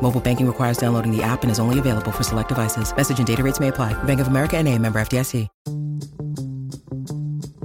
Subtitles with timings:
[0.00, 2.94] Mobile banking requires downloading the app and is only available for select devices.
[2.94, 3.92] Message and data rates may apply.
[4.04, 5.48] Bank of America and a member FDIC.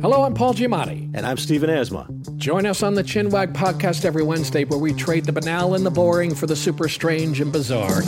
[0.01, 1.11] Hello, I'm Paul Giamatti.
[1.13, 2.07] And I'm Stephen Asma.
[2.37, 5.91] Join us on the Chinwag podcast every Wednesday where we trade the banal and the
[5.91, 8.01] boring for the super strange and bizarre.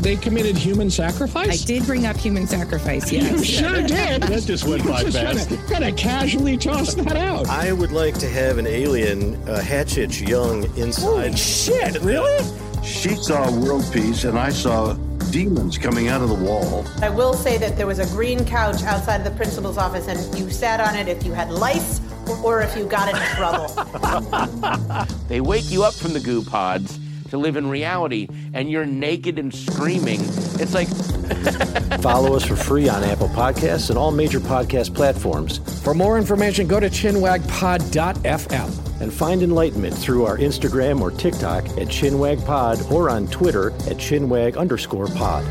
[0.00, 1.62] They committed human sacrifice?
[1.62, 3.30] I did bring up human sacrifice, yes.
[3.30, 4.22] You sure did.
[4.32, 5.50] That just went by fast.
[5.68, 7.46] Kind of casually tossed that out.
[7.48, 11.02] I would like to have an alien uh, Hatchich young inside.
[11.04, 12.42] Holy shit, really?
[12.82, 14.94] She saw world peace, and I saw
[15.30, 16.84] demons coming out of the wall.
[17.00, 20.38] I will say that there was a green couch outside of the principal's office, and
[20.38, 22.00] you sat on it if you had lice
[22.44, 25.06] or if you got in trouble.
[25.28, 26.98] They wake you up from the goo pods
[27.32, 30.20] to live in reality, and you're naked and screaming.
[30.60, 30.88] It's like,
[32.02, 35.56] Follow us for free on Apple Podcasts and all major podcast platforms.
[35.82, 39.00] For more information, go to chinwagpod.fm.
[39.00, 44.58] And find enlightenment through our Instagram or TikTok at ChinwagPod or on Twitter at Chinwag
[44.58, 45.42] underscore pod.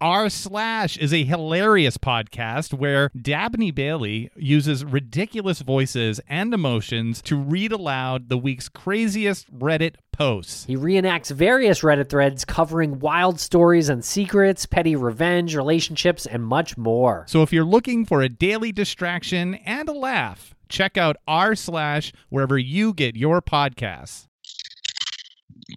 [0.00, 7.36] R Slash is a hilarious podcast where Dabney Bailey uses ridiculous voices and emotions to
[7.36, 10.64] read aloud the week's craziest Reddit posts.
[10.64, 16.78] He reenacts various Reddit threads covering wild stories and secrets, petty revenge, relationships, and much
[16.78, 17.26] more.
[17.28, 22.14] So if you're looking for a daily distraction and a laugh, check out R Slash
[22.30, 24.28] wherever you get your podcasts.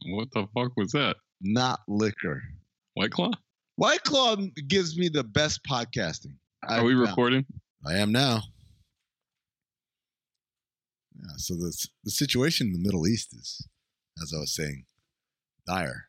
[0.07, 1.17] What the fuck was that?
[1.41, 2.41] Not liquor.
[2.93, 3.31] White Claw?
[3.75, 4.35] White Claw
[4.67, 6.35] gives me the best podcasting.
[6.67, 7.45] Are we recording?
[7.85, 8.41] I am now.
[11.15, 13.67] Yeah, so the the situation in the Middle East is,
[14.21, 14.85] as I was saying,
[15.65, 16.07] dire.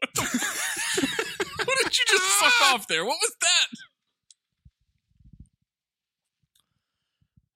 [0.16, 0.28] what
[1.82, 2.74] did you just fuck ah!
[2.74, 3.04] off there?
[3.04, 3.66] What was that?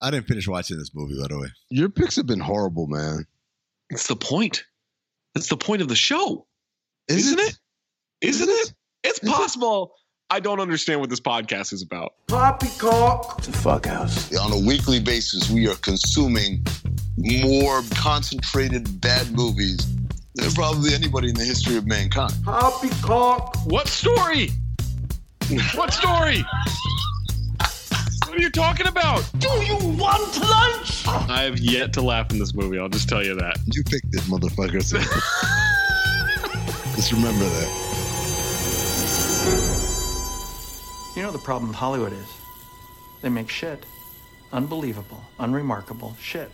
[0.03, 1.49] I didn't finish watching this movie, by the way.
[1.71, 3.27] Your picks have been horrible, man.
[3.89, 4.65] It's the point.
[5.35, 6.47] It's the point of the show.
[7.09, 7.49] Is Isn't it?
[8.21, 8.29] it?
[8.29, 8.75] Isn't it?
[9.03, 9.93] It's possible.
[10.31, 12.15] I don't understand what this podcast is about.
[12.29, 13.39] Poppycock.
[13.39, 14.35] It's a fuck house.
[14.37, 16.65] On a weekly basis, we are consuming
[17.19, 19.87] more concentrated bad movies
[20.35, 22.33] than probably anybody in the history of mankind.
[22.45, 23.57] Poppycock.
[23.67, 24.51] What story?
[25.75, 26.43] What story?
[28.35, 29.31] What are you talking about?
[29.39, 31.07] Do you want lunch?
[31.07, 32.81] I have yet to laugh in this movie.
[32.81, 33.59] I'll just tell you that.
[33.73, 34.83] You picked it, motherfucker.
[34.83, 34.99] So
[36.97, 37.69] just remember that.
[41.15, 42.27] You know the problem with Hollywood is?
[43.23, 43.87] They make shit.
[44.53, 46.51] Unbelievable, unremarkable shit.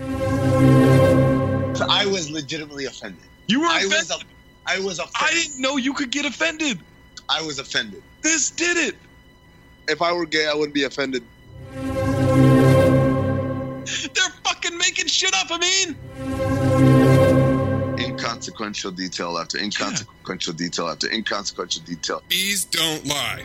[0.00, 3.22] So I was legitimately offended.
[3.46, 4.08] You were I offended?
[4.10, 4.24] was,
[4.66, 5.20] I was offended.
[5.20, 6.80] I didn't know you could get offended.
[7.28, 8.02] I was offended.
[8.22, 8.96] This did it.
[9.90, 11.24] If I were gay, I wouldn't be offended.
[11.74, 11.82] They're
[14.44, 15.48] fucking making shit up.
[15.50, 15.96] I mean,
[17.98, 22.22] Inconsequential detail after inconsequential detail after inconsequential detail.
[22.28, 23.42] Bees don't lie.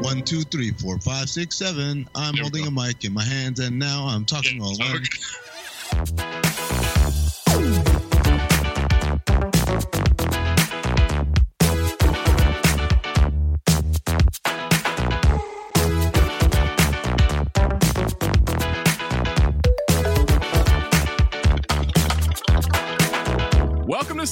[0.00, 2.08] One, two, three, four, five, six, seven.
[2.14, 5.02] I'm holding a mic in my hands, and now I'm talking all alone.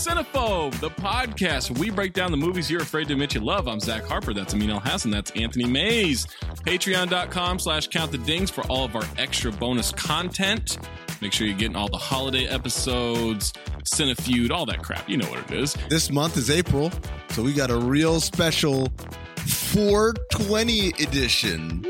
[0.04, 3.66] Cinephobe, the podcast we break down the movies you're afraid to admit you love.
[3.66, 4.34] I'm Zach Harper.
[4.34, 5.10] That's Amin Elhassan.
[5.10, 6.26] That's Anthony Mayes.
[6.66, 10.76] Patreon.com slash count the dings for all of our extra bonus content.
[11.22, 13.54] Make sure you're getting all the holiday episodes,
[13.84, 15.08] Cinefeud, all that crap.
[15.08, 15.72] You know what it is.
[15.88, 16.92] This month is April,
[17.30, 18.92] so we got a real special
[19.38, 21.82] 420 edition.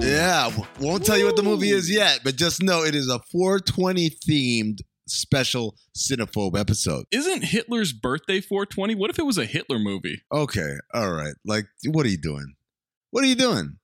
[0.00, 3.18] Yeah, won't tell you what the movie is yet, but just know it is a
[3.32, 7.04] 420 themed special cinephobe episode.
[7.10, 8.94] Isn't Hitler's birthday 420?
[8.94, 10.22] What if it was a Hitler movie?
[10.32, 11.34] Okay, all right.
[11.44, 12.54] Like, what are you doing?
[13.10, 13.78] What are you doing?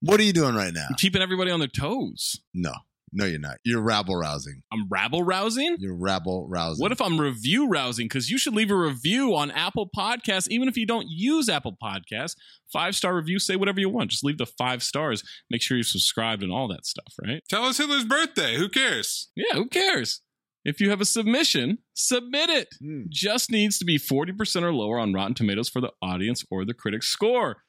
[0.00, 0.86] What are you doing right now?
[0.96, 2.40] Keeping everybody on their toes.
[2.54, 2.72] No,
[3.12, 3.58] no, you're not.
[3.64, 4.62] You're rabble rousing.
[4.72, 5.76] I'm rabble rousing?
[5.78, 6.82] You're rabble rousing.
[6.82, 8.06] What if I'm review rousing?
[8.06, 11.76] Because you should leave a review on Apple Podcasts, even if you don't use Apple
[11.82, 12.36] Podcasts.
[12.72, 14.10] Five star review, say whatever you want.
[14.10, 15.22] Just leave the five stars.
[15.50, 17.42] Make sure you're subscribed and all that stuff, right?
[17.48, 18.56] Tell us Hitler's birthday.
[18.56, 19.30] Who cares?
[19.34, 20.20] Yeah, who cares?
[20.68, 22.68] If you have a submission, submit it.
[22.78, 23.04] Hmm.
[23.08, 26.74] Just needs to be 40% or lower on Rotten Tomatoes for the audience or the
[26.74, 27.62] critic score.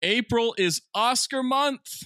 [0.00, 2.04] April is Oscar month.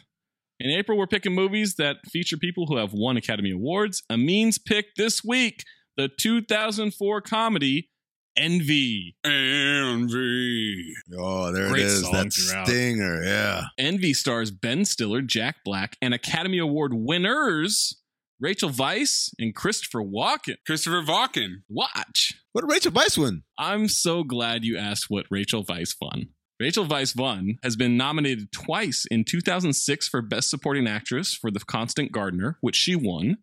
[0.59, 4.03] In April, we're picking movies that feature people who have won Academy Awards.
[4.09, 5.63] Amin's pick this week
[5.99, 7.91] the 2004 comedy
[8.35, 9.17] Envy.
[9.23, 10.95] Envy.
[11.19, 12.11] Oh, there Great it is.
[12.11, 12.67] That throughout.
[12.67, 13.23] stinger.
[13.23, 13.65] Yeah.
[13.77, 18.00] Envy stars Ben Stiller, Jack Black, and Academy Award winners
[18.41, 20.57] Rachel Weisz and Christopher Walken.
[20.67, 21.63] Christopher Walken.
[21.69, 22.35] Watch.
[22.53, 23.43] What did Rachel Weisz win?
[23.59, 26.31] I'm so glad you asked what Rachel Weisz won.
[26.59, 31.61] Rachel Weisz won has been nominated twice in 2006 for Best Supporting Actress for The
[31.61, 33.39] Constant Gardener, which she won,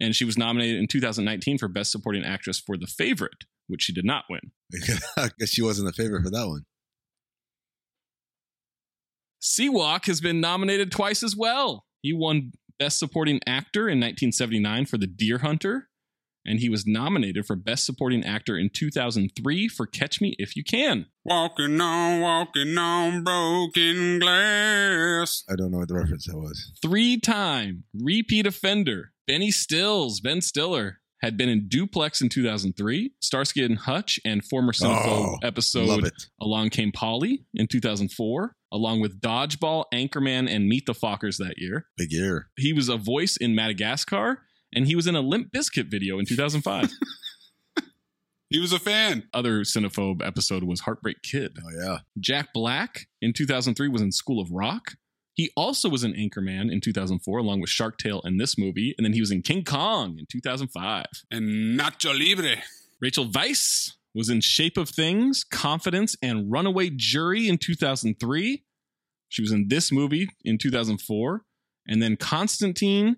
[0.00, 3.92] and she was nominated in 2019 for Best Supporting Actress for The Favorite, which she
[3.92, 4.52] did not win.
[5.16, 6.64] I guess she wasn't a favorite for that one.
[9.42, 11.84] Seawalk has been nominated twice as well.
[12.02, 15.90] He won Best Supporting Actor in 1979 for The Deer Hunter,
[16.46, 20.64] and he was nominated for Best Supporting Actor in 2003 for Catch Me If You
[20.64, 21.04] Can.
[21.22, 25.44] Walking on, walking on broken glass.
[25.46, 26.72] I don't know what the reference that was.
[26.80, 33.64] Three time repeat offender, Benny Stills, Ben Stiller, had been in Duplex in 2003, Starsky
[33.64, 36.12] and Hutch, and former Cinephobe Oh, love episode.
[36.40, 41.86] Along Came Polly in 2004, along with Dodgeball, Anchorman, and Meet the Fockers that year.
[41.96, 42.48] Big year.
[42.56, 44.42] He was a voice in Madagascar,
[44.74, 46.90] and he was in a Limp Bizkit video in 2005.
[48.52, 49.28] He was a fan.
[49.32, 51.56] Other Cinephobe episode was Heartbreak Kid.
[51.64, 51.98] Oh, yeah.
[52.18, 54.94] Jack Black in 2003 was in School of Rock.
[55.34, 58.94] He also was in Anchorman in 2004, along with Shark Tale in this movie.
[58.96, 61.06] And then he was in King Kong in 2005.
[61.30, 62.62] And Nacho Libre.
[63.00, 68.64] Rachel Weisz was in Shape of Things, Confidence, and Runaway Jury in 2003.
[69.28, 71.42] She was in this movie in 2004.
[71.86, 73.16] And then Constantine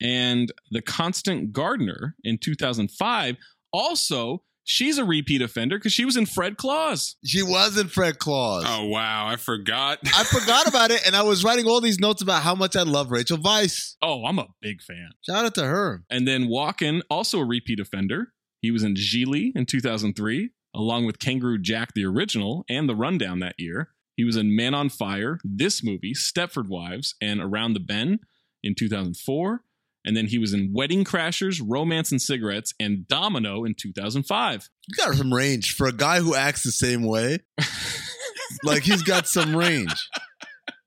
[0.00, 3.36] and The Constant Gardener in 2005.
[3.72, 7.16] Also, she's a repeat offender because she was in Fred Claus.
[7.24, 8.64] She was in Fred Claus.
[8.66, 9.26] Oh, wow.
[9.26, 9.98] I forgot.
[10.14, 12.82] I forgot about it, and I was writing all these notes about how much I
[12.82, 13.94] love Rachel Weisz.
[14.02, 15.10] Oh, I'm a big fan.
[15.22, 16.04] Shout out to her.
[16.10, 18.32] And then Walken, also a repeat offender.
[18.60, 23.38] He was in Gigli in 2003, along with Kangaroo Jack, the original, and The Rundown
[23.40, 23.90] that year.
[24.16, 28.20] He was in Man on Fire, this movie, Stepford Wives, and Around the Bend
[28.62, 29.62] in 2004.
[30.08, 34.70] And then he was in Wedding Crashers, Romance and Cigarettes, and Domino in 2005.
[34.88, 37.40] You got some range for a guy who acts the same way.
[38.64, 40.08] like he's got some range.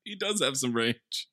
[0.04, 1.28] he does have some range.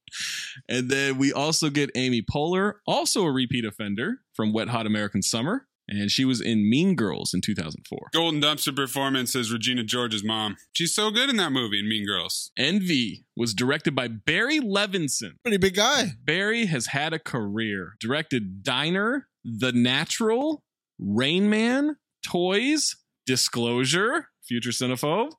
[0.69, 5.23] And then we also get Amy Poehler, also a repeat offender from Wet Hot American
[5.23, 5.67] Summer.
[5.89, 8.11] And she was in Mean Girls in 2004.
[8.13, 10.57] Golden Dumpster performance as Regina George's mom.
[10.73, 12.51] She's so good in that movie in Mean Girls.
[12.59, 15.33] Envy was directed by Barry Levinson.
[15.43, 16.13] Pretty big guy.
[16.23, 17.95] Barry has had a career.
[18.01, 20.63] Directed Diner, The Natural,
[20.99, 25.33] Rain Man, Toys, Disclosure, Future Cinephobe,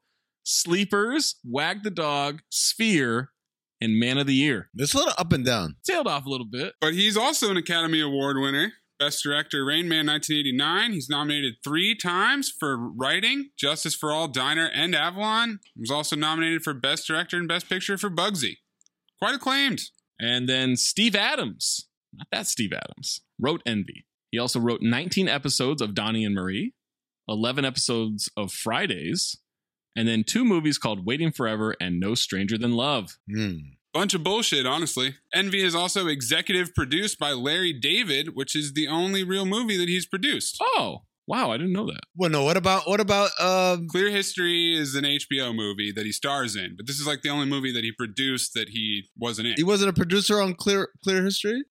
[0.43, 3.29] Sleepers, Wag the Dog, Sphere,
[3.81, 4.69] and Man of the Year.
[4.75, 5.75] It's a little up and down.
[5.87, 6.73] Tailed off a little bit.
[6.81, 8.73] But he's also an Academy Award winner.
[8.99, 10.91] Best Director, Rain Man 1989.
[10.91, 15.59] He's nominated three times for writing, Justice for All, Diner, and Avalon.
[15.73, 18.57] He was also nominated for Best Director and Best Picture for Bugsy.
[19.17, 19.79] Quite acclaimed.
[20.19, 24.05] And then Steve Adams, not that Steve Adams, wrote Envy.
[24.31, 26.73] He also wrote 19 episodes of Donnie and Marie,
[27.29, 29.37] 11 episodes of Fridays,
[29.95, 33.17] and then two movies called Waiting Forever and No Stranger Than Love.
[33.31, 33.57] Hmm.
[33.93, 35.15] Bunch of bullshit, honestly.
[35.33, 39.89] Envy is also executive produced by Larry David, which is the only real movie that
[39.89, 40.57] he's produced.
[40.61, 42.01] Oh, wow, I didn't know that.
[42.15, 46.11] Well, no, what about what about um Clear History is an HBO movie that he
[46.11, 49.47] stars in, but this is like the only movie that he produced that he wasn't
[49.47, 49.53] in.
[49.57, 51.63] he wasn't a producer on Clear Clear History?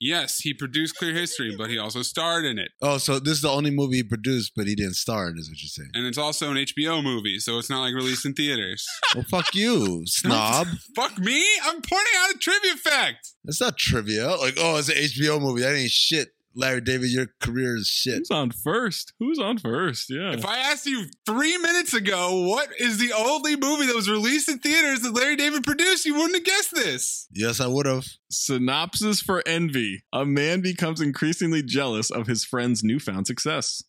[0.00, 2.70] Yes, he produced Clear History, but he also starred in it.
[2.80, 5.50] Oh, so this is the only movie he produced, but he didn't star in, is
[5.50, 5.90] what you're saying.
[5.92, 8.86] And it's also an HBO movie, so it's not like released in theaters.
[9.12, 10.68] Well, fuck you, snob.
[10.94, 11.44] Fuck me?
[11.64, 13.30] I'm pointing out a trivia fact.
[13.44, 14.28] That's not trivia.
[14.36, 15.62] Like, oh, it's an HBO movie.
[15.62, 16.28] That ain't shit.
[16.54, 18.18] Larry David, your career is shit.
[18.18, 19.12] Who's on first?
[19.20, 20.10] Who's on first?
[20.10, 20.32] Yeah.
[20.32, 24.48] If I asked you three minutes ago what is the only movie that was released
[24.48, 27.28] in theaters that Larry David produced, you wouldn't have guessed this.
[27.30, 28.06] Yes, I would have.
[28.30, 33.82] Synopsis for Envy A man becomes increasingly jealous of his friend's newfound success.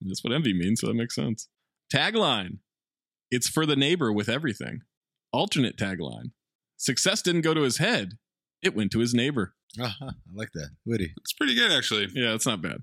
[0.00, 1.48] That's what envy means, so that makes sense.
[1.92, 2.58] Tagline
[3.30, 4.80] It's for the neighbor with everything.
[5.32, 6.32] Alternate tagline
[6.76, 8.14] Success didn't go to his head,
[8.62, 9.54] it went to his neighbor.
[9.80, 10.10] Uh-huh.
[10.10, 10.70] I like that.
[10.84, 11.12] Witty.
[11.20, 12.08] It's pretty good, actually.
[12.12, 12.78] Yeah, it's not bad.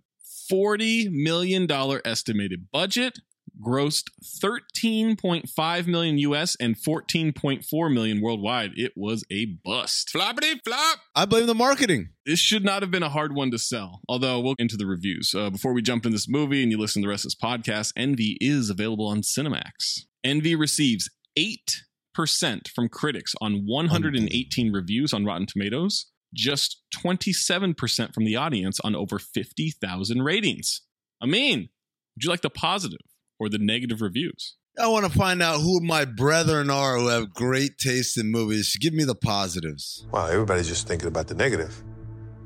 [0.51, 1.67] $40 million
[2.05, 3.19] estimated budget,
[3.63, 4.05] grossed
[4.41, 8.71] 13.5 million US and 14.4 million worldwide.
[8.75, 10.09] It was a bust.
[10.13, 10.99] Floppity flop.
[11.15, 12.09] I blame the marketing.
[12.25, 14.85] This should not have been a hard one to sell, although we'll get into the
[14.87, 15.33] reviews.
[15.35, 17.35] Uh, before we jump in this movie and you listen to the rest of this
[17.35, 20.05] podcast, Envy is available on Cinemax.
[20.23, 28.35] Envy receives 8% from critics on 118 reviews on Rotten Tomatoes, just 27% from the
[28.35, 30.81] audience on over 50,000 ratings.
[31.21, 31.69] I mean,
[32.15, 32.99] would you like the positive
[33.39, 34.55] or the negative reviews?
[34.77, 38.77] I want to find out who my brethren are who have great taste in movies.
[38.77, 40.05] Give me the positives.
[40.11, 41.83] Wow, everybody's just thinking about the negative.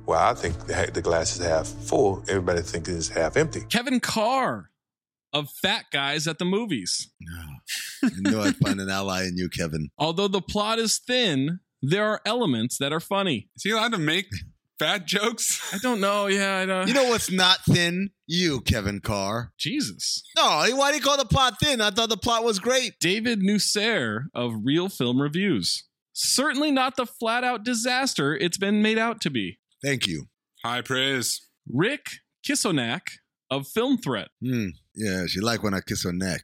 [0.05, 2.23] Well, I think the, the glass is half full.
[2.27, 3.61] Everybody thinks it's half empty.
[3.69, 4.71] Kevin Carr
[5.31, 7.09] of Fat Guys at the Movies.
[8.03, 9.89] I knew I'd find an ally in you, Kevin.
[9.97, 13.49] Although the plot is thin, there are elements that are funny.
[13.57, 14.27] Is he allowed to make
[14.79, 15.73] fat jokes?
[15.73, 16.27] I don't know.
[16.27, 16.87] Yeah, I don't.
[16.87, 18.11] You know what's not thin?
[18.25, 19.51] You, Kevin Carr.
[19.59, 20.23] Jesus.
[20.37, 21.81] No, why do you call the plot thin?
[21.81, 22.93] I thought the plot was great.
[23.01, 25.83] David Nusair of Reel Film Reviews.
[26.13, 29.59] Certainly not the flat out disaster it's been made out to be.
[29.83, 30.27] Thank you.
[30.63, 31.41] High praise.
[31.69, 32.05] Rick
[32.47, 33.01] Kisonak
[33.51, 34.29] of Film Threat.
[34.41, 34.69] Hmm.
[34.95, 36.43] Yeah, she like when I kiss her neck.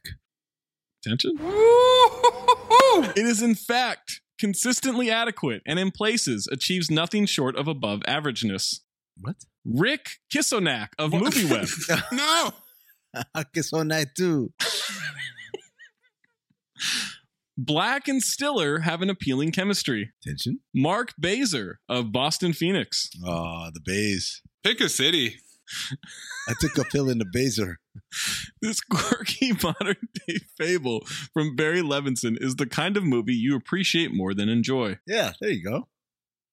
[1.04, 1.36] Attention.
[3.16, 8.80] it is, in fact, consistently adequate and in places achieves nothing short of above averageness.
[9.20, 9.36] What?
[9.64, 12.02] Rick Kisonak of MovieWeb.
[12.12, 12.50] no.
[13.34, 14.52] I kiss her neck too.
[17.58, 20.12] Black and Stiller have an appealing chemistry.
[20.24, 20.60] Attention.
[20.74, 23.10] Mark Bazer of Boston Phoenix.
[23.24, 24.40] Oh, the Bays.
[24.64, 25.36] Pick a city.
[26.48, 27.78] I took a pill in the Baser.
[28.62, 34.12] This quirky modern day fable from Barry Levinson is the kind of movie you appreciate
[34.12, 34.98] more than enjoy.
[35.06, 35.88] Yeah, there you go.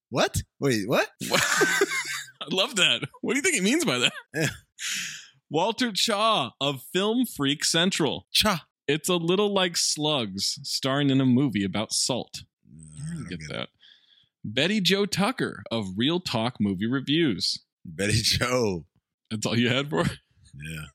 [0.09, 0.41] What?
[0.57, 1.09] Wait, what?
[1.31, 3.01] I love that.
[3.19, 4.51] What do you think he means by that?
[5.49, 8.25] Walter Chaw of Film Freak Central.
[8.31, 8.67] Cha.
[8.87, 12.43] It's a little like Slugs, starring in a movie about salt.
[12.73, 13.69] Mm, I get, get that.
[14.45, 17.65] Betty Jo Tucker of ReelTalk Movie Reviews.
[17.83, 18.85] Betty Jo.
[19.29, 20.11] That's all you had for it?
[20.55, 20.85] Yeah.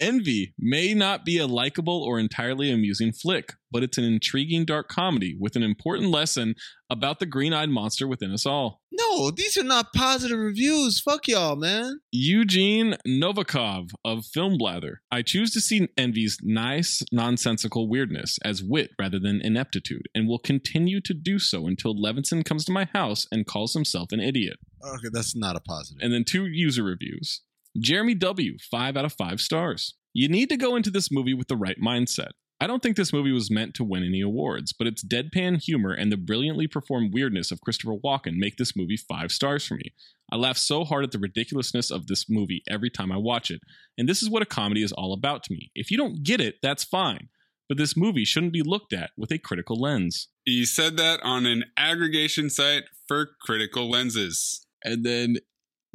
[0.00, 4.88] Envy may not be a likable or entirely amusing flick, but it's an intriguing dark
[4.88, 6.54] comedy with an important lesson
[6.90, 8.82] about the green eyed monster within us all.
[8.90, 11.00] No, these are not positive reviews.
[11.00, 12.00] Fuck y'all, man.
[12.10, 15.00] Eugene Novikov of Film Blather.
[15.10, 20.38] I choose to see Envy's nice, nonsensical weirdness as wit rather than ineptitude, and will
[20.38, 24.56] continue to do so until Levinson comes to my house and calls himself an idiot.
[24.84, 26.02] Okay, that's not a positive.
[26.02, 27.42] And then two user reviews.
[27.78, 29.94] Jeremy W., 5 out of 5 stars.
[30.12, 32.30] You need to go into this movie with the right mindset.
[32.60, 35.92] I don't think this movie was meant to win any awards, but its deadpan humor
[35.92, 39.92] and the brilliantly performed weirdness of Christopher Walken make this movie five stars for me.
[40.32, 43.60] I laugh so hard at the ridiculousness of this movie every time I watch it,
[43.98, 45.72] and this is what a comedy is all about to me.
[45.74, 47.28] If you don't get it, that's fine,
[47.68, 50.28] but this movie shouldn't be looked at with a critical lens.
[50.44, 54.64] He said that on an aggregation site for critical lenses.
[54.84, 55.36] And then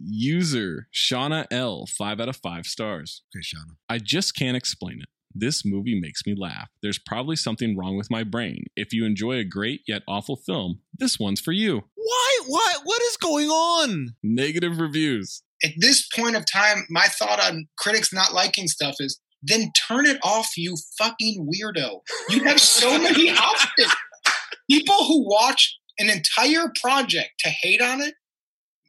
[0.04, 3.24] user Shauna L, five out of five stars.
[3.36, 3.76] Okay, Shauna.
[3.90, 5.10] I just can't explain it.
[5.34, 6.70] This movie makes me laugh.
[6.82, 8.66] There's probably something wrong with my brain.
[8.76, 11.84] If you enjoy a great yet awful film, this one's for you.
[11.96, 12.40] Why?
[12.48, 12.76] Why?
[12.84, 14.16] What is going on?
[14.24, 15.44] Negative reviews.
[15.64, 20.06] At this point of time, my thought on critics not liking stuff is then turn
[20.06, 22.02] it off, you fucking weirdo.
[22.30, 23.94] You have so many options.
[24.70, 28.14] People who watch an entire project to hate on it,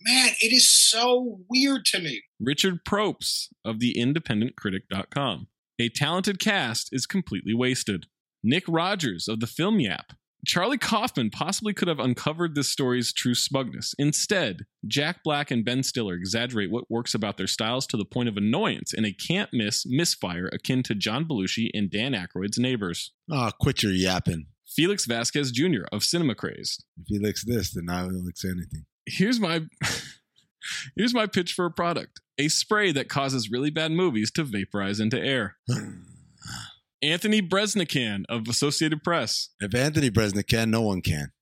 [0.03, 2.23] man, it is so weird to me.
[2.41, 5.49] Richard Propes of the independentcritic.com.
[5.79, 8.07] A talented cast is completely wasted.
[8.43, 10.13] Nick Rogers of the Film Yap.
[10.47, 13.95] Charlie Kaufman possibly could have uncovered this story's true smugness.
[13.99, 18.29] Instead, Jack Black and Ben Stiller exaggerate what works about their styles to the point
[18.29, 23.13] of annoyance in a can't miss misfire akin to John Belushi and Dan Aykroyd's Neighbors.
[23.31, 24.47] Oh, quit your yapping.
[24.67, 25.83] Felix Vasquez Jr.
[25.93, 26.85] of Cinema Crazed.
[26.97, 28.87] If he licks this, then I will lick anything.
[29.07, 29.63] Here's my
[30.97, 35.01] here's my pitch for a product: a spray that causes really bad movies to vaporize
[35.01, 35.57] into air.
[37.03, 39.49] Anthony Breznican of Associated Press.
[39.59, 41.33] If Anthony Bresnik can, no one can.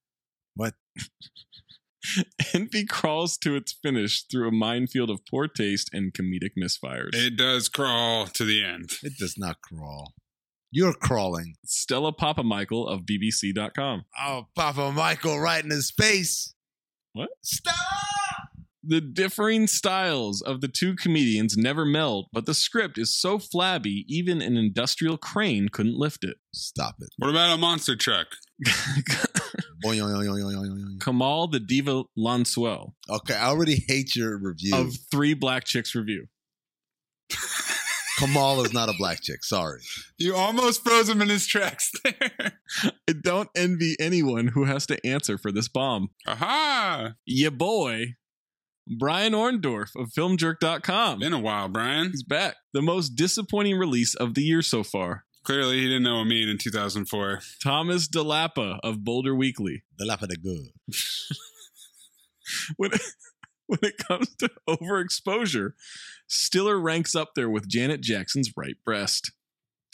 [0.55, 0.75] What?
[2.55, 7.11] Envy crawls to its finish through a minefield of poor taste and comedic misfires.
[7.12, 8.93] It does crawl to the end.
[9.03, 10.15] It does not crawl.
[10.71, 11.55] You're crawling.
[11.65, 14.05] Stella Papamichael of BBC.com.
[14.21, 16.55] Oh, Papa Michael right in his face.
[17.12, 17.31] What?
[17.43, 17.75] Stop!
[18.85, 24.07] The differing styles of the two comedians never meld, but the script is so flabby,
[24.09, 26.37] even an industrial crane couldn't lift it.
[26.55, 27.09] Stop it.
[27.19, 28.29] What about a monster truck?
[31.00, 34.75] Kamal the Diva Larsuel Okay, I already hate your review.
[34.75, 36.27] of Three Black Chicks Review.
[38.19, 39.45] Kamal is not a black chick.
[39.45, 39.81] Sorry.
[40.17, 42.59] You almost froze him in his tracks there.
[43.09, 46.11] I don't envy anyone who has to answer for this bomb.
[46.26, 47.15] Aha!
[47.25, 48.17] Ya boy,
[48.89, 51.21] Brian Orndorf of FilmJerk.com.
[51.21, 52.11] Been a while, Brian.
[52.11, 52.57] He's back.
[52.73, 55.25] The most disappointing release of the year so far.
[55.45, 57.41] Clearly, he didn't know what mean in 2004.
[57.63, 59.85] Thomas DeLappa of Boulder Weekly.
[60.00, 60.73] DeLappa the good.
[62.76, 62.91] when,
[63.67, 65.73] when it comes to overexposure,
[66.28, 69.32] Stiller ranks up there with Janet Jackson's right breast.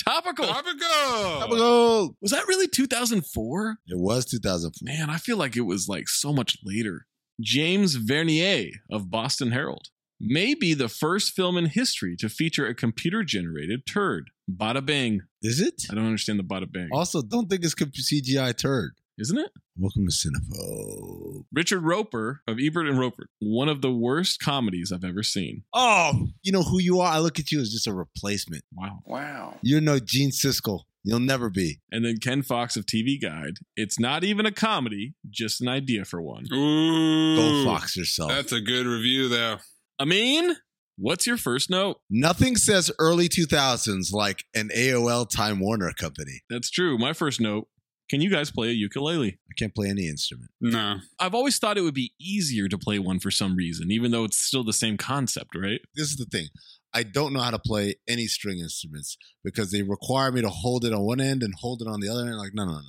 [0.05, 0.47] Topical.
[0.47, 0.89] Topical.
[0.89, 2.17] Topical.
[2.21, 3.79] Was that really 2004?
[3.87, 4.85] It was 2004.
[4.87, 7.07] Man, I feel like it was like so much later.
[7.41, 9.89] James Verniere of Boston Herald
[10.21, 14.31] may be the first film in history to feature a computer generated turd.
[14.51, 15.23] Bada bang.
[15.43, 15.85] Is it?
[15.91, 16.89] I don't understand the bada bang.
[16.93, 18.93] Also, don't think it's CGI turd.
[19.17, 19.53] Isn't it?
[19.77, 21.45] Welcome to Cinephobe.
[21.53, 23.29] Richard Roeper of Ebert and Roeper.
[23.39, 25.63] One of the worst comedies I've ever seen.
[25.73, 27.13] Oh, you know who you are?
[27.13, 28.65] I look at you as just a replacement.
[28.73, 29.03] Wow.
[29.05, 29.55] Wow.
[29.63, 30.81] You're no Gene Siskel.
[31.05, 31.81] You'll never be.
[31.93, 33.59] And then Ken Fox of TV Guide.
[33.77, 36.47] It's not even a comedy, just an idea for one.
[36.53, 37.37] Ooh.
[37.37, 38.31] Go Fox yourself.
[38.31, 39.59] That's a good review, though.
[39.97, 40.57] I mean,
[40.97, 41.99] what's your first note?
[42.11, 46.41] Nothing says early 2000s like an AOL Time Warner company.
[46.51, 46.99] That's true.
[46.99, 47.69] My first note
[48.11, 49.39] can you guys play a ukulele?
[49.51, 50.51] I can't play any instrument.
[50.61, 50.97] No.
[51.19, 54.25] I've always thought it would be easier to play one for some reason, even though
[54.25, 55.81] it's still the same concept, right?
[55.97, 56.49] This is the thing.
[56.93, 60.85] I don't know how to play any string instruments because they require me to hold
[60.85, 62.37] it on one end and hold it on the other end.
[62.37, 62.81] Like, no, no, no.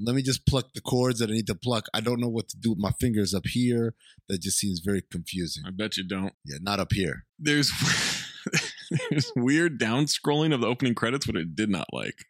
[0.00, 1.86] Let me just pluck the chords that I need to pluck.
[1.92, 3.94] I don't know what to do with my fingers up here.
[4.28, 5.64] That just seems very confusing.
[5.66, 6.34] I bet you don't.
[6.44, 7.24] Yeah, not up here.
[7.36, 7.72] There's
[9.10, 12.26] there's weird down scrolling of the opening credits, but it did not like.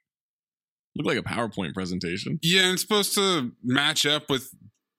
[0.99, 2.39] Looked like a PowerPoint presentation.
[2.43, 4.51] Yeah, and it's supposed to match up with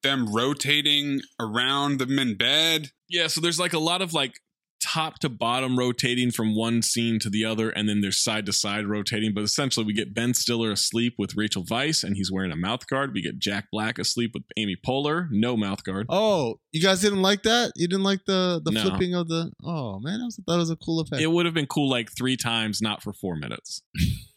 [0.02, 2.92] them rotating around them in bed.
[3.10, 4.34] Yeah, so there's like a lot of like
[4.82, 8.54] top to bottom rotating from one scene to the other, and then there's side to
[8.54, 9.34] side rotating.
[9.34, 12.88] But essentially, we get Ben Stiller asleep with Rachel Weisz, and he's wearing a mouth
[12.88, 13.14] guard.
[13.14, 16.06] We get Jack Black asleep with Amy Poehler, no mouth guard.
[16.08, 17.74] Oh, you guys didn't like that?
[17.76, 18.84] You didn't like the the No.
[18.84, 19.52] flipping of the?
[19.66, 21.22] Oh man, I was, thought it was a cool effect.
[21.22, 23.82] It would have been cool like three times, not for four minutes.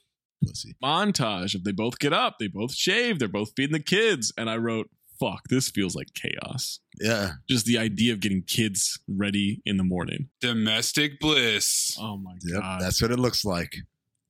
[0.47, 0.75] Pussy.
[0.83, 4.49] Montage of they both get up, they both shave, they're both feeding the kids, and
[4.51, 7.33] I wrote, "Fuck, this feels like chaos." Yeah.
[7.49, 10.29] Just the idea of getting kids ready in the morning.
[10.41, 11.97] Domestic bliss.
[11.99, 13.77] Oh my Yep, god, that's what it looks like.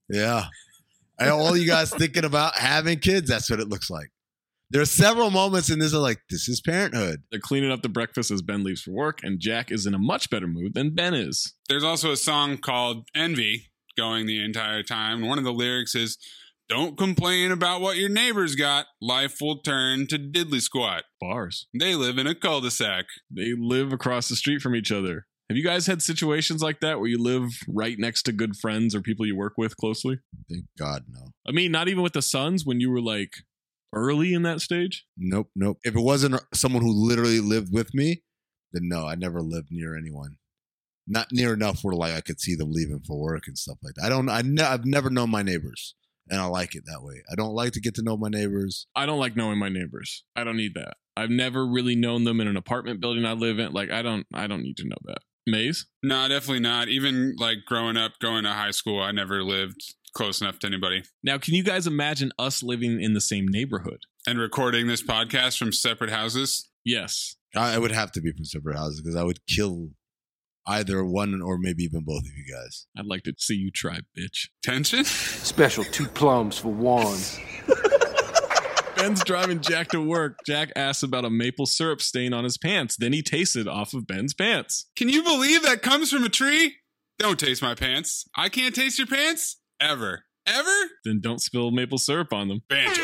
[0.08, 0.46] Yeah.
[1.18, 4.10] And all you guys thinking about having kids, that's what it looks like.
[4.70, 7.22] There are several moments in this are like, this is parenthood.
[7.30, 9.98] They're cleaning up the breakfast as Ben leaves for work, and Jack is in a
[9.98, 11.52] much better mood than Ben is.
[11.68, 15.26] There's also a song called Envy going the entire time.
[15.26, 16.18] One of the lyrics is,
[16.68, 18.86] Don't complain about what your neighbors got.
[19.00, 21.04] Life will turn to diddly squat.
[21.20, 21.66] Bars.
[21.78, 23.04] They live in a cul-de-sac.
[23.30, 25.26] They live across the street from each other.
[25.50, 28.94] Have you guys had situations like that where you live right next to good friends
[28.94, 30.18] or people you work with closely?
[30.48, 31.32] Thank God, no.
[31.46, 33.32] I mean, not even with the Suns when you were like
[33.92, 35.04] early in that stage?
[35.18, 35.76] Nope, nope.
[35.84, 38.22] If it wasn't someone who literally lived with me,
[38.72, 40.36] then no, I never lived near anyone.
[41.06, 43.94] Not near enough where like I could see them leaving for work and stuff like
[43.94, 44.04] that.
[44.04, 44.28] I don't.
[44.28, 45.94] I ne- I've never known my neighbors,
[46.30, 47.22] and I like it that way.
[47.30, 48.86] I don't like to get to know my neighbors.
[48.94, 50.24] I don't like knowing my neighbors.
[50.36, 50.94] I don't need that.
[51.16, 53.72] I've never really known them in an apartment building I live in.
[53.72, 54.26] Like I don't.
[54.32, 55.18] I don't need to know that.
[55.46, 55.86] Mayes?
[56.02, 56.88] No, definitely not.
[56.88, 61.02] Even like growing up, going to high school, I never lived close enough to anybody.
[61.22, 65.58] Now, can you guys imagine us living in the same neighborhood and recording this podcast
[65.58, 66.68] from separate houses?
[66.84, 69.90] Yes, I, I would have to be from separate houses because I would kill
[70.66, 72.86] either one or maybe even both of you guys.
[72.96, 74.48] I'd like to see you try, bitch.
[74.62, 75.04] Tension?
[75.04, 77.18] Special two plums for one.
[78.96, 80.38] Ben's driving Jack to work.
[80.46, 82.96] Jack asks about a maple syrup stain on his pants.
[82.96, 84.88] Then he tastes it off of Ben's pants.
[84.96, 86.76] Can you believe that comes from a tree?
[87.18, 88.24] Don't taste my pants.
[88.36, 89.58] I can't taste your pants?
[89.80, 90.24] Ever.
[90.46, 90.90] Ever?
[91.04, 92.62] Then don't spill maple syrup on them.
[92.68, 93.02] Banter.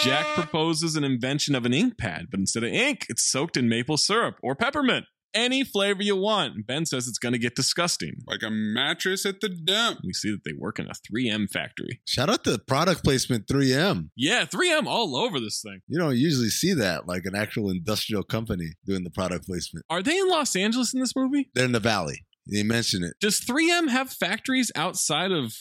[0.00, 3.68] Jack proposes an invention of an ink pad, but instead of ink, it's soaked in
[3.68, 5.06] maple syrup or peppermint.
[5.34, 6.66] Any flavor you want.
[6.66, 8.16] Ben says it's going to get disgusting.
[8.26, 10.00] Like a mattress at the dump.
[10.04, 12.00] We see that they work in a 3M factory.
[12.06, 14.10] Shout out to product placement 3M.
[14.16, 15.80] Yeah, 3M all over this thing.
[15.88, 19.84] You don't usually see that, like an actual industrial company doing the product placement.
[19.90, 21.50] Are they in Los Angeles in this movie?
[21.54, 22.24] They're in the valley.
[22.50, 23.14] They mention it.
[23.20, 25.54] Does 3M have factories outside of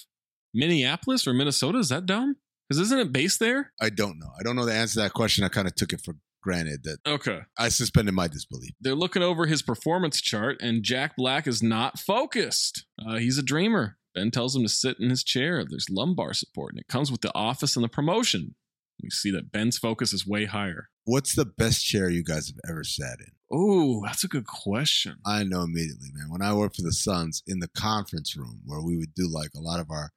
[0.53, 1.79] Minneapolis or Minnesota?
[1.79, 2.35] Is that dumb?
[2.67, 3.71] Because isn't it based there?
[3.81, 4.29] I don't know.
[4.39, 5.43] I don't know the answer to that question.
[5.43, 7.39] I kind of took it for granted that Okay.
[7.57, 8.71] I suspended my disbelief.
[8.81, 12.85] They're looking over his performance chart, and Jack Black is not focused.
[13.03, 13.97] Uh, he's a dreamer.
[14.13, 15.65] Ben tells him to sit in his chair.
[15.67, 18.53] There's lumbar support, and it comes with the office and the promotion.
[19.01, 20.89] We see that Ben's focus is way higher.
[21.05, 23.31] What's the best chair you guys have ever sat in?
[23.51, 25.15] Oh, that's a good question.
[25.25, 26.29] I know immediately, man.
[26.29, 29.49] When I worked for the Suns in the conference room where we would do like
[29.55, 30.11] a lot of our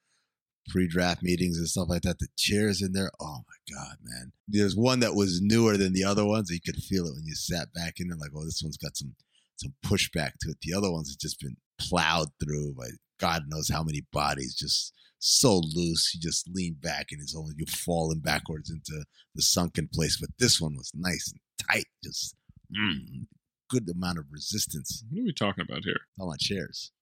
[0.68, 4.32] pre-draft meetings and stuff like that, the chairs in there, oh my god, man.
[4.48, 6.50] There's one that was newer than the other ones.
[6.50, 8.96] You could feel it when you sat back in there, like, oh, this one's got
[8.96, 9.14] some
[9.56, 10.58] some pushback to it.
[10.60, 14.92] The other ones have just been plowed through by God knows how many bodies, just
[15.18, 16.12] so loose.
[16.14, 20.18] You just lean back and it's only you falling backwards into the sunken place.
[20.20, 22.36] But this one was nice and tight, just
[22.70, 23.26] mm,
[23.70, 25.04] good amount of resistance.
[25.10, 26.00] What are we talking about here?
[26.18, 26.92] All my chairs.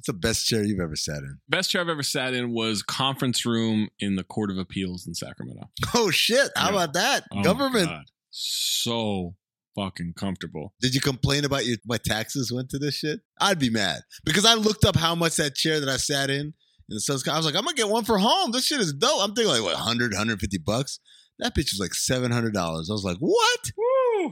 [0.00, 1.40] What's the best chair you've ever sat in?
[1.46, 5.12] Best chair I've ever sat in was conference room in the Court of Appeals in
[5.12, 5.68] Sacramento.
[5.94, 6.50] Oh shit!
[6.56, 6.76] How Yeah.
[6.76, 7.24] about that?
[7.30, 7.90] Oh Government.
[8.30, 9.34] So
[9.76, 10.72] fucking comfortable.
[10.80, 13.20] Did you complain about your my taxes went to this shit?
[13.42, 16.40] I'd be mad because I looked up how much that chair that I sat in
[16.46, 16.54] in
[16.88, 17.28] the Suns.
[17.28, 18.52] I was like, I'm gonna get one for home.
[18.52, 19.22] This shit is dope.
[19.22, 20.98] I'm thinking like what 100, 150 bucks.
[21.40, 22.88] That bitch was like seven hundred dollars.
[22.90, 23.70] I was like, what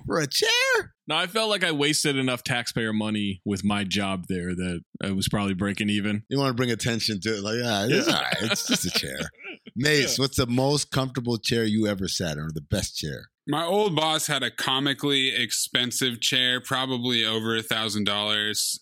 [0.06, 0.94] for a chair?
[1.06, 5.12] No, I felt like I wasted enough taxpayer money with my job there that I
[5.12, 6.22] was probably breaking even.
[6.28, 7.42] You want to bring attention to it?
[7.42, 8.14] Like, yeah, it's Yeah.
[8.14, 8.36] all right.
[8.42, 9.18] It's just a chair.
[9.76, 13.28] Mayes, what's the most comfortable chair you ever sat in, or the best chair?
[13.46, 18.80] My old boss had a comically expensive chair, probably over a thousand dollars,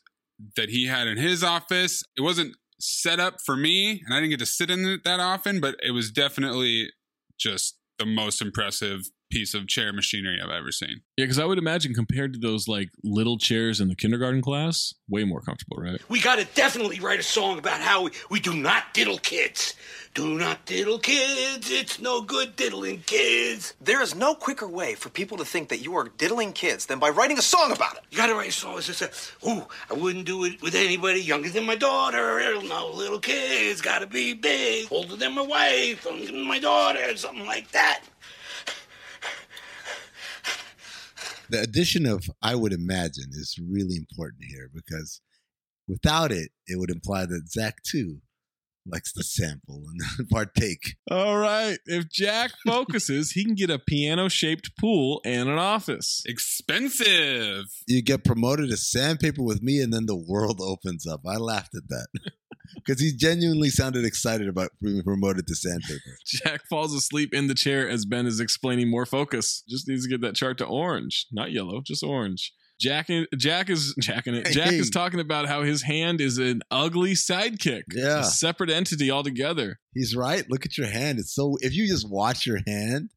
[0.57, 2.03] that he had in his office.
[2.17, 5.21] It wasn't set up for me, and I didn't get to sit in it that
[5.21, 6.91] often, but it was definitely
[7.39, 11.01] just the most impressive piece of chair machinery I've ever seen.
[11.17, 14.95] Yeah, because I would imagine compared to those like little chairs in the kindergarten class,
[15.09, 16.01] way more comfortable, right?
[16.09, 19.75] We gotta definitely write a song about how we, we do not diddle kids.
[20.15, 23.75] Do not diddle kids, it's no good diddling kids.
[23.83, 26.99] There is no quicker way for people to think that you are diddling kids than
[26.99, 28.03] by writing a song about it.
[28.11, 31.51] You gotta write a song that says, ooh, I wouldn't do it with anybody younger
[31.51, 32.41] than my daughter.
[32.63, 37.45] No little kids, gotta be big, older than my wife, younger than my daughter, something
[37.45, 38.01] like that.
[41.49, 45.21] The addition of I would imagine is really important here because
[45.89, 48.21] without it, it would imply that Zach too
[48.89, 49.83] likes to sample
[50.19, 50.97] and partake.
[51.11, 51.79] All right.
[51.87, 56.23] If Jack focuses, he can get a piano shaped pool and an office.
[56.27, 57.65] Expensive.
[57.87, 61.21] You get promoted to sandpaper with me, and then the world opens up.
[61.27, 62.09] I laughed at that
[62.75, 66.17] because he genuinely sounded excited about being promoted to sandpaper.
[66.27, 69.63] Jack falls asleep in the chair as Ben is explaining more focus.
[69.69, 72.53] Just needs to get that chart to orange, not yellow, just orange.
[72.79, 74.49] Jack, Jack is jacking it.
[74.53, 78.21] Jack is talking about how his hand is an ugly sidekick, Yeah.
[78.21, 79.79] a separate entity altogether.
[79.95, 80.45] He's right.
[80.51, 81.19] Look at your hand.
[81.19, 81.57] It's so.
[81.63, 83.09] If you just watch your hand,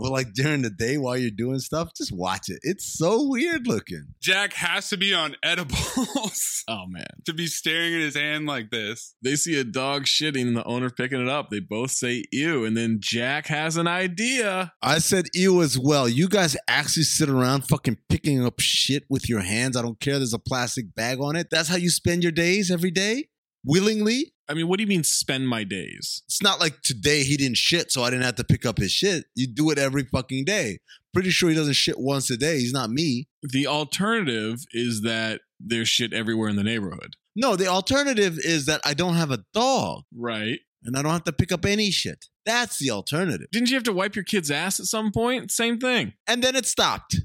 [0.00, 2.58] Well, like during the day while you're doing stuff, just watch it.
[2.62, 4.14] It's so weird looking.
[4.20, 7.06] Jack has to be on edibles Oh man.
[7.26, 9.14] to be staring at his hand like this.
[9.22, 11.50] They see a dog shitting and the owner picking it up.
[11.50, 14.72] They both say ew, and then Jack has an idea.
[14.82, 16.08] I said ew as well.
[16.08, 19.76] You guys actually sit around fucking picking up shit with your hands.
[19.76, 20.18] I don't care.
[20.18, 21.48] There's a plastic bag on it.
[21.50, 23.28] That's how you spend your days every day?
[23.64, 24.32] Willingly?
[24.48, 26.22] I mean, what do you mean spend my days?
[26.26, 28.90] It's not like today he didn't shit, so I didn't have to pick up his
[28.92, 29.26] shit.
[29.34, 30.78] You do it every fucking day.
[31.12, 32.58] Pretty sure he doesn't shit once a day.
[32.58, 33.28] He's not me.
[33.42, 37.16] The alternative is that there's shit everywhere in the neighborhood.
[37.36, 40.60] No, the alternative is that I don't have a dog Right.
[40.84, 42.26] and I don't have to pick up any shit.
[42.46, 43.48] That's the alternative.
[43.52, 45.50] Didn't you have to wipe your kid's ass at some point?
[45.50, 46.14] Same thing.
[46.26, 47.16] And then it stopped.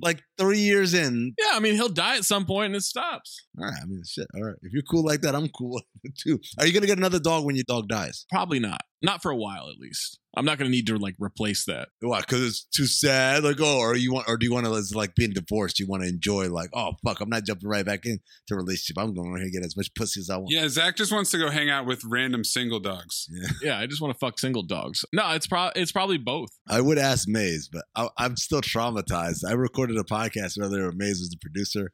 [0.00, 1.34] Like three years in.
[1.38, 3.46] Yeah, I mean, he'll die at some point and it stops.
[3.58, 4.26] All right, I mean, shit.
[4.34, 4.56] All right.
[4.62, 5.80] If you're cool like that, I'm cool
[6.18, 6.38] too.
[6.58, 8.24] Are you going to get another dog when your dog dies?
[8.30, 8.80] Probably not.
[9.00, 10.18] Not for a while, at least.
[10.36, 11.88] I'm not going to need to like replace that.
[12.00, 12.20] Why?
[12.20, 13.44] Because it's too sad.
[13.44, 15.78] Like, oh, or you want, or do you want to, like being divorced?
[15.78, 18.20] You want to enjoy, like, oh fuck, I'm not jumping right back into
[18.52, 18.98] a relationship.
[18.98, 20.50] I'm going to get as much pussy as I want.
[20.50, 23.28] Yeah, Zach just wants to go hang out with random single dogs.
[23.30, 23.48] Yeah.
[23.68, 25.04] Yeah, I just want to fuck single dogs.
[25.12, 26.48] No, it's pro- it's probably both.
[26.68, 29.44] I would ask Mayes, but I, I'm still traumatized.
[29.46, 30.84] I recorded a podcast earlier.
[30.84, 31.92] where Mayes was the producer,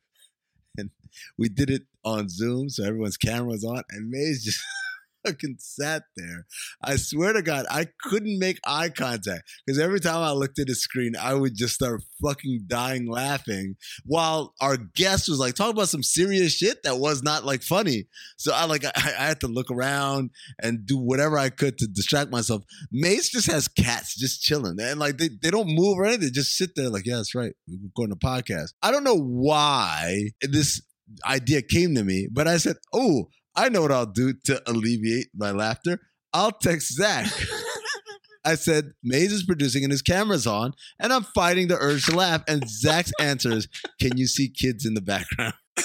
[0.76, 0.90] and
[1.38, 4.60] we did it on Zoom, so everyone's camera was on, and Maze just
[5.24, 6.46] fucking sat there.
[6.82, 10.66] I swear to God, I couldn't make eye contact because every time I looked at
[10.66, 13.76] the screen, I would just start fucking dying laughing.
[14.04, 18.06] While our guest was like talking about some serious shit that was not like funny.
[18.38, 20.30] So I like I, I had to look around
[20.62, 22.64] and do whatever I could to distract myself.
[22.92, 26.32] Mayes just has cats just chilling, and like they, they don't move or anything.
[26.32, 27.54] Just sit there like, yeah, that's right.
[27.66, 28.72] We're recording a podcast.
[28.82, 30.82] I don't know why this
[31.26, 35.28] idea came to me, but I said, oh, I know what I'll do to alleviate
[35.34, 36.00] my laughter.
[36.32, 37.26] I'll text Zach.
[38.44, 42.16] I said, Mayes is producing and his camera's on, and I'm fighting the urge to
[42.16, 42.42] laugh.
[42.46, 43.68] And Zach's answer is,
[44.00, 45.54] Can you see kids in the background?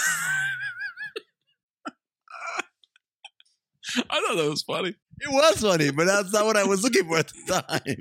[4.10, 4.95] I thought that was funny.
[5.21, 7.95] It was funny, but that's not what I was looking for at the time.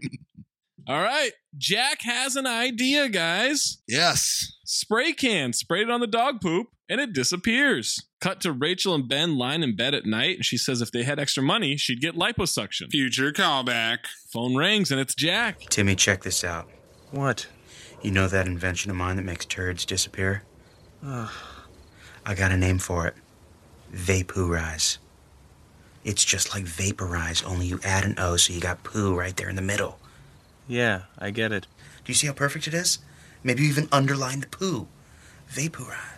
[0.87, 1.33] All right.
[1.57, 3.79] Jack has an idea, guys.
[3.87, 4.53] Yes.
[4.65, 8.03] Spray can, sprayed it on the dog poop, and it disappears.
[8.21, 11.03] Cut to Rachel and Ben lying in bed at night, and she says if they
[11.05, 12.91] had extra money, she'd get liposuction.
[12.91, 13.99] Future callback.
[14.33, 15.61] Phone rings, and it's Jack.
[15.71, 16.69] Timmy, check this out.
[17.11, 17.47] What?
[18.03, 20.43] You know that invention of mine that makes turds disappear?
[21.03, 23.15] I got a name for it.
[23.93, 24.99] Vapoorize.
[26.05, 29.49] It's just like vaporize, only you add an O, so you got poo right there
[29.49, 29.99] in the middle.
[30.67, 31.67] Yeah, I get it.
[32.05, 32.99] Do you see how perfect it is?
[33.43, 34.89] Maybe you even underline the poo.
[35.51, 36.18] Vapoorize.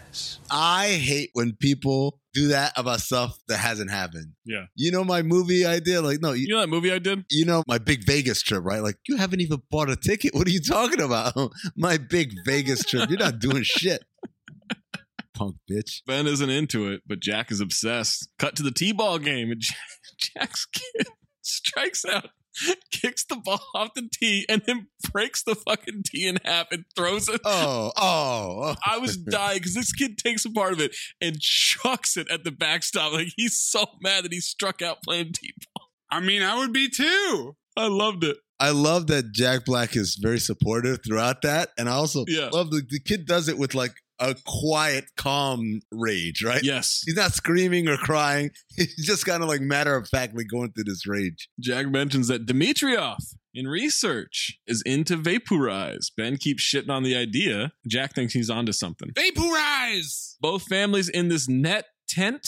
[0.50, 4.32] I hate when people do that about stuff that hasn't happened.
[4.44, 4.66] Yeah.
[4.76, 6.00] You know my movie idea?
[6.00, 7.24] Like, no, you, You know that movie I did?
[7.30, 8.82] you know my big Vegas trip, right?
[8.82, 10.34] Like, you haven't even bought a ticket.
[10.34, 11.34] What are you talking about?
[11.76, 13.08] my big Vegas trip.
[13.10, 14.04] You're not doing shit.
[15.34, 16.02] Punk bitch.
[16.06, 18.28] Ben isn't into it, but Jack is obsessed.
[18.38, 19.62] Cut to the T-ball game, and
[20.18, 21.06] Jack's kid
[21.42, 22.30] strikes out,
[22.90, 26.84] kicks the ball off the tee, and then breaks the fucking tee in half and
[26.96, 27.40] throws it.
[27.44, 28.58] Oh, oh.
[28.62, 28.74] oh.
[28.86, 32.44] I was dying because this kid takes a part of it and chucks it at
[32.44, 33.12] the backstop.
[33.12, 35.88] Like he's so mad that he struck out playing tee ball.
[36.10, 37.56] I mean, I would be too.
[37.76, 38.36] I loved it.
[38.58, 41.70] I love that Jack Black is very supportive throughout that.
[41.78, 42.50] And I also Yeah.
[42.52, 46.62] love the, the kid does it with like a quiet, calm rage, right?
[46.62, 47.02] Yes.
[47.04, 48.50] He's not screaming or crying.
[48.76, 51.48] He's just kind of like matter of factly going through this rage.
[51.58, 56.06] Jack mentions that Dimitrioff in research is into Vapoorize.
[56.16, 57.72] Ben keeps shitting on the idea.
[57.88, 59.10] Jack thinks he's onto something.
[59.10, 60.36] Vapoorize.
[60.40, 62.46] Both families in this net tent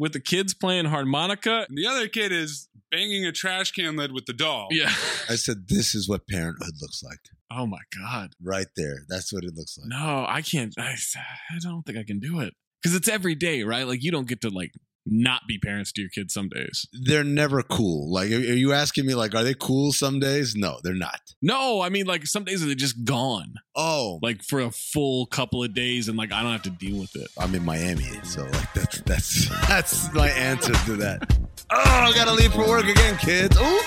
[0.00, 1.66] with the kids playing harmonica.
[1.68, 4.68] And the other kid is banging a trash can lid with the doll.
[4.70, 4.90] Yeah.
[5.28, 7.18] I said, this is what parenthood looks like.
[7.50, 8.30] Oh my God.
[8.42, 8.98] Right there.
[9.08, 9.88] That's what it looks like.
[9.88, 10.74] No, I can't.
[10.78, 10.94] I,
[11.50, 12.54] I don't think I can do it.
[12.82, 13.86] Because it's every day, right?
[13.86, 14.72] Like you don't get to like
[15.06, 16.86] not be parents to your kids some days.
[16.92, 18.12] They're never cool.
[18.12, 20.54] Like, are are you asking me, like, are they cool some days?
[20.54, 21.20] No, they're not.
[21.42, 23.54] No, I mean like some days they're just gone.
[23.74, 26.98] Oh, Like for a full couple of days and like I don't have to deal
[27.00, 27.28] with it.
[27.38, 31.38] I'm in Miami, so like that's that's that's my answer to that.
[31.72, 33.56] Oh, I gotta leave for work again, kids.
[33.56, 33.80] Ooh,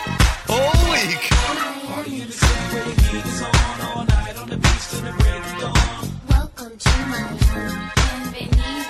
[0.47, 1.29] whole week.
[6.29, 7.91] Welcome to my home.
[8.31, 8.87] Bienvenido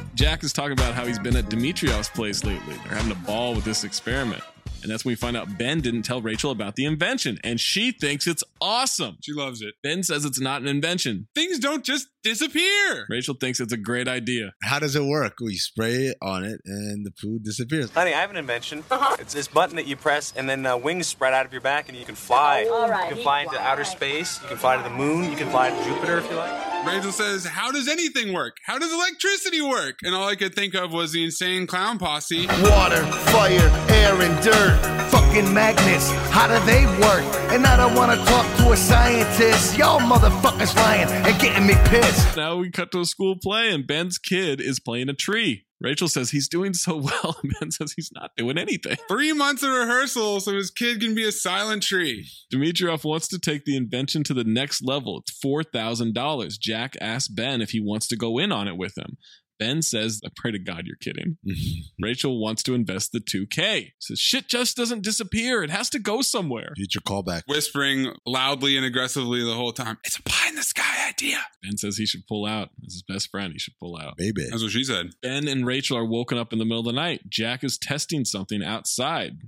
[0.00, 2.74] a Jack is talking about how he's been at Dimitriev's place lately.
[2.84, 4.42] They're having a ball with this experiment.
[4.82, 7.60] And And that's when we find out Ben didn't tell Rachel about the invention, and
[7.60, 9.18] she thinks it's awesome.
[9.22, 9.74] She loves it.
[9.82, 11.28] Ben says it's not an invention.
[11.34, 13.06] Things don't just disappear.
[13.08, 14.52] Rachel thinks it's a great idea.
[14.62, 15.34] How does it work?
[15.40, 17.90] We spray it on it and the poo disappears.
[17.90, 18.84] Honey, I have an invention.
[19.18, 21.88] It's this button that you press, and then uh, wings spread out of your back,
[21.88, 22.68] and you can fly.
[22.70, 24.40] All right, you can fly into outer space.
[24.42, 25.30] You can fly to the moon.
[25.30, 26.86] You can fly to Jupiter if you like.
[26.86, 28.56] Rachel says, How does anything work?
[28.64, 29.96] How does electricity work?
[30.02, 32.46] And all I could think of was the insane clown posse.
[32.46, 34.78] Water, fire, air, and dirt.
[35.10, 37.24] Fucking magnets, how do they work?
[37.52, 39.76] And I don't wanna talk to a scientist.
[39.76, 42.07] Y'all motherfuckers lying and getting me pissed.
[42.36, 45.64] Now we cut to a school play, and Ben's kid is playing a tree.
[45.80, 48.96] Rachel says he's doing so well, and Ben says he's not doing anything.
[49.08, 52.28] Three months of rehearsal so his kid can be a silent tree.
[52.52, 55.18] Dimitrov wants to take the invention to the next level.
[55.18, 56.58] It's $4,000.
[56.58, 59.16] Jack asks Ben if he wants to go in on it with him.
[59.58, 61.36] Ben says, I pray to God you're kidding.
[61.48, 62.04] Mm-hmm.
[62.04, 63.92] Rachel wants to invest the 2K.
[64.00, 65.62] Says, shit just doesn't disappear.
[65.62, 66.72] It has to go somewhere.
[66.76, 67.42] Future callback.
[67.46, 71.38] Whispering loudly and aggressively the whole time, It's a pie in the sky idea.
[71.62, 72.68] Ben says he should pull out.
[72.86, 74.14] As his best friend, he should pull out.
[74.18, 74.48] Maybe.
[74.50, 75.10] That's what she said.
[75.22, 77.22] Ben and Rachel are woken up in the middle of the night.
[77.28, 79.38] Jack is testing something outside.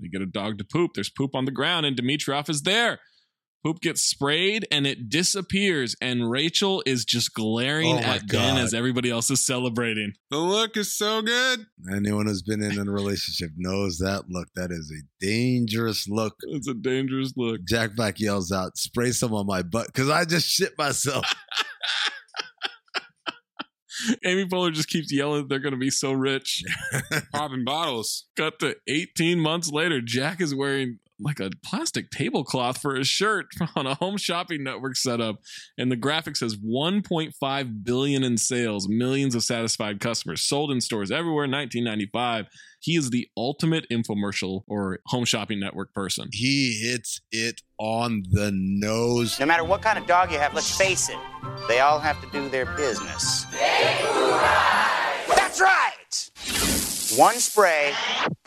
[0.00, 0.92] They get a dog to poop.
[0.94, 3.00] There's poop on the ground, and Dimitrov is there.
[3.64, 8.56] Poop gets sprayed and it disappears, and Rachel is just glaring Oh my at Ben
[8.56, 10.12] as everybody else is celebrating.
[10.30, 11.66] The look is so good.
[11.92, 14.48] Anyone who's been in a relationship knows that look.
[14.54, 16.36] That is a dangerous look.
[16.48, 17.62] It's a dangerous look.
[17.68, 21.24] Jack Black yells out, spray some on my butt because I just shit myself.
[24.24, 26.62] Amy Poehler just keeps yelling they're going to be so rich.
[27.32, 28.26] Popping bottles.
[28.36, 33.46] Cut to 18 months later, Jack is wearing like a plastic tablecloth for a shirt
[33.76, 35.36] on a home shopping network setup.
[35.76, 41.10] And the graphic says 1.5 billion in sales, millions of satisfied customers, sold in stores
[41.10, 42.46] everywhere in 1995.
[42.80, 46.28] He is the ultimate infomercial or home shopping network person.
[46.32, 49.40] He hits it on the nose.
[49.40, 51.18] No matter what kind of dog you have, let's face it,
[51.66, 53.46] they all have to do their business.
[55.34, 56.30] That's right!
[57.16, 57.92] One spray,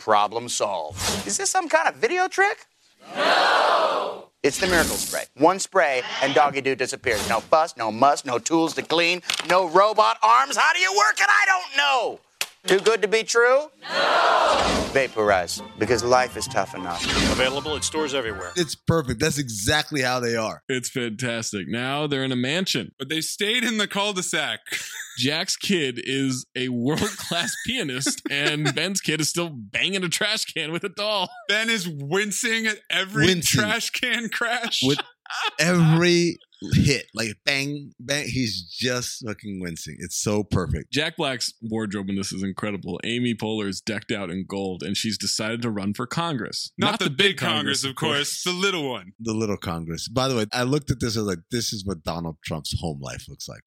[0.02, 0.98] problem solved.
[1.28, 2.66] Is this some kind of video trick?
[3.14, 4.24] No!
[4.42, 5.22] It's the miracle spray.
[5.36, 7.28] One spray and doggy doo disappears.
[7.28, 10.56] No fuss, no muss, no tools to clean, no robot arms.
[10.56, 11.28] How do you work it?
[11.28, 12.20] I don't know.
[12.66, 13.68] Too good to be true?
[13.82, 14.58] No!
[14.92, 17.02] Vapoorize, because life is tough enough.
[17.32, 18.52] Available at stores everywhere.
[18.56, 19.20] It's perfect.
[19.20, 20.62] That's exactly how they are.
[20.68, 21.66] It's fantastic.
[21.66, 22.92] Now they're in a mansion.
[22.98, 24.60] But they stayed in the cul-de-sac.
[25.18, 30.44] Jack's kid is a world class pianist, and Ben's kid is still banging a trash
[30.44, 31.30] can with a doll.
[31.48, 33.60] Ben is wincing at every Wincing.
[33.60, 34.82] trash can crash.
[34.84, 35.00] With
[35.58, 36.38] every
[36.72, 39.96] hit, like bang, bang, he's just fucking wincing.
[40.00, 40.92] It's so perfect.
[40.92, 43.00] Jack Black's wardrobe in this is incredible.
[43.04, 46.72] Amy Poehler is decked out in gold, and she's decided to run for Congress.
[46.78, 49.12] Not, the, big Congress, of course, the little one.
[49.20, 50.08] The little Congress.
[50.08, 51.16] By the way, I looked at this.
[51.16, 53.62] I was like, this is what Donald Trump's home life looks like.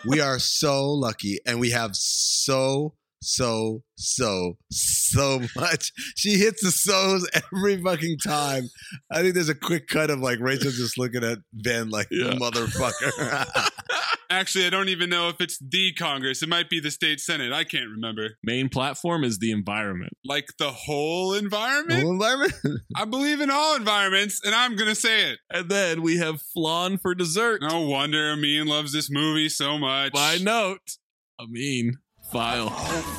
[0.06, 5.92] we are so lucky, and we have so, so, so, so much.
[6.16, 8.64] She hits the so's every fucking time.
[9.10, 12.32] I think there's a quick cut of like Rachel just looking at Ben like, Yeah.
[12.34, 13.70] motherfucker.
[14.30, 16.42] Actually, I don't even know if it's the Congress.
[16.42, 17.52] It might be the state senate.
[17.52, 18.38] I can't remember.
[18.42, 20.12] Main platform is the environment.
[20.24, 22.02] Like the whole environment?
[22.02, 22.54] Whole environment?
[22.96, 25.38] I believe in all environments, and I'm gonna say it.
[25.50, 27.60] And then we have flan for dessert.
[27.60, 30.12] No wonder Amin loves this movie so much.
[30.14, 30.96] By note,
[31.38, 31.98] Amin,
[32.32, 32.70] file.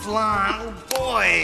[0.02, 1.44] Flan, oh boy.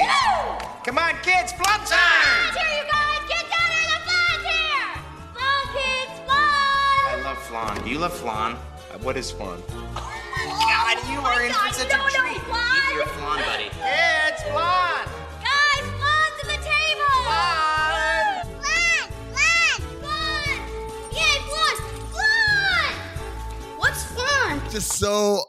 [0.85, 2.53] Come on, kids, flan time!
[2.57, 3.21] Here, you guys!
[3.29, 3.87] Get down here!
[3.93, 4.89] The flan's here!
[5.35, 7.05] Flan, kids, flan!
[7.05, 7.83] I love flan.
[7.83, 8.53] Do you love flan?
[8.53, 9.61] Uh, What is flan?
[9.69, 12.41] God, you are in for such no, a no, treat.
[12.41, 12.65] flan!
[12.73, 13.69] Give me your flan, buddy.
[13.77, 15.05] Yeah, it's flan.
[15.45, 17.17] Guys, flan's at the table!
[17.29, 18.45] Flan!
[18.65, 19.05] Flan!
[19.29, 19.77] Flan!
[20.01, 20.57] Flan!
[21.13, 21.75] Yay, flan!
[22.17, 22.91] Flan!
[23.77, 24.59] What's flan?
[24.71, 25.43] just so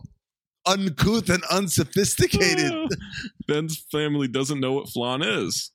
[0.66, 2.88] uncouth and unsophisticated.
[3.46, 5.70] Ben's family doesn't know what flan is.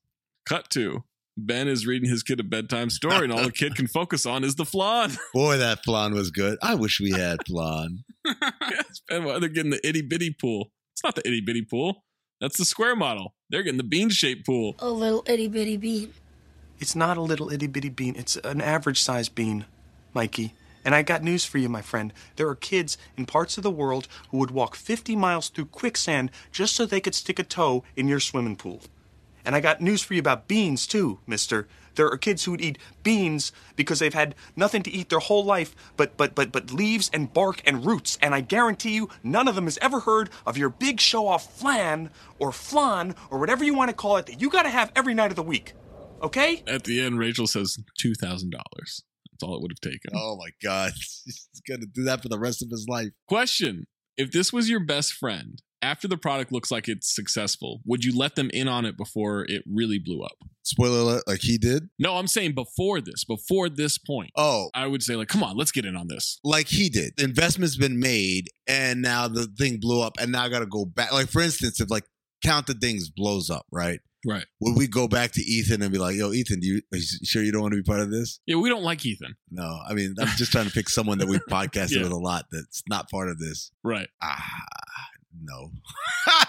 [0.48, 1.04] Cut to.
[1.38, 4.44] Ben is reading his kid a bedtime story, and all the kid can focus on
[4.46, 5.12] is the flan.
[5.34, 6.58] Boy, that flan was good.
[6.62, 8.06] I wish we had flan.
[8.26, 10.72] yes, Ben, why they're getting the itty bitty pool.
[10.94, 12.06] It's not the itty bitty pool.
[12.40, 13.34] That's the square model.
[13.50, 14.76] They're getting the bean shaped pool.
[14.80, 16.14] A little itty bitty bean.
[16.80, 19.66] It's not a little itty bitty bean, it's an average sized bean,
[20.14, 20.54] Mikey.
[20.86, 22.14] And I got news for you, my friend.
[22.36, 26.30] There are kids in parts of the world who would walk 50 miles through quicksand
[26.52, 28.82] just so they could stick a toe in your swimming pool.
[29.44, 31.68] And I got news for you about beans, too, mister.
[31.96, 35.46] There are kids who would eat beans because they've had nothing to eat their whole
[35.46, 38.18] life but but but but leaves and bark and roots.
[38.22, 41.58] And I guarantee you, none of them has ever heard of your big show off
[41.58, 45.14] flan or flan or whatever you want to call it that you gotta have every
[45.14, 45.74] night of the week.
[46.22, 46.64] Okay?
[46.68, 49.04] At the end, Rachel says two thousand dollars.
[49.40, 50.12] That's all it would have taken.
[50.16, 50.94] Oh my god,
[51.26, 53.10] he's gonna do that for the rest of his life.
[53.28, 53.86] Question:
[54.18, 58.18] If this was your best friend, after the product looks like it's successful, would you
[58.18, 60.38] let them in on it before it really blew up?
[60.64, 61.90] Spoiler alert, like he did.
[62.00, 64.32] No, I'm saying before this, before this point.
[64.36, 66.40] Oh, I would say like, come on, let's get in on this.
[66.44, 67.14] like he did.
[67.18, 70.66] The investment's been made, and now the thing blew up, and now I got to
[70.66, 71.12] go back.
[71.12, 72.06] Like for instance, if like
[72.44, 74.00] Count the Things blows up, right?
[74.26, 74.46] Right.
[74.62, 77.04] Would we go back to Ethan and be like, "Yo, Ethan, do you are you
[77.24, 79.36] sure you don't want to be part of this?" Yeah, we don't like Ethan.
[79.52, 82.04] No, I mean, I'm just trying to pick someone that we've podcasted Yeah.
[82.04, 83.72] with a lot that's not part of this.
[83.84, 84.08] Right.
[84.24, 84.44] Ah,
[85.42, 85.70] no.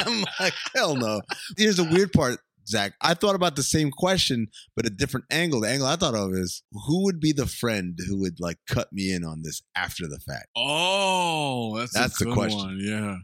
[0.00, 1.22] I'm like, hell no.
[1.56, 2.92] Here's the weird part, Zach.
[3.02, 5.60] I thought about the same question, but a different angle.
[5.62, 8.92] The angle I thought of is who would be the friend who would like cut
[8.92, 10.46] me in on this after the fact?
[10.56, 12.58] Oh, that's a That's the question.
[12.58, 13.16] one, Yeah.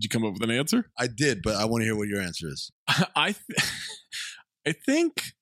[0.00, 0.86] Did you come up with an answer?
[0.98, 2.72] I did, but I want to hear what your answer is.
[2.88, 3.70] I th-
[4.66, 5.34] I think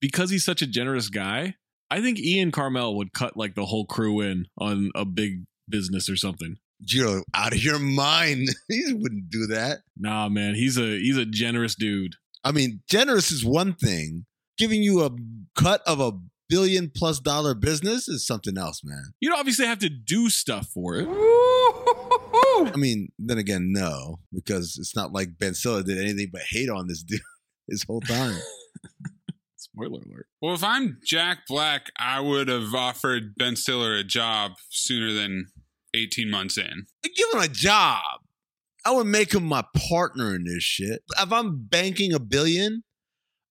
[0.00, 1.56] because he's such a generous guy,
[1.90, 6.08] I think Ian Karmel would cut like the whole crew in on a big business
[6.08, 6.58] or something.
[6.78, 8.50] You're out of your mind.
[8.68, 9.80] he wouldn't do that.
[9.96, 12.14] Nah, man, he's a he's a generous dude.
[12.44, 14.26] I mean, generous is one thing.
[14.58, 15.10] Giving you a
[15.56, 16.12] cut of a
[16.48, 19.14] billion plus dollar business is something else, man.
[19.18, 21.08] You'd obviously have to do stuff for it.
[22.62, 26.68] I mean, then again, no, because it's not like Ben Stiller did anything but hate
[26.68, 27.20] on this dude
[27.68, 28.38] his whole time.
[29.56, 30.26] Spoiler alert.
[30.40, 35.46] Well, if I'm Jack Black, I would have offered Ben Stiller a job sooner than
[35.94, 36.86] 18 months in.
[37.02, 38.02] Give him a job.
[38.84, 41.02] I would make him my partner in this shit.
[41.18, 42.84] If I'm banking a billion,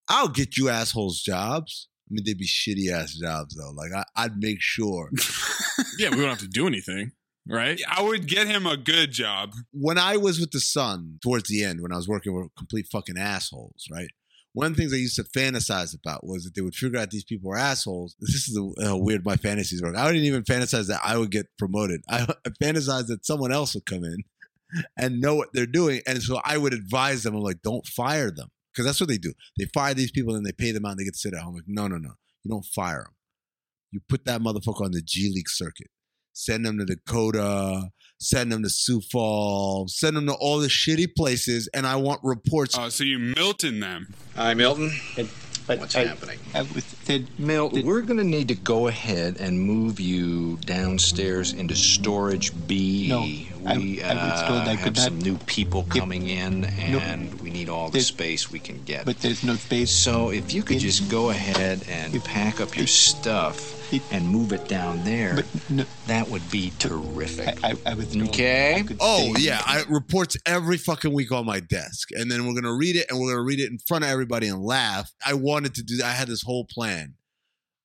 [0.08, 1.88] I'll get you assholes jobs.
[2.08, 3.72] I mean, they'd be shitty ass jobs though.
[3.72, 5.10] Like I, I'd make sure.
[6.00, 7.12] Yeah, we don't have to do anything,
[7.48, 7.80] right?
[7.90, 9.54] I would get him a good job.
[9.72, 12.88] when I was with the Sun towards the end, when I was working with complete
[12.92, 14.10] fucking assholes, right?
[14.54, 17.10] One of the things I used to fantasize about was that they would figure out
[17.10, 18.16] these people were assholes.
[18.20, 19.96] This is the, how weird my fantasies work.
[19.96, 22.04] I didn't even fantasize that I would get promoted.
[22.10, 24.18] I, I fantasized that someone else would come in
[24.98, 26.02] and know what they're doing.
[26.06, 28.50] And so I would advise them, I'm like, don't fire them.
[28.72, 29.34] Because that's what they do.
[29.58, 31.42] They fire these people and they pay them out and they get to sit at
[31.42, 31.56] home.
[31.56, 32.14] Like, no, no, no.
[32.44, 33.14] You don't fire them.
[33.92, 35.92] You put that motherfucker on the G League circuit.
[36.34, 37.90] Send them to Dakota.
[38.20, 39.98] Send them to Sioux Falls.
[39.98, 41.68] Send them to all the shitty places.
[41.74, 42.76] And I want reports.
[42.78, 44.14] Oh, so you Milton them.
[44.36, 44.92] Hi, Milton.
[45.66, 46.40] But What's I- happening?
[47.38, 53.08] Milton, We're going to need to go ahead and move you downstairs into storage B.
[53.08, 53.22] No,
[53.70, 56.62] I- we I was told uh, I have could not- some new people coming in,
[56.62, 57.00] No.
[57.00, 59.06] and we need all the space we can get.
[59.06, 59.90] But there's no space.
[59.92, 63.80] So if you could just go ahead and pack up your stuff
[64.12, 65.44] and move it down there,
[66.08, 67.64] that would be terrific.
[67.64, 68.84] I, I was told okay.
[68.90, 72.76] I Oh yeah, I reports every fucking week on my desk, and then we're gonna
[72.76, 75.12] read it, and we're gonna read it in front of everybody and laugh.
[75.26, 76.00] I wanted to do.
[76.04, 77.16] I had this whole plan,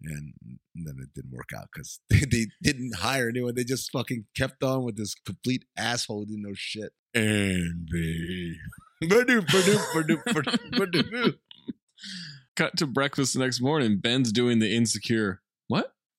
[0.03, 0.35] and
[0.75, 3.55] then it didn't work out because they, they didn't hire anyone.
[3.55, 6.93] They just fucking kept on with this complete asshole who didn't know shit.
[9.95, 10.25] Ba-doop,
[10.73, 11.39] ba-doop.
[12.57, 13.99] Cut to breakfast the next morning.
[13.99, 15.41] Ben's doing the insecure.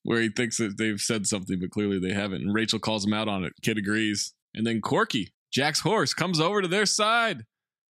[0.09, 2.41] Where he thinks that they've said something, but clearly they haven't.
[2.41, 3.53] And Rachel calls him out on it.
[3.61, 4.33] Kid agrees.
[4.55, 7.45] And then Corky, Jack's horse, comes over to their side.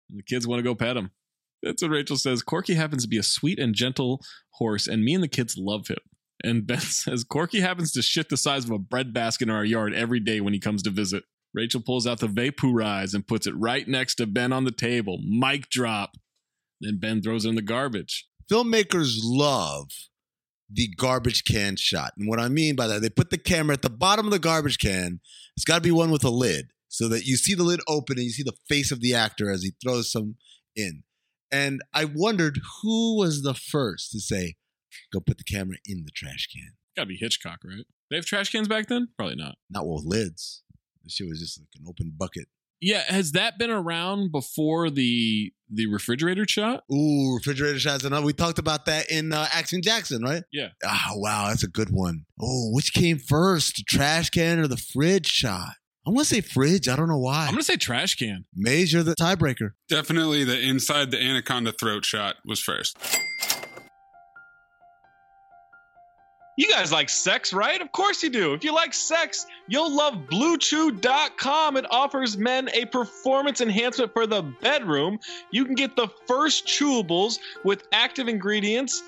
[0.09, 1.13] And the kids want to go pet him.
[1.63, 2.43] That's what Rachel says.
[2.43, 5.87] Corky happens to be a sweet and gentle horse, and me and the kids love
[5.87, 5.99] him.
[6.43, 9.65] And Ben says, Corky happens to shit the size of a bread basket in our
[9.65, 11.23] yard every day when he comes to visit.
[11.55, 15.21] Rachel pulls out the Vapoorize and puts it right next to Ben on the table.
[15.25, 16.17] Mic drop.
[16.81, 18.27] Then Ben throws it in the garbage.
[18.51, 19.91] filmmakers love
[20.73, 22.13] the garbage can shot.
[22.17, 24.39] And what I mean by that, they put the camera at the bottom of the
[24.39, 25.21] garbage can.
[25.57, 28.17] It's got to be one with a lid so that you see the lid open
[28.19, 30.37] and you see the face of the actor as he throws some
[30.77, 31.03] in.
[31.53, 34.55] And I wondered who was the first to say,
[35.13, 36.73] go put the camera in the trash can.
[36.97, 37.85] Gotta be Hitchcock, right?
[38.11, 39.09] They have trash cans back then?
[39.17, 39.57] Probably not.
[39.69, 40.63] Not with lids.
[41.05, 42.49] The shit was just like an open bucket.
[42.81, 46.83] Yeah, has that been around before the the refrigerator shot?
[46.93, 48.05] Ooh, refrigerator shots.
[48.05, 50.43] And we talked about that in uh, Action Jackson, right?
[50.53, 50.69] Yeah.
[50.85, 52.25] Ah, wow, that's a good one.
[52.41, 55.75] Oh, which came first, the trash can or the fridge shot?
[56.07, 56.89] I want to say fridge.
[56.89, 57.45] I don't know why.
[57.45, 58.47] I'm gonna say trash can.
[58.57, 59.73] Mayes, you're the tiebreaker.
[59.89, 62.97] Definitely the inside the anaconda throat shot was first.
[66.57, 67.81] You guys like sex, right?
[67.81, 68.53] Of course you do.
[68.55, 71.77] If you like sex, you'll love BlueChew.com.
[71.77, 75.21] It offers men a performance enhancement for the bedroom.
[75.51, 79.03] You can get the first chewables with active ingredients,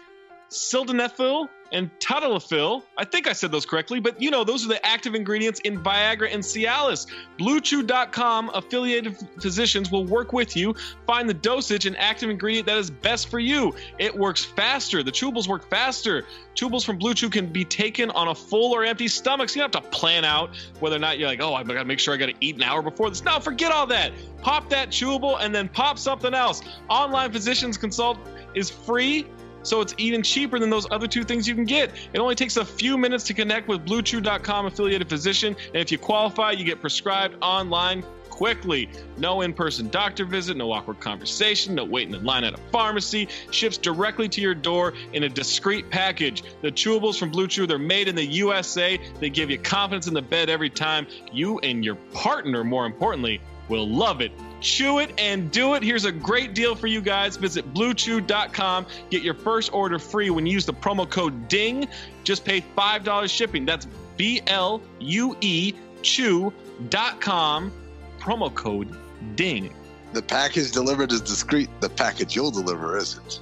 [0.51, 2.83] sildenafil and tadalafil.
[2.99, 5.83] I think I said those correctly, but you know, those are the active ingredients in
[5.83, 7.07] Viagra and Cialis.
[7.39, 10.75] BlueChew.com affiliated physicians will work with you,
[11.07, 13.75] find the dosage and active ingredient that is best for you.
[13.99, 15.03] It works faster.
[15.03, 16.25] The chewables work faster.
[16.55, 19.63] Chewables from Blue Chew can be taken on a full or empty stomach, so you
[19.63, 20.51] don't have to plan out
[20.81, 22.83] whether or not you're like, oh, I gotta make sure I gotta eat an hour
[22.83, 23.25] before this.
[23.25, 24.13] No, forget all that.
[24.43, 26.63] Pop that chewable and then pop something else.
[26.89, 28.19] Online physicians consult
[28.55, 29.27] is free
[29.63, 31.91] so it's even cheaper than those other two things you can get.
[32.13, 35.99] It only takes a few minutes to connect with BlueChew.com affiliated physician, and if you
[35.99, 38.89] qualify, you get prescribed online quickly.
[39.19, 43.29] No in-person doctor visit, no awkward conversation, no waiting in line at a pharmacy.
[43.51, 46.43] Ships directly to your door in a discreet package.
[46.63, 48.99] The chewables from Blue Chew, they're made in the USA.
[49.21, 51.07] They give you confidence in the bed every time.
[51.31, 54.33] You and your partner, more importantly, will love it.
[54.63, 55.83] Chew it and do it.
[55.83, 57.37] Here's a great deal for you guys.
[57.37, 58.87] Visit bluechew.com.
[59.11, 61.89] Get your first order free when you use the promo code DING.
[62.25, 63.67] Just pay $5 shipping.
[63.67, 63.87] That's
[64.17, 67.73] B L U E chew.com.
[68.19, 68.97] Promo code
[69.35, 69.75] DING.
[70.13, 71.69] The package delivered is discreet.
[71.81, 73.41] The package you'll deliver isn't.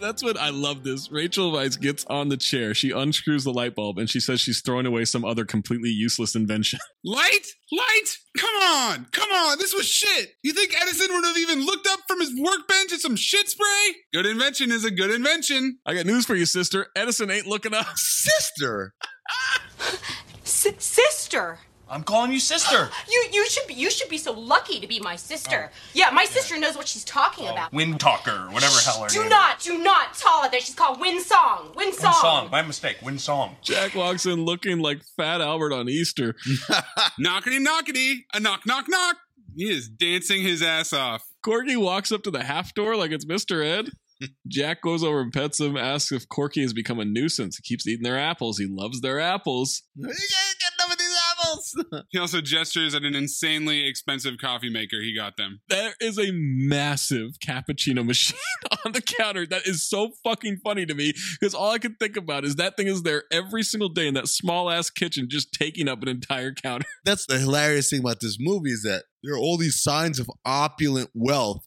[0.00, 1.10] That's what I love this.
[1.10, 2.74] Rachel Weisz gets on the chair.
[2.74, 6.34] She unscrews the light bulb and she says she's throwing away some other completely useless
[6.34, 6.78] invention.
[7.04, 7.46] Light?
[7.72, 8.18] Light?
[8.38, 9.06] Come on!
[9.12, 9.58] Come on!
[9.58, 10.30] This was shit!
[10.42, 13.94] You think Edison would have even looked up from his workbench at some shit spray?
[14.12, 15.78] Good invention is a good invention.
[15.86, 16.88] I got news for you, sister.
[16.94, 17.86] Edison ain't looking up.
[17.96, 18.92] Sister?
[20.44, 21.58] S- sister.
[21.88, 22.90] I'm calling you sister.
[23.08, 25.70] You you should be you should be so lucky to be my sister.
[25.72, 25.76] Oh.
[25.94, 27.72] yeah, my sister knows what she's talking oh, about.
[27.72, 29.28] Wind talker, whatever hell her Do name.
[29.28, 30.62] not, do not call her that.
[30.62, 31.72] She's called Win Song.
[31.76, 32.12] Win Song.
[32.12, 32.50] Wind song.
[32.50, 32.96] My mistake.
[33.02, 33.56] Wind song.
[33.62, 36.34] Jack walks in looking like Fat Albert on Easter.
[37.20, 39.16] knockety knockety, a knock knock knock.
[39.54, 41.22] He is dancing his ass off.
[41.44, 43.64] Corky walks up to the half door like it's Mr.
[43.64, 43.90] Ed.
[44.48, 47.56] Jack goes over and pets him, asks if Corky has become a nuisance.
[47.56, 48.58] He keeps eating their apples.
[48.58, 49.82] He loves their apples.
[51.46, 52.04] Get enough of these apples.
[52.10, 55.60] He also gestures at an insanely expensive coffee maker he got them.
[55.68, 58.38] There is a massive cappuccino machine
[58.84, 59.46] on the counter.
[59.46, 62.76] That is so fucking funny to me because all I can think about is that
[62.76, 66.08] thing is there every single day in that small ass kitchen, just taking up an
[66.08, 66.86] entire counter.
[67.04, 70.30] That's the hilarious thing about this movie is that there are all these signs of
[70.44, 71.64] opulent wealth.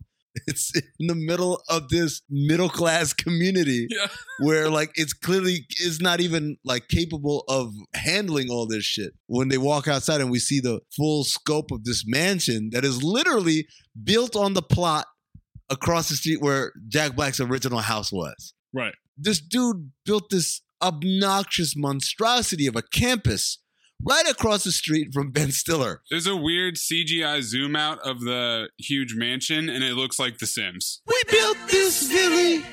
[0.47, 4.07] It's in the middle of this middle class community Yeah.
[4.39, 9.13] where like it's clearly is not even like capable of handling all this shit.
[9.27, 13.03] When they walk outside and we see the full scope of this mansion that is
[13.03, 13.67] literally
[14.03, 15.05] built on the plot
[15.69, 18.53] across the street where Jack Black's original house was.
[18.73, 18.93] Right.
[19.17, 23.59] This dude built this obnoxious monstrosity of a campus
[24.03, 26.01] right across the street from Ben Stiller.
[26.09, 30.47] There's a weird CGI zoom out of the huge mansion, and it looks like The
[30.47, 31.01] Sims.
[31.07, 32.63] We built this village.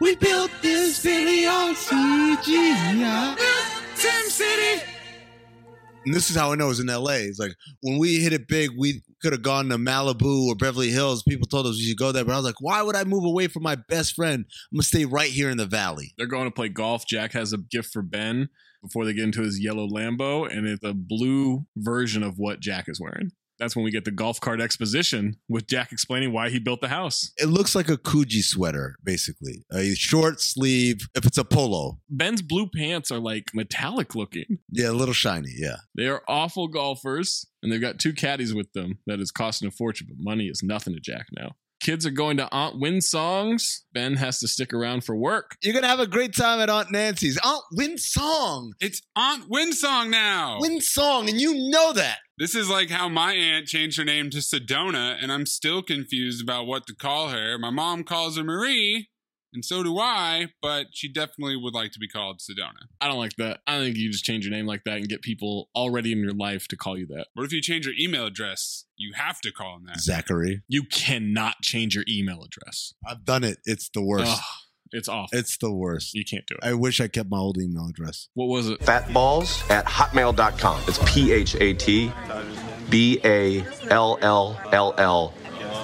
[0.00, 3.36] We built this village on CGI.
[3.94, 4.82] Sim City.
[6.06, 7.28] And this is how I know it's in LA.
[7.28, 7.52] It's like
[7.82, 11.22] when we hit it big, we could have gone to Malibu or Beverly Hills.
[11.22, 13.24] People told us we should go there, but I was like, why would I move
[13.24, 14.44] away from my best friend?
[14.46, 16.14] I'm gonna stay right here in the valley.
[16.16, 17.06] They're going to play golf.
[17.06, 18.48] Jack has a gift for Ben
[18.82, 22.88] before they get into his yellow Lambo, and it's a blue version of what Jack
[22.88, 23.30] is wearing.
[23.60, 26.88] That's when we get the golf cart exposition with Jack explaining why he built the
[26.88, 27.30] house.
[27.36, 29.64] It looks like a Coogi sweater, basically.
[29.70, 32.00] A short sleeve, if it's a polo.
[32.08, 34.58] Ben's blue pants are like metallic looking.
[34.70, 35.76] Yeah, a little shiny, yeah.
[35.94, 39.70] They are awful golfers, and they've got two caddies with them that is costing a
[39.70, 41.54] fortune, but money is nothing to Jack now.
[41.80, 43.84] Kids are going to Aunt Win songs.
[43.94, 45.56] Ben has to stick around for work.
[45.62, 47.38] You're gonna have a great time at Aunt Nancy's.
[47.42, 48.74] Aunt Win Song.
[48.80, 50.58] It's Aunt Win song now.
[50.60, 52.18] Win Song, and you know that.
[52.36, 56.42] This is like how my aunt changed her name to Sedona, and I'm still confused
[56.42, 57.58] about what to call her.
[57.58, 59.09] My mom calls her Marie,
[59.52, 62.86] and so do I, but she definitely would like to be called Sedona.
[63.00, 63.60] I don't like that.
[63.66, 66.34] I think you just change your name like that and get people already in your
[66.34, 67.28] life to call you that.
[67.34, 68.84] What if you change your email address?
[68.96, 70.00] You have to call them that.
[70.00, 70.62] Zachary.
[70.68, 72.94] You cannot change your email address.
[73.06, 73.58] I've done it.
[73.64, 74.30] It's the worst.
[74.30, 74.44] Ugh,
[74.92, 75.38] it's awful.
[75.38, 76.14] It's the worst.
[76.14, 76.66] You can't do it.
[76.66, 78.28] I wish I kept my old email address.
[78.34, 78.80] What was it?
[78.80, 80.82] Fatballs at hotmail.com.
[80.86, 82.12] It's P H A T
[82.88, 85.34] B A L L L L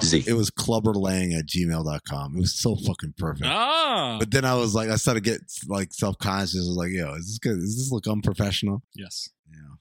[0.03, 0.23] Z.
[0.27, 2.35] It was clubberlang at gmail.com.
[2.35, 3.47] It was so fucking perfect.
[3.47, 4.17] Ah.
[4.19, 6.55] But then I was like, I started to get like self conscious.
[6.55, 7.59] I was like, yo, is this good?
[7.59, 8.83] Does this look unprofessional?
[8.95, 9.29] Yes.
[9.49, 9.75] Yeah.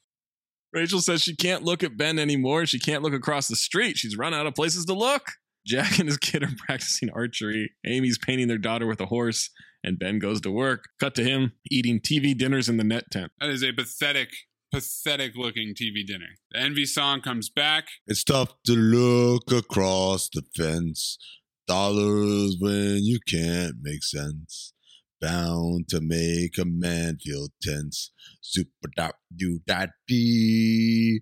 [0.72, 2.66] Rachel says she can't look at Ben anymore.
[2.66, 3.96] She can't look across the street.
[3.96, 5.32] She's run out of places to look.
[5.66, 7.72] Jack and his kid are practicing archery.
[7.84, 9.50] Amy's painting their daughter with a horse,
[9.82, 10.84] and Ben goes to work.
[11.00, 13.32] Cut to him eating TV dinners in the net tent.
[13.40, 14.30] That is a pathetic,
[14.72, 16.36] pathetic looking TV dinner.
[16.50, 17.88] The Envy song comes back.
[18.06, 21.18] It's tough to look across the fence.
[21.66, 24.72] Dollars when you can't make sense.
[25.20, 28.12] Bound to make a man feel tense.
[28.40, 31.20] Super dot do that be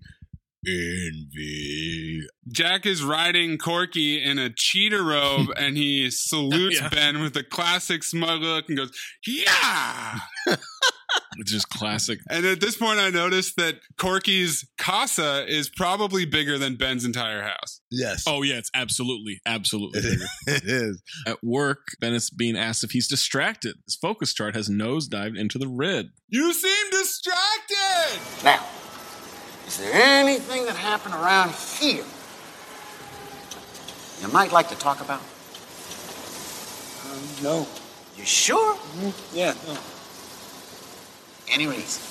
[0.67, 2.21] envy.
[2.51, 6.89] Jack is riding Corky in a cheetah robe and he salutes Yeah.
[6.89, 8.91] Ben with a classic smug look and goes,
[9.25, 10.19] Yeah!
[11.37, 12.19] It's just classic.
[12.29, 17.41] And at this point, I noticed that Corky's casa is probably bigger than Ben's entire
[17.41, 17.81] house.
[17.91, 18.23] Yes.
[18.25, 20.01] Oh yeah, it's absolutely, absolutely.
[20.01, 20.25] bigger.
[20.47, 21.01] it is.
[21.27, 23.75] At work, Ben is being asked if he's distracted.
[23.85, 26.09] His focus chart has nosedived into the red.
[26.29, 28.19] You seem distracted!
[28.43, 28.65] Now,
[29.67, 32.05] is there anything that happened around here
[34.21, 35.21] you might like to talk about?
[37.11, 37.67] Um, no.
[38.17, 38.77] You sure?
[39.33, 39.77] Yeah, no.
[41.51, 42.01] Any reason?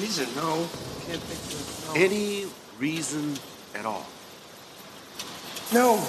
[0.00, 0.28] Reason?
[0.34, 0.68] No.
[1.06, 2.00] Can't think of no.
[2.00, 2.46] Any
[2.78, 3.34] reason
[3.74, 4.06] at all?
[5.72, 6.04] No.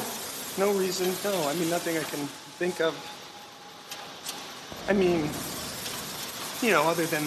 [0.58, 1.14] No reason.
[1.24, 1.48] No.
[1.48, 2.26] I mean, nothing I can
[2.58, 2.96] think of.
[4.90, 5.30] I mean,
[6.62, 7.24] you know, other than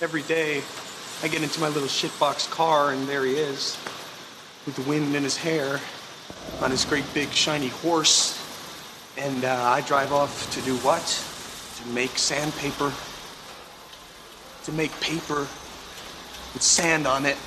[0.00, 0.62] every day
[1.24, 3.78] I get into my little shitbox car and there he is
[4.66, 5.80] with the wind in his hair
[6.60, 8.38] on his great big shiny horse.
[9.16, 11.00] And uh, I drive off to do what?
[11.80, 12.92] To make sandpaper.
[14.64, 15.46] To make paper
[16.52, 17.38] with sand on it.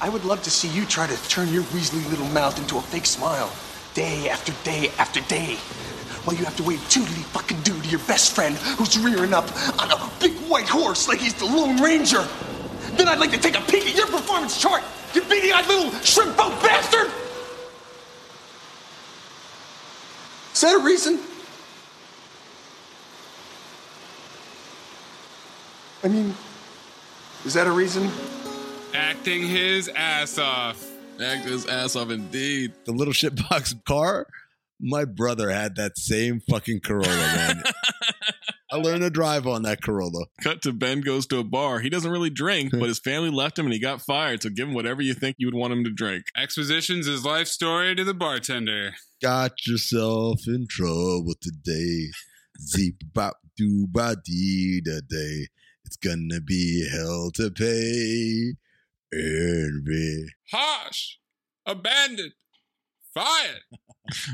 [0.00, 2.80] I would love to see you try to turn your weaselly little mouth into a
[2.80, 3.50] fake smile.
[3.92, 5.58] Day after day after day.
[6.24, 9.46] While you have to wave toodly fucking doo to your best friend who's rearing up
[9.80, 12.26] on a big white horse like he's the Lone Ranger.
[12.92, 14.82] Then I'd like to take a peek at your performance chart,
[15.14, 17.10] you beady-eyed little shrimp boat bastard!
[20.52, 21.20] Is that a reason?
[26.02, 26.34] I mean,
[27.44, 28.10] is that a reason?
[28.94, 30.84] Acting his ass off.
[31.20, 32.72] Acting his ass off indeed.
[32.84, 34.26] The little shitbox car.
[34.80, 37.62] My brother had that same fucking Corolla, man.
[38.70, 40.26] I learned to drive on that Corolla.
[40.42, 41.80] Cut to Ben goes to a bar.
[41.80, 44.42] He doesn't really drink, but his family left him and he got fired.
[44.42, 46.26] So give him whatever you think you would want him to drink.
[46.36, 48.92] Expositions his life story to the bartender.
[49.22, 52.10] Got yourself in trouble today.
[52.60, 55.46] Zeep bop doo ba dee da day.
[55.86, 58.52] It's gonna be hell to pay.
[59.12, 60.26] Envy.
[60.52, 61.16] Harsh.
[61.64, 62.32] Abandoned.
[63.14, 63.62] Fired.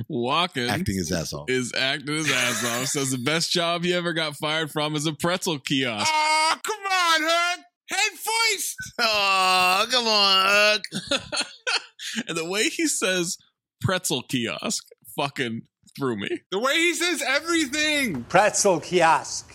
[0.08, 1.48] Walking Acting his ass off.
[1.50, 2.86] is acting his ass off.
[2.86, 6.10] Says the best job he ever got fired from is a pretzel kiosk.
[6.12, 7.60] Oh, come on, Herc.
[7.90, 8.76] Head first.
[9.00, 10.80] Oh, come on.
[12.28, 13.36] and the way he says
[13.80, 14.84] pretzel kiosk
[15.16, 15.62] fucking
[15.96, 16.28] threw me.
[16.50, 18.24] The way he says everything.
[18.24, 19.54] Pretzel kiosk.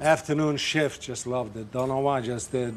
[0.00, 1.72] Afternoon shift, just loved it.
[1.72, 2.74] Don't know why, just did.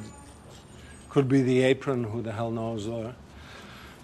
[1.09, 3.13] Could be the apron, who the hell knows, or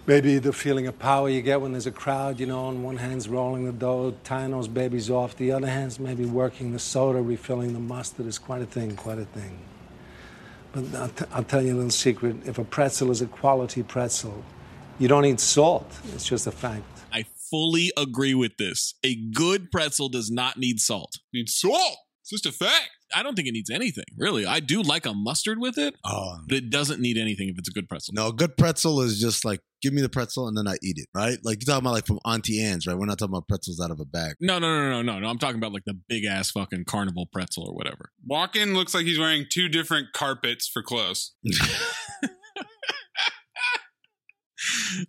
[0.06, 2.96] maybe the feeling of power you get when there's a crowd, you know, on one
[2.96, 7.20] hand's rolling the dough, tying those babies off, the other hand's maybe working the soda,
[7.20, 8.26] refilling the mustard.
[8.26, 9.58] It's quite a thing, quite a thing.
[10.72, 12.36] But I'll, t- I'll tell you a little secret.
[12.46, 14.44] If a pretzel is a quality pretzel,
[14.98, 15.90] you don't need salt.
[16.14, 16.84] It's just a fact.
[17.12, 18.94] I fully agree with this.
[19.02, 21.16] A good pretzel does not need salt.
[21.32, 21.98] It Needs salt.
[22.22, 22.90] It's just a fact.
[23.18, 24.46] I don't think it needs anything, really.
[24.46, 27.68] I do like a mustard with it, Oh, but it doesn't need anything if it's
[27.68, 28.14] a good pretzel.
[28.14, 30.98] no, a good pretzel is just like give me the pretzel and then I eat
[30.98, 31.38] it, right?
[31.42, 32.96] Like you're talking about like from Auntie Anne's, right?
[32.96, 34.36] We're not talking about pretzels out of a bag.
[34.40, 35.28] No, no, no, no, no, no.
[35.28, 38.10] I'm talking about like the big ass fucking carnival pretzel or whatever.
[38.30, 41.34] Walken looks like he's wearing two different carpets for clothes.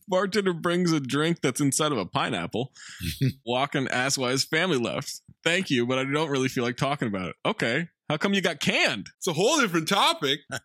[0.07, 2.73] Bartender brings a drink that's inside of a pineapple.
[3.47, 5.21] Walken asks why his family left.
[5.43, 7.35] Thank you, but I don't really feel like talking about it.
[7.45, 7.87] Okay.
[8.09, 9.09] How come you got canned?
[9.17, 10.41] It's a whole different topic.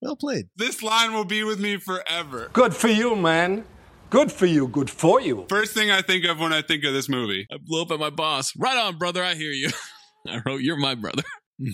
[0.00, 0.48] Well played.
[0.54, 2.50] This line will be with me forever.
[2.52, 3.64] Good for you, man.
[4.10, 4.68] Good for you.
[4.68, 5.44] Good for you.
[5.48, 7.48] First thing I think of when I think of this movie.
[7.52, 8.54] I blew up at my boss.
[8.56, 9.24] Right on, brother.
[9.24, 9.70] I hear you.
[10.28, 11.24] I wrote, You're my brother.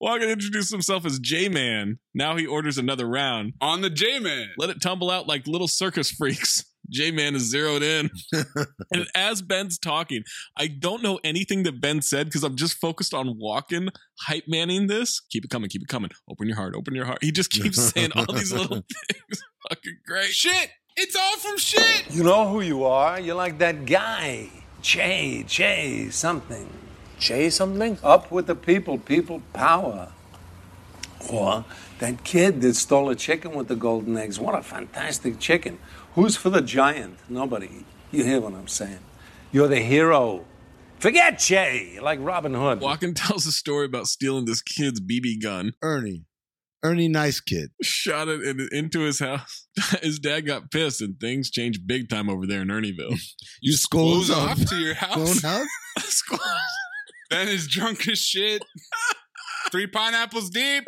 [0.00, 1.98] Walken introduced himself as J Man.
[2.14, 3.54] Now he orders another round.
[3.60, 4.50] On the J Man.
[4.56, 6.64] Let it tumble out like little circus freaks.
[6.92, 8.10] J Man is zeroed in.
[8.92, 10.22] and as Ben's talking,
[10.56, 13.88] I don't know anything that Ben said because I'm just focused on Walken,
[14.20, 15.20] hype manning this.
[15.30, 16.10] Keep it coming, keep it coming.
[16.30, 17.18] Open your heart, open your heart.
[17.22, 18.76] He just keeps saying all these little
[19.10, 19.42] things.
[19.68, 20.30] Fucking great.
[20.30, 20.70] Shit!
[20.96, 22.04] It's all from shit!
[22.10, 23.18] You know who you are.
[23.18, 24.50] You're like that guy.
[24.82, 26.68] Jay, Jay, something.
[27.18, 27.98] Jay something?
[28.02, 30.08] Up with the people, people power.
[31.30, 31.64] Or
[32.00, 34.40] that kid that stole a chicken with the golden eggs.
[34.40, 35.78] What a fantastic chicken.
[36.14, 37.18] Who's for the giant?
[37.28, 37.84] Nobody.
[38.10, 38.98] You hear what I'm saying?
[39.50, 40.44] You're the hero.
[40.98, 42.80] Forget Jay, like Robin Hood.
[42.80, 45.72] Walken tells a story about stealing this kid's BB gun.
[45.82, 46.26] Ernie.
[46.84, 47.70] Ernie, nice kid.
[47.80, 49.68] Shot it in, into his house.
[50.02, 53.18] His dad got pissed, and things changed big time over there in Ernieville.
[53.62, 55.44] You Goes scold off off to your house.
[55.44, 56.22] Own house?
[57.30, 58.62] Ben is drunk as shit.
[59.70, 60.84] Three pineapples deep.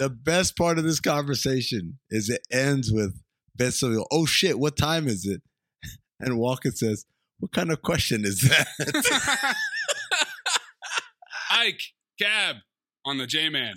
[0.00, 3.14] the best part of this conversation is it ends with
[3.56, 5.42] Ben Stiller, oh shit, what time is it?
[6.20, 7.04] And Walken says,
[7.40, 8.66] what kind of question is that?
[11.50, 11.80] Ike,
[12.18, 12.56] cab
[13.04, 13.74] on the J Man.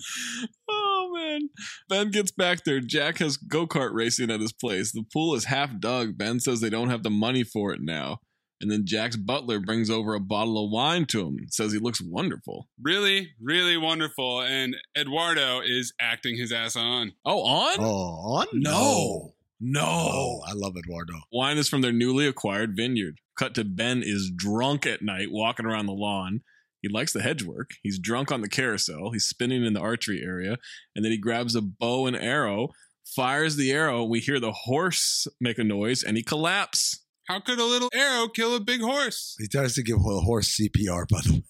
[0.69, 1.49] Oh man.
[1.89, 2.79] Ben gets back there.
[2.79, 4.91] Jack has go kart racing at his place.
[4.91, 6.17] The pool is half dug.
[6.17, 8.19] Ben says they don't have the money for it now.
[8.59, 11.37] And then Jack's butler brings over a bottle of wine to him.
[11.49, 12.67] Says he looks wonderful.
[12.81, 14.41] Really, really wonderful.
[14.41, 17.13] And Eduardo is acting his ass on.
[17.23, 17.75] Oh, on?
[17.79, 18.47] oh, on?
[18.53, 19.33] No.
[19.59, 19.83] No.
[19.85, 21.13] Oh, I love Eduardo.
[21.31, 23.19] Wine is from their newly acquired vineyard.
[23.37, 26.41] Cut to Ben is drunk at night walking around the lawn.
[26.81, 27.71] He likes the hedge work.
[27.81, 29.11] He's drunk on the carousel.
[29.11, 30.57] He's spinning in the archery area.
[30.95, 32.69] And then he grabs a bow and arrow,
[33.15, 34.03] fires the arrow.
[34.03, 37.01] We hear the horse make a noise and he collapses.
[37.27, 39.35] How could a little arrow kill a big horse?
[39.37, 41.43] He tries to give a horse CPR, by the way.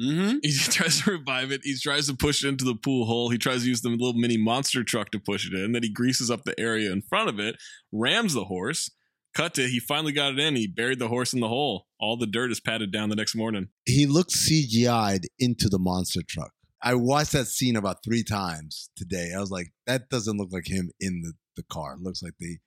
[0.00, 0.36] Mm-hmm.
[0.42, 1.60] He tries to revive it.
[1.64, 3.30] He tries to push it into the pool hole.
[3.30, 5.72] He tries to use the little mini monster truck to push it in.
[5.72, 7.56] Then he greases up the area in front of it,
[7.92, 8.90] rams the horse.
[9.34, 10.54] Cut to he finally got it in.
[10.54, 11.86] He buried the horse in the hole.
[11.98, 13.68] All the dirt is patted down the next morning.
[13.84, 16.52] He looks CGI'd into the monster truck.
[16.80, 19.32] I watched that scene about three times today.
[19.34, 21.94] I was like, that doesn't look like him in the, the car.
[21.94, 22.58] It looks like they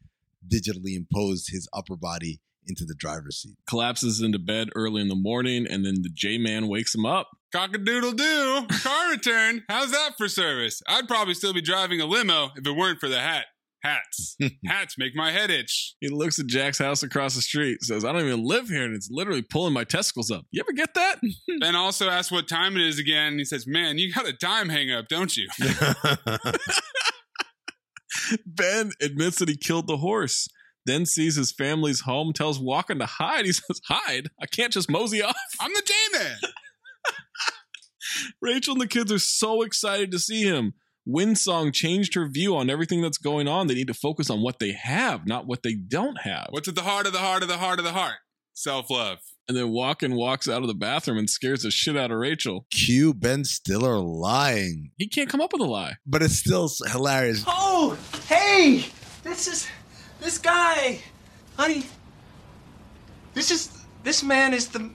[0.46, 3.56] digitally imposed his upper body into the driver's seat.
[3.68, 7.30] Collapses into bed early in the morning, and then the J Man wakes him up.
[7.52, 8.66] Cock a doodle doo.
[8.82, 9.64] Car return.
[9.70, 10.82] How's that for service?
[10.88, 13.46] I'd probably still be driving a limo if it weren't for the hat.
[13.84, 14.36] Hats.
[14.66, 15.96] Hats make my head itch.
[16.00, 18.96] He looks at Jack's house across the street, says, I don't even live here, and
[18.96, 20.46] it's literally pulling my testicles up.
[20.52, 21.20] You ever get that?
[21.60, 24.34] Ben also asks what time it is again, and he says, Man, you got a
[24.34, 25.48] time hang up, don't you?
[28.46, 30.48] ben admits that he killed the horse,
[30.88, 33.46] then sees his family's home, tells Walken to hide.
[33.46, 34.30] He says, Hide?
[34.42, 35.36] I can't just mosey off.
[35.60, 36.38] I'm the J Man.
[38.42, 40.74] Rachel and the kids are so excited to see him.
[41.08, 43.68] Windsong changed her view on everything that's going on.
[43.68, 46.48] They need to focus on what they have, not what they don't have.
[46.50, 48.16] What's at the heart of the heart of the heart of the heart?
[48.54, 49.20] Self love.
[49.48, 52.66] And then Walken walks out of the bathroom and scares the shit out of Rachel.
[52.70, 54.92] Q Ben Stiller lying.
[54.98, 55.96] He can't come up with a lie.
[56.06, 57.46] But it's still hilarious.
[57.48, 58.88] Oh, hey!
[59.24, 59.68] This is.
[60.20, 61.00] This guy!
[61.56, 61.84] Honey.
[63.34, 63.72] This is.
[64.04, 64.90] This man is the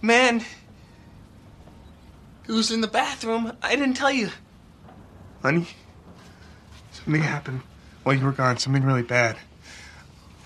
[0.00, 0.42] man
[2.46, 3.52] who's in the bathroom.
[3.62, 4.30] I didn't tell you.
[5.42, 5.66] Honey,
[6.92, 7.60] something happened
[8.02, 8.58] while you were gone.
[8.58, 9.36] Something really bad.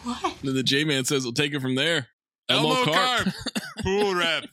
[0.02, 0.36] What?
[0.42, 2.08] Then the J Man says we'll take it from there.
[2.48, 2.94] Elmo Carp.
[2.94, 3.28] Carp.
[3.82, 4.44] Pool rep.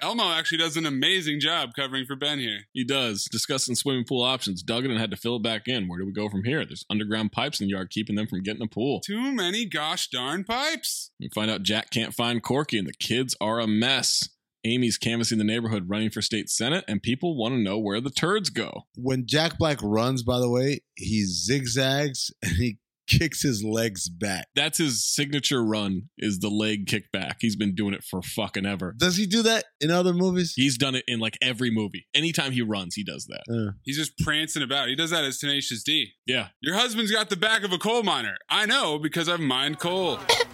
[0.00, 2.60] Elmo actually does an amazing job covering for Ben here.
[2.72, 3.24] He does.
[3.24, 4.62] Discussing swimming pool options.
[4.62, 5.88] Duggan had to fill it back in.
[5.88, 6.64] Where do we go from here?
[6.64, 9.00] There's underground pipes in the yard keeping them from getting a pool.
[9.00, 11.10] Too many gosh darn pipes.
[11.18, 14.28] We find out Jack can't find Corky and the kids are a mess.
[14.64, 18.10] Amy's canvassing the neighborhood running for state senate, and people want to know where the
[18.10, 18.86] turds go.
[18.96, 22.78] When Jack Black runs, by the way, he zigzags and he
[23.08, 24.46] kicks his legs back.
[24.54, 27.34] That's his signature run is the leg kickback.
[27.40, 28.94] He's been doing it for fucking ever.
[28.96, 30.52] Does he do that in other movies?
[30.54, 32.06] He's done it in like every movie.
[32.14, 33.72] Anytime he runs, he does that.
[33.82, 34.88] He's just prancing about.
[34.88, 36.12] He does that as Tenacious D.
[36.26, 36.48] Yeah.
[36.60, 38.36] Your husband's got the back of a coal miner.
[38.50, 40.18] I know because I've mined coal.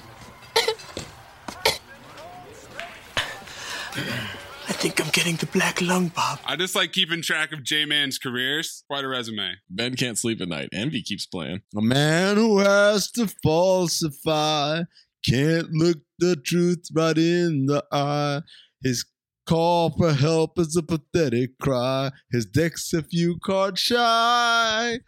[4.84, 6.40] think I'm getting the black lung, Bob.
[6.44, 8.84] I just like keeping track of J Man's careers.
[8.86, 9.54] Quite a resume.
[9.70, 10.68] Ben can't sleep at night.
[10.74, 11.62] Envy keeps playing.
[11.74, 14.82] A man who has to falsify
[15.26, 18.42] can't look the truth right in the eye.
[18.82, 19.06] His
[19.48, 22.10] call for help is a pathetic cry.
[22.30, 24.98] His deck's a few cards shy.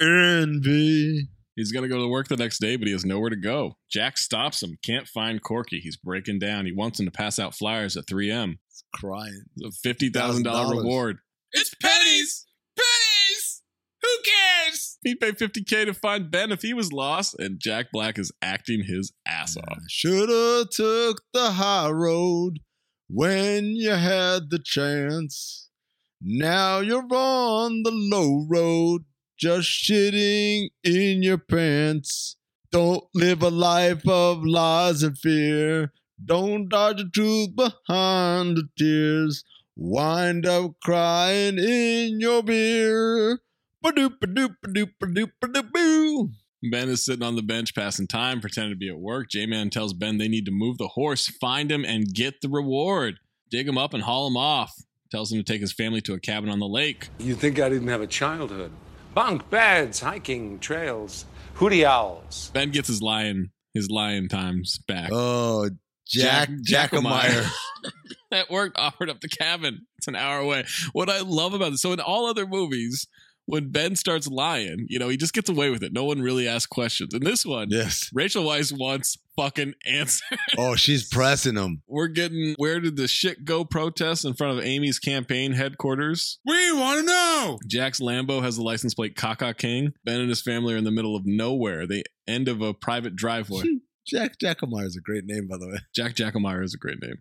[0.00, 1.30] Envy.
[1.56, 3.76] He's going to go to work the next day, but he has nowhere to go.
[3.90, 4.76] Jack stops him.
[4.84, 5.80] Can't find Corky.
[5.80, 6.66] He's breaking down.
[6.66, 8.58] He wants him to pass out flyers at 3M.
[8.76, 9.44] He's crying.
[9.56, 10.78] It's a $50,000 $1,000.
[10.78, 11.18] reward.
[11.52, 12.46] It's pennies!
[12.76, 13.62] Pennies!
[14.02, 14.98] Who cares?
[15.02, 18.84] He'd pay 50K to find Ben if he was lost, and Jack Black is acting
[18.84, 19.78] his ass off.
[19.88, 22.60] Shoulda took the high road
[23.08, 25.70] when you had the chance.
[26.20, 29.04] Now you're on the low road,
[29.38, 32.36] just shitting in your pants.
[32.70, 35.92] Don't live a life of lies and fear.
[36.24, 39.44] Don't dodge the truth behind the tears.
[39.76, 43.40] Wind up crying in your beer.
[43.82, 44.18] Ben
[46.88, 49.28] is sitting on the bench passing time, pretending to be at work.
[49.30, 52.48] J Man tells Ben they need to move the horse, find him, and get the
[52.48, 53.18] reward.
[53.50, 54.74] Dig him up and haul him off.
[55.10, 57.10] Tells him to take his family to a cabin on the lake.
[57.18, 58.72] You think I didn't have a childhood?
[59.14, 62.50] Bunk beds, hiking, trails, hootie owls.
[62.52, 65.10] Ben gets his lion, his lion times back.
[65.12, 65.70] Oh,
[66.06, 67.50] Jack Jackemeyer.
[68.30, 69.86] that worked offered up the cabin.
[69.98, 70.64] It's an hour away.
[70.92, 73.06] What I love about this, so in all other movies,
[73.46, 75.92] when Ben starts lying, you know, he just gets away with it.
[75.92, 77.14] No one really asks questions.
[77.14, 80.38] In this one, yes, Rachel Weisz wants fucking answers.
[80.58, 81.82] Oh, she's pressing him.
[81.86, 86.38] We're getting where did the shit go protest in front of Amy's campaign headquarters?
[86.44, 87.58] We want to know.
[87.66, 89.94] Jack's Lambo has the license plate Kaka King.
[90.04, 93.14] Ben and his family are in the middle of nowhere, the end of a private
[93.16, 93.64] driveway.
[94.06, 95.78] Jack Jackemeyer is a great name, by the way.
[95.94, 97.16] Jack Jackemeyer is a great name.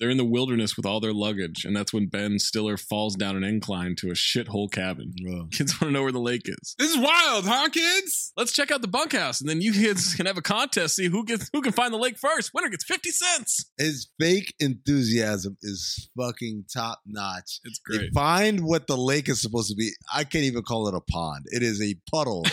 [0.00, 3.36] They're in the wilderness with all their luggage, and that's when Ben Stiller falls down
[3.36, 5.12] an incline to a shithole cabin.
[5.52, 6.74] Kids want to know where the lake is.
[6.76, 8.32] This is wild, huh, kids?
[8.36, 11.24] Let's check out the bunkhouse, and then you kids can have a contest, see who
[11.24, 12.50] gets who can find the lake first.
[12.52, 13.70] Winner gets fifty cents.
[13.78, 17.60] His fake enthusiasm is fucking top notch.
[17.62, 18.14] It's They great.
[18.14, 19.90] find what the lake is supposed to be.
[20.12, 21.44] I can't even call it a pond.
[21.52, 22.44] It is a puddle,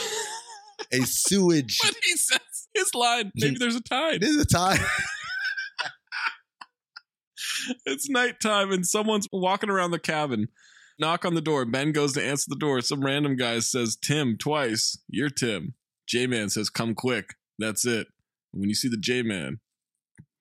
[0.92, 1.80] a sewage.
[1.82, 2.40] But he says
[2.80, 3.32] his line.
[3.36, 4.16] Maybe there's a tide.
[4.16, 4.80] It is a tide.
[7.86, 10.48] it's nighttime and someone's walking around the cabin.
[11.00, 11.66] Knock on the door.
[11.66, 12.82] Ben goes to answer the door.
[12.82, 14.98] Some random guy says Tim twice.
[15.08, 15.76] You're Tim.
[16.08, 17.36] J Man says, Come quick.
[17.58, 18.08] That's it.
[18.52, 19.60] When you see the J Man,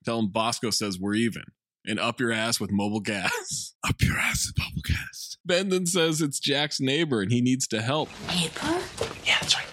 [0.04, 1.44] tell him Bosco says we're even.
[1.86, 3.74] And up your ass with Mobil gas.
[3.88, 5.36] up your ass with Mobil gas.
[5.44, 8.08] Ben then says it's Jack's neighbor and he needs to help.
[8.26, 8.82] Neighbor?
[9.24, 9.67] Yeah, that's right,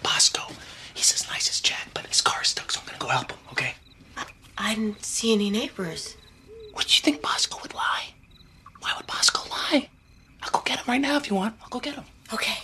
[2.15, 3.73] his car's stuck, so I'm gonna go help him, okay?
[4.57, 6.15] I didn't see any neighbors.
[6.71, 8.05] What'd you think Bosco would lie?
[8.79, 9.89] Why would Bosco lie?
[10.41, 11.55] I'll go get him right now if you want.
[11.61, 12.05] I'll go get him.
[12.33, 12.57] Okay.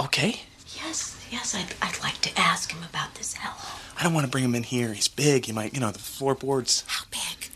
[0.00, 0.40] Okay?
[0.76, 3.80] Yes, yes, I'd, I'd like to ask him about this hello.
[3.98, 4.92] I don't want to bring him in here.
[4.92, 5.46] He's big.
[5.46, 6.84] He might, you know, the floorboards.
[6.86, 7.50] How big?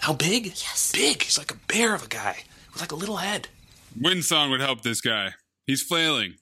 [0.00, 0.46] How big?
[0.46, 0.92] Yes.
[0.94, 1.22] Big.
[1.22, 2.38] He's like a bear of a guy
[2.72, 3.48] with like a little head.
[3.98, 5.32] Windsong would help this guy.
[5.66, 6.34] He's flailing.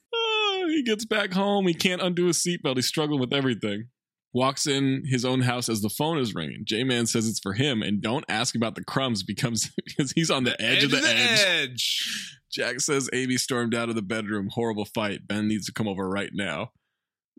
[0.68, 1.66] He gets back home.
[1.66, 2.76] He can't undo his seatbelt.
[2.76, 3.88] He's struggling with everything.
[4.32, 6.62] Walks in his own house as the phone is ringing.
[6.64, 10.30] J Man says it's for him, and don't ask about the crumbs because, because he's
[10.30, 11.40] on the edge, of the, edge.
[11.40, 12.38] edge.
[12.50, 14.48] Jack says Amy stormed out of the bedroom.
[14.52, 15.26] Horrible fight.
[15.26, 16.72] Ben needs to come over right now.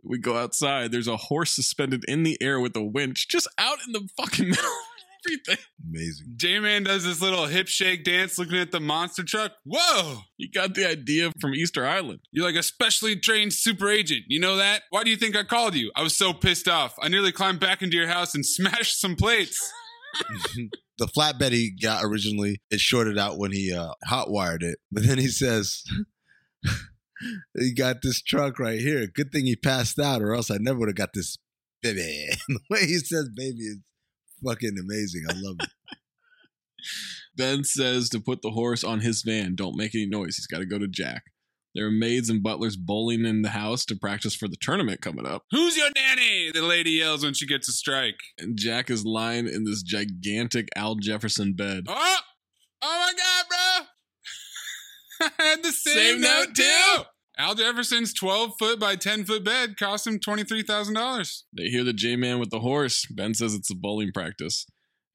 [0.03, 0.91] We go outside.
[0.91, 4.49] There's a horse suspended in the air with a winch, just out in the fucking
[4.49, 4.71] middle
[5.30, 5.65] everything.
[5.88, 6.34] Amazing.
[6.36, 9.53] J Man does this little hip shake dance looking at the monster truck.
[9.65, 10.19] Whoa!
[10.38, 12.19] You got the idea from Easter Island.
[12.32, 14.23] You're like a specially trained super agent.
[14.27, 14.84] You know that?
[14.89, 15.91] Why do you think I called you?
[15.95, 16.95] I was so pissed off.
[17.01, 19.71] I nearly climbed back into your house and smashed some plates.
[20.97, 25.03] the flatbed he got originally is shorted out when he uh, hot wired it, but
[25.03, 25.84] then he says.
[27.57, 29.05] He got this truck right here.
[29.05, 31.38] Good thing he passed out, or else I never would have got this
[31.82, 32.30] baby.
[32.47, 33.80] the way he says baby is
[34.45, 35.23] fucking amazing.
[35.29, 35.69] I love it.
[37.35, 39.55] Ben says to put the horse on his van.
[39.55, 40.35] Don't make any noise.
[40.35, 41.23] He's got to go to Jack.
[41.75, 45.25] There are maids and butlers bowling in the house to practice for the tournament coming
[45.25, 45.43] up.
[45.51, 46.51] Who's your nanny?
[46.51, 48.19] The lady yells when she gets a strike.
[48.39, 51.85] And Jack is lying in this gigantic Al Jefferson bed.
[51.87, 52.17] Oh!
[52.81, 55.29] Oh my god, bro!
[55.39, 57.03] I had the same, Same note note, too!
[57.39, 61.43] Al Jefferson's 12 foot by 10 foot bed cost him $23,000.
[61.55, 63.05] They hear the J Man with the horse.
[63.05, 64.65] Ben says it's a bowling practice.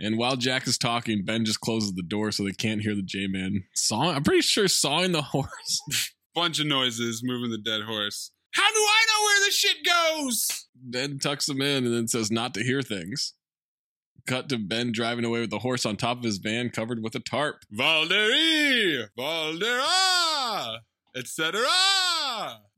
[0.00, 3.02] And while Jack is talking, Ben just closes the door so they can't hear the
[3.02, 4.16] J Man sawing.
[4.16, 5.82] I'm pretty sure sawing the horse.
[6.34, 8.30] Bunch of noises moving the dead horse.
[8.54, 10.66] How do I know where this shit goes?
[10.74, 13.34] Ben tucks him in and then says not to hear things.
[14.26, 17.14] Cut to Ben driving away with the horse on top of his van covered with
[17.14, 17.56] a tarp.
[17.70, 19.08] Valderi!
[19.18, 20.78] Valdera!
[21.14, 21.60] Etc.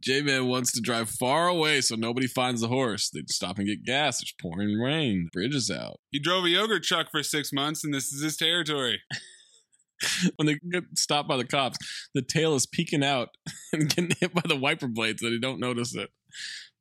[0.02, 3.10] J Man wants to drive far away so nobody finds the horse.
[3.10, 4.22] They stop and get gas.
[4.22, 5.24] It's pouring rain.
[5.24, 6.00] The Bridge is out.
[6.10, 9.00] He drove a yogurt truck for six months and this is his territory.
[10.36, 11.78] when they get stopped by the cops,
[12.14, 13.30] the tail is peeking out
[13.72, 16.10] and getting hit by the wiper blades that they don't notice it.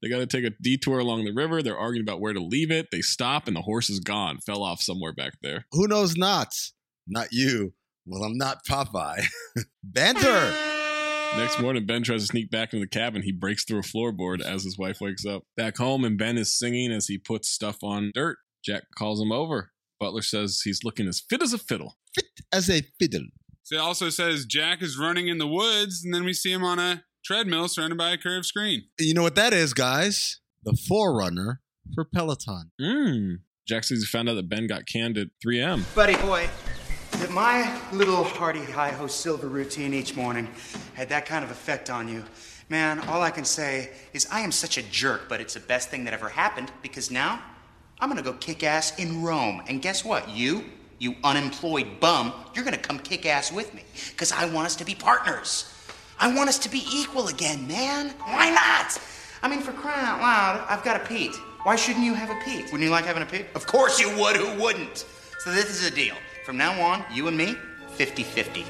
[0.02, 1.64] They got to take a detour along the river.
[1.64, 2.88] They're arguing about where to leave it.
[2.92, 4.40] They stop and the horse is gone.
[4.46, 5.66] Fell off somewhere back there.
[5.72, 6.54] Who knows not?
[7.08, 7.74] Not you.
[8.06, 9.26] Well, I'm not Popeye.
[9.84, 10.75] Banter.
[11.38, 13.22] Next morning, Ben tries to sneak back into the cabin.
[13.22, 15.44] He breaks through a floorboard as his wife wakes up.
[15.58, 18.38] Back home, and Ben is singing as he puts stuff on dirt.
[18.64, 19.72] Jack calls him over.
[20.00, 21.98] Butler says he's looking as fit as a fiddle.
[22.14, 23.28] Fit as a fiddle.
[23.64, 26.64] So it also says Jack is running in the woods, and then we see him
[26.64, 28.84] on a treadmill surrounded by a curved screen.
[29.00, 30.40] You know what that is, guys?
[30.64, 31.62] The forerunner
[31.96, 32.72] for Peloton.
[32.80, 33.36] Mmm.
[33.68, 35.84] Jack says he found out that Ben got canned at 3M.
[35.96, 36.48] Buddy boy,
[37.20, 40.47] that my little hearty hi ho silver routine each morning
[40.93, 42.24] had that kind of effect on you,
[42.68, 45.89] Man, all I can say is I am such a jerk, but it's the best
[45.89, 47.39] thing that ever happened because now
[47.99, 49.61] I'm gonna go kick ass in Rome.
[49.68, 50.28] And guess what?
[50.30, 50.66] You,
[50.97, 54.86] you unemployed bum, you're gonna come kick ass with me because I want us to
[54.86, 55.72] be partners.
[56.20, 58.09] I want us to be equal again, man.
[58.22, 58.99] Why not?
[59.43, 61.36] I mean, for crying out loud, I've got a Pete.
[61.63, 62.66] Why shouldn't you have a Pete?
[62.66, 63.45] Wouldn't you like having a Pete?
[63.53, 64.38] Of course you would.
[64.38, 65.05] Who wouldn't?
[65.39, 66.16] So this is a deal.
[66.46, 67.58] From now on, you and me,
[67.96, 68.68] 50 50.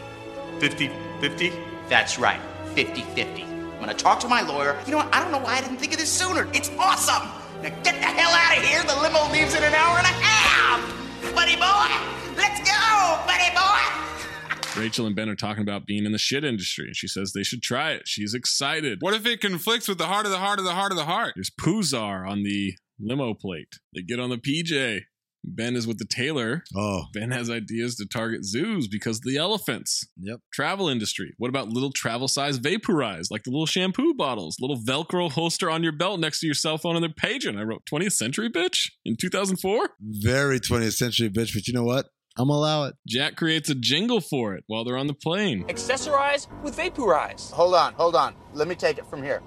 [0.62, 1.54] 50 50?
[1.90, 2.40] That's right,
[2.74, 3.44] 50 50.
[3.44, 4.80] I'm gonna talk to my lawyer.
[4.86, 5.14] You know what?
[5.14, 6.48] I don't know why I didn't think of this sooner.
[6.54, 7.28] It's awesome!
[7.62, 8.82] Now get the hell out of here.
[8.82, 11.36] The limo leaves in an hour and a half!
[11.36, 11.92] Buddy boy!
[12.38, 14.80] Let's go, buddy boy!
[14.82, 17.44] Rachel and Ben are talking about being in the shit industry, and she says they
[17.44, 18.08] should try it.
[18.08, 19.00] She's excited.
[19.02, 21.04] What if it conflicts with the heart of the heart of the heart of the
[21.04, 21.34] heart?
[21.36, 23.80] There's Puzar on the limo plate.
[23.94, 25.02] They get on the PJ.
[25.48, 26.64] Ben is with the tailor.
[26.76, 27.04] Oh.
[27.14, 30.08] Ben has ideas to target zoos because of the elephants.
[30.18, 30.40] Yep.
[30.52, 31.34] Travel industry.
[31.38, 35.84] What about little travel size Vapoorize, like the little shampoo bottles, little Velcro holster on
[35.84, 37.58] your belt next to your cell phone and they're paging.
[37.58, 39.90] I wrote 20th century bitch in 2004.
[40.00, 42.08] Very 20th century bitch, but you know what?
[42.38, 42.96] I'm gonna allow it.
[43.08, 45.64] Jack creates a jingle for it while they're on the plane.
[45.68, 47.52] Accessorize with Vapoorize.
[47.52, 48.36] Hold on, hold on.
[48.54, 49.42] Let me take it from here.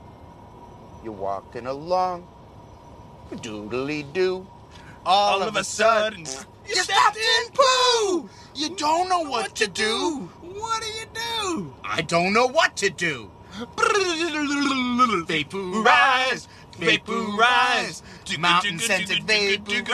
[1.05, 2.26] You're walking along,
[3.30, 4.46] doodly doo.
[5.07, 6.26] All, of a sudden,
[6.66, 8.28] you stepped in poo!
[8.55, 10.28] You don't know what to do.
[10.40, 11.74] What do you do?
[11.84, 13.30] I don't know what to do.
[15.26, 18.03] Vapoorize, Vapoorize,
[18.38, 19.88] mountain scented Vapoorize.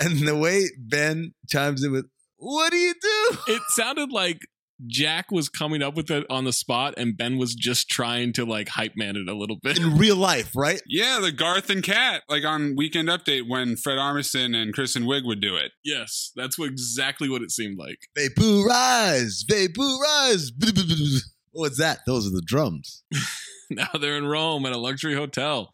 [0.00, 3.36] And the way Ben chimes in with, What do you do?
[3.48, 4.42] It sounded like
[4.86, 8.44] Jack was coming up with it on the spot and Ben was just trying to
[8.44, 9.78] like hype man it a little bit.
[9.78, 10.80] In real life, right?
[10.86, 15.26] Yeah, the Garth and Kat, like on Weekend Update when Fred Armisen and Kristen Wiig
[15.26, 15.72] would do it.
[15.84, 17.98] Yes, that's what, exactly what it seemed like.
[18.16, 21.22] Vapoorize, Vapoorize.
[21.50, 22.00] What's that?
[22.06, 23.02] Those are the drums.
[23.70, 25.72] now they're in Rome at a luxury hotel.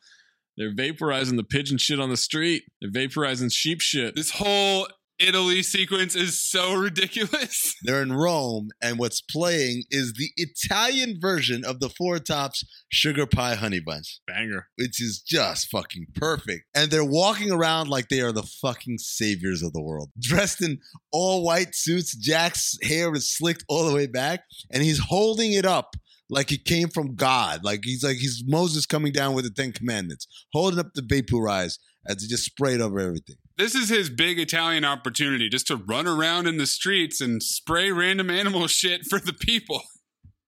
[0.57, 2.65] They're vaporizing the pigeon shit on the street.
[2.81, 4.15] They're vaporizing sheep shit.
[4.15, 4.87] This whole
[5.19, 7.75] Italy sequence is so ridiculous.
[7.83, 13.27] They're in Rome, and what's playing is the Italian version of the Four Tops Sugar
[13.27, 14.21] Pie Honey Bunch.
[14.27, 14.67] Banger.
[14.77, 16.65] Which is just fucking perfect.
[16.75, 20.11] And they're walking around like they are the fucking saviors of the world.
[20.21, 20.81] Dressed in
[21.13, 24.41] all white suits, Jack's hair is slicked all the way back,
[24.73, 25.95] and he's holding it up
[26.29, 27.65] like it came from God.
[27.65, 31.79] Like he's like he's Moses coming down with the Ten Commandments, holding up the Vapoorize
[32.07, 33.37] as he just sprayed over everything.
[33.57, 37.93] This is his big Italian opportunity just to run around in the streets and spray
[37.93, 39.83] random animal shit for the people.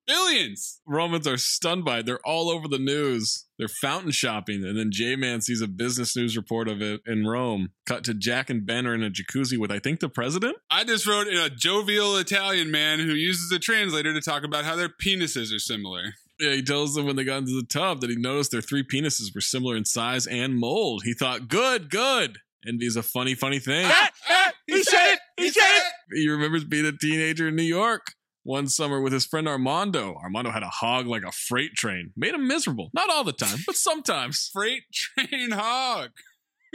[0.06, 0.80] Billions.
[0.86, 2.06] Romans are stunned by it.
[2.06, 3.46] They're all over the news.
[3.58, 4.64] They're fountain shopping.
[4.64, 7.70] And then J Man sees a business news report of it in Rome.
[7.86, 10.56] Cut to Jack and Ben are in a jacuzzi with, I think, the president.
[10.70, 14.64] I just wrote in a jovial Italian man who uses a translator to talk about
[14.64, 16.14] how their penises are similar.
[16.38, 18.84] Yeah, he tells them when they got into the tub that he noticed their three
[18.84, 21.02] penises were similar in size and mold.
[21.04, 22.38] He thought, good, good.
[22.66, 23.86] Envy is a funny, funny thing.
[23.88, 25.20] Ah, ah, he said it!
[25.36, 25.84] He said it!
[26.12, 30.14] He remembers being a teenager in New York one summer with his friend Armando.
[30.22, 32.12] Armando had a hog like a freight train.
[32.16, 32.90] Made him miserable.
[32.94, 34.50] Not all the time, but sometimes.
[34.52, 36.10] Freight train hog.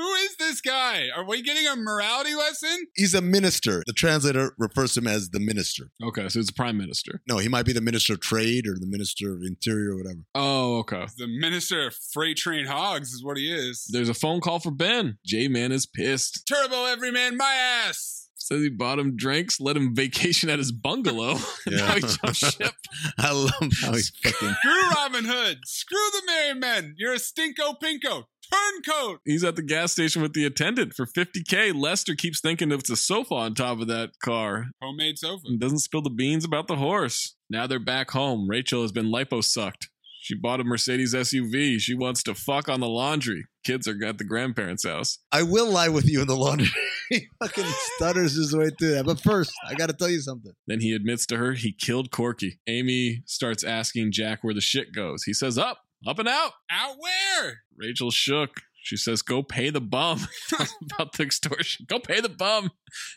[0.02, 1.10] Who is this guy?
[1.16, 2.88] Are we getting a morality lesson?
[2.96, 3.84] He's a minister.
[3.86, 5.92] The translator refers to him as the minister.
[6.04, 7.22] Okay, so it's a prime minister.
[7.30, 10.22] No, he might be the minister of trade or the minister of interior or whatever.
[10.34, 11.06] Oh, okay.
[11.20, 13.86] The minister of freight train hogs is what he is.
[13.92, 15.20] There's a phone call for Ben.
[15.24, 16.48] J Man is pissed.
[16.48, 18.21] Turbo everyman, my ass.
[18.42, 21.36] Says he bought him drinks, let him vacation at his bungalow.
[21.68, 22.74] now he jumped ship.
[23.18, 24.56] I love how he's fucking.
[24.56, 25.60] Screw Robin Hood.
[25.66, 26.96] Screw the merry men.
[26.98, 28.24] You're a stinko pinko.
[28.52, 29.20] Turncoat.
[29.26, 31.74] He's at the gas station with the attendant for 50K.
[31.74, 34.66] Lester keeps thinking it's a sofa on top of that car.
[34.82, 35.44] Homemade sofa.
[35.46, 37.36] And doesn't spill the beans about the horse.
[37.50, 38.50] Now they're back home.
[38.50, 39.88] Rachel has been liposucked.
[40.24, 41.80] She bought a Mercedes SUV.
[41.80, 43.46] She wants to fuck on the laundry.
[43.64, 45.18] Kids are at the grandparents' house.
[45.32, 46.70] I will lie with you in the laundry.
[47.10, 47.66] he fucking
[47.96, 49.08] stutters his way through that.
[49.08, 50.52] But first, I got to tell you something.
[50.68, 52.60] Then he admits to her he killed Corky.
[52.68, 55.24] Amy starts asking Jack where the shit goes.
[55.24, 56.52] He says, Up, up and out.
[56.70, 57.64] Out where?
[57.76, 58.52] Rachel shook.
[58.84, 60.28] She says, Go pay the bum.
[61.00, 61.88] about the extortion.
[61.90, 62.70] Go pay the bum.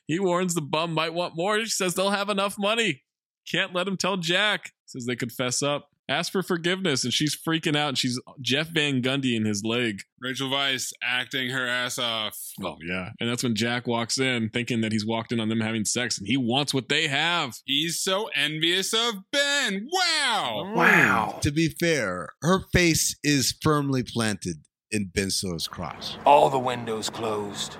[0.07, 1.61] He warns the bum might want more.
[1.61, 3.02] She says they'll have enough money.
[3.46, 4.72] Can't let him tell Jack.
[4.86, 5.90] Says they could fess up.
[6.09, 10.02] Ask for forgiveness, and she's freaking out, and she's Jeff Van Gundy in his leg.
[10.20, 12.38] Rachel Weisz acting her ass off.
[12.62, 15.61] Oh yeah, and that's when Jack walks in, thinking that he's walked in on them
[15.61, 17.55] having sex, and he wants what they have.
[17.64, 19.88] He's so envious of Ben.
[19.90, 20.72] Wow.
[20.74, 21.38] Wow.
[21.40, 24.57] To be fair, her face is firmly planted
[24.90, 26.16] in Ben Stiller's crotch.
[26.26, 27.78] All the windows closed.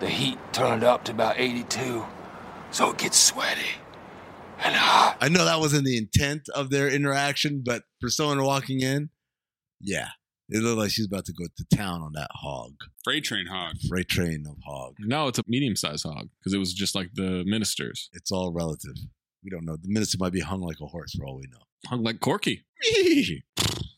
[0.00, 2.04] The heat turned up to about 82,
[2.72, 3.62] so it gets sweaty.
[4.58, 9.10] I know that wasn't the intent of their interaction, but for someone walking in,
[9.80, 10.08] yeah,
[10.48, 12.72] it looked like she's about to go to town on that hog,
[13.04, 13.76] Freight train hog.
[13.88, 14.94] freight train of hog.
[15.00, 18.10] No, it's a medium sized hog because it was just like the ministers.
[18.12, 18.96] It's all relative.
[19.42, 19.76] We don't know.
[19.76, 21.60] The minister might be hung like a horse for all we know.
[21.86, 22.64] Hung like Corky.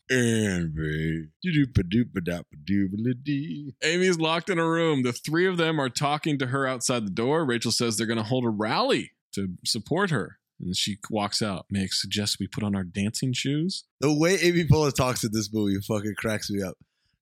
[0.09, 1.27] Envy.
[1.43, 3.71] Doo-doo-ba-doo-ba-doo-ba-doo-ba-doo.
[3.83, 5.03] Amy's locked in a room.
[5.03, 7.45] The three of them are talking to her outside the door.
[7.45, 10.37] Rachel says they're going to hold a rally to support her.
[10.59, 11.65] And she walks out.
[11.69, 13.83] May I suggest we put on our dancing shoes?
[13.99, 16.75] The way Amy Poehler talks in this movie fucking cracks me up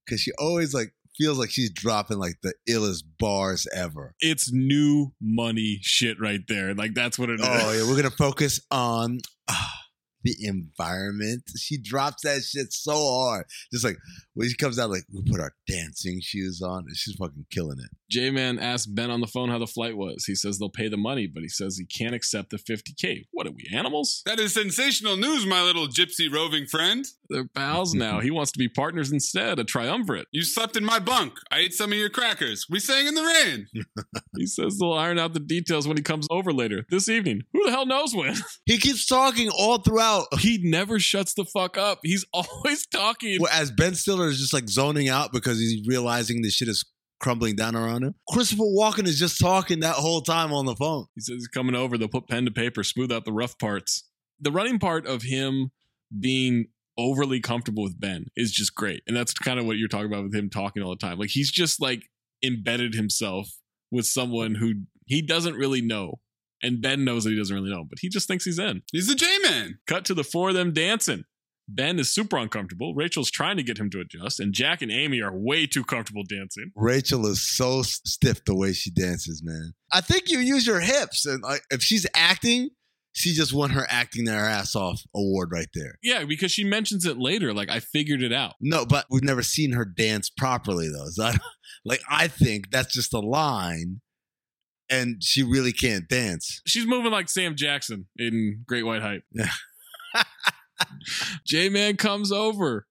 [0.06, 4.14] because she always like feels like she's dropping like the illest bars ever.
[4.20, 6.74] It's new money shit right there.
[6.74, 7.48] Like that's what it is.
[7.48, 9.20] Oh yeah, we're gonna focus on
[9.50, 9.74] ah,
[10.24, 11.44] the environment.
[11.58, 13.46] She drops that shit so hard.
[13.72, 13.98] Just like
[14.36, 17.80] when she comes out, like we put our dancing shoes on, and she's fucking killing
[17.80, 17.90] it.
[18.10, 20.26] J Man asks Ben on the phone how the flight was.
[20.26, 23.26] He says they'll pay the money, but he says he can't accept the 50K.
[23.32, 24.22] What are we, animals?
[24.26, 27.06] That is sensational news, my little gypsy roving friend.
[27.30, 28.20] They're pals now.
[28.20, 30.28] He wants to be partners instead, a triumvirate.
[30.32, 31.34] You slept in my bunk.
[31.52, 32.68] I ate some of your crackers.
[32.70, 33.68] We sang in the rain.
[34.38, 37.44] He says they'll iron out the details when he comes over later this evening.
[37.54, 38.36] Who the hell knows when?
[38.66, 40.26] He keeps talking all throughout.
[40.40, 42.00] He never shuts the fuck up.
[42.04, 43.38] He's always talking.
[43.40, 46.86] Well, as Ben Stiller is just like zoning out because he's realizing the shit is
[47.20, 48.16] crumbling down around him.
[48.30, 51.06] Christopher Walken is just talking that whole time on the phone.
[51.16, 51.98] He says he's coming over.
[51.98, 54.04] They'll put pen to paper, smooth out the rough parts.
[54.40, 55.72] The running part of him
[56.20, 56.68] being
[56.98, 59.02] overly comfortable with Ben is just great.
[59.08, 61.18] And that's kind of what you're talking about with him talking all the time.
[61.18, 62.04] Like he's just like
[62.44, 63.50] embedded himself
[63.92, 64.74] with someone who
[65.06, 66.20] he doesn't really know.
[66.62, 68.82] And Ben knows that he doesn't really know, but he just thinks he's in.
[68.92, 69.80] He's the J Man.
[69.88, 71.26] Cut to the four of them dancing.
[71.68, 72.94] Ben is super uncomfortable.
[72.94, 76.24] Rachel's trying to get him to adjust, and Jack and Amy are way too comfortable
[76.24, 76.72] dancing.
[76.76, 79.74] Rachel is so stiff the way she dances, man.
[79.92, 82.70] I think you use your hips, and like, if she's acting,
[83.14, 85.98] she just won her acting their ass off award right there.
[86.04, 87.54] Yeah, because she mentions it later.
[87.54, 88.56] Like, I figured it out.
[88.60, 91.08] No, but we've never seen her dance properly though.
[91.10, 91.38] So I,
[91.86, 94.02] like I think that's just a line,
[94.90, 96.62] and she really can't dance.
[96.68, 99.24] She's moving like Sam Jackson in Great White Hype.
[99.32, 99.52] Yeah.
[101.46, 102.88] J Man comes over.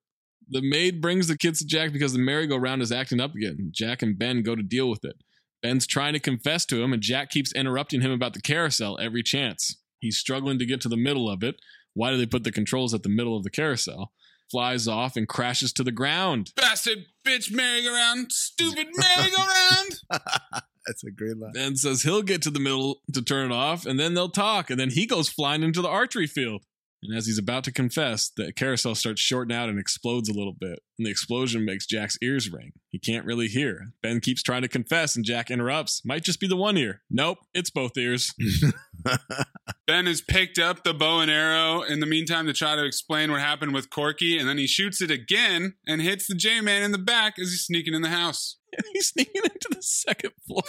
[0.49, 3.70] The maid brings the kids to Jack because the merry-go-round is acting up again.
[3.72, 5.16] Jack and Ben go to deal with it.
[5.62, 9.22] Ben's trying to confess to him, and Jack keeps interrupting him about the carousel every
[9.22, 9.78] chance.
[10.01, 11.57] He's struggling to get to the middle of it.
[11.95, 14.12] Why do they put the controls at the middle of the carousel?
[14.51, 16.53] Flies off and crashes to the ground.
[16.55, 18.30] Bastard bitch merry-go-round.
[18.30, 20.01] Stupid merry-go-round.
[20.87, 21.53] That's a great line.
[21.55, 24.68] Ben says he'll get to the middle to turn it off, and then they'll talk,
[24.68, 26.64] and then he goes flying into the archery field.
[27.05, 30.55] And as he's about to confess, the carousel starts shorting out and explodes a little
[30.59, 30.80] bit.
[30.98, 32.72] And the explosion makes Jack's ears ring.
[32.88, 33.92] He can't really hear.
[34.02, 36.02] Ben keeps trying to confess, and Jack interrupts.
[36.05, 37.02] Might just be the one ear.
[37.11, 38.32] Nope, it's both ears.
[39.86, 43.30] Ben has picked up the bow and arrow in the meantime to try to explain
[43.30, 46.82] what happened with Corky, and then he shoots it again and hits the J Man
[46.82, 48.57] in the back as he's sneaking in the house.
[48.74, 50.62] And he's sneaking into the second floor.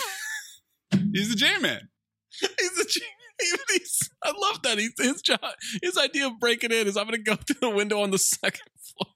[1.14, 1.90] He's the J Man.
[2.60, 3.25] He's the J- even
[3.70, 4.78] he's, I love that.
[4.78, 5.40] He's, his job,
[5.82, 8.18] his idea of breaking in is I'm going to go through the window on the
[8.18, 9.14] second floor.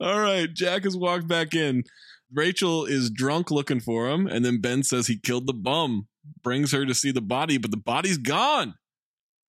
[0.00, 1.84] All right, Jack has walked back in.
[2.32, 6.08] Rachel is drunk looking for him, and then Ben says he killed the bum,
[6.42, 8.74] brings her to see the body, but the body's gone.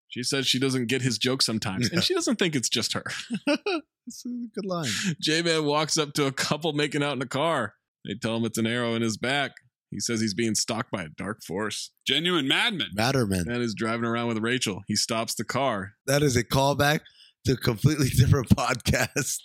[0.09, 3.03] She says she doesn't get his joke sometimes, and she doesn't think it's just her.
[3.45, 4.89] That's a good line.
[5.21, 7.73] J Man walks up to a couple making out in a car.
[8.05, 9.51] They tell him it's an arrow in his back.
[9.89, 11.91] He says he's being stalked by a dark force.
[12.05, 12.89] Genuine madman.
[12.97, 13.45] Matterman.
[13.45, 14.83] That is driving around with Rachel.
[14.87, 15.93] He stops the car.
[16.05, 17.01] That is a callback
[17.45, 19.39] to a completely different podcast.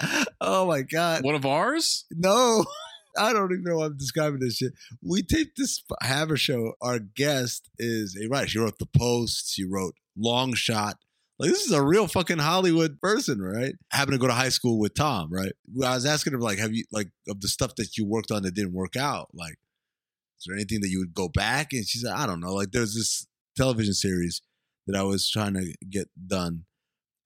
[0.40, 1.24] oh my god.
[1.24, 2.04] One of ours?
[2.10, 2.64] No.
[3.18, 4.72] I don't even know why I'm describing this shit.
[5.02, 6.72] We taped this Hammer show.
[6.80, 8.48] Our guest is a writer.
[8.48, 9.52] She wrote The Post.
[9.52, 10.96] She wrote Long Shot.
[11.42, 13.74] Like this is a real fucking Hollywood person, right?
[13.90, 15.50] Happened to go to high school with Tom, right?
[15.84, 18.44] I was asking him like, have you like of the stuff that you worked on
[18.44, 19.30] that didn't work out?
[19.34, 19.56] Like,
[20.38, 21.72] is there anything that you would go back?
[21.72, 22.54] And she said, I don't know.
[22.54, 23.26] Like there's this
[23.56, 24.40] television series
[24.86, 26.66] that I was trying to get done.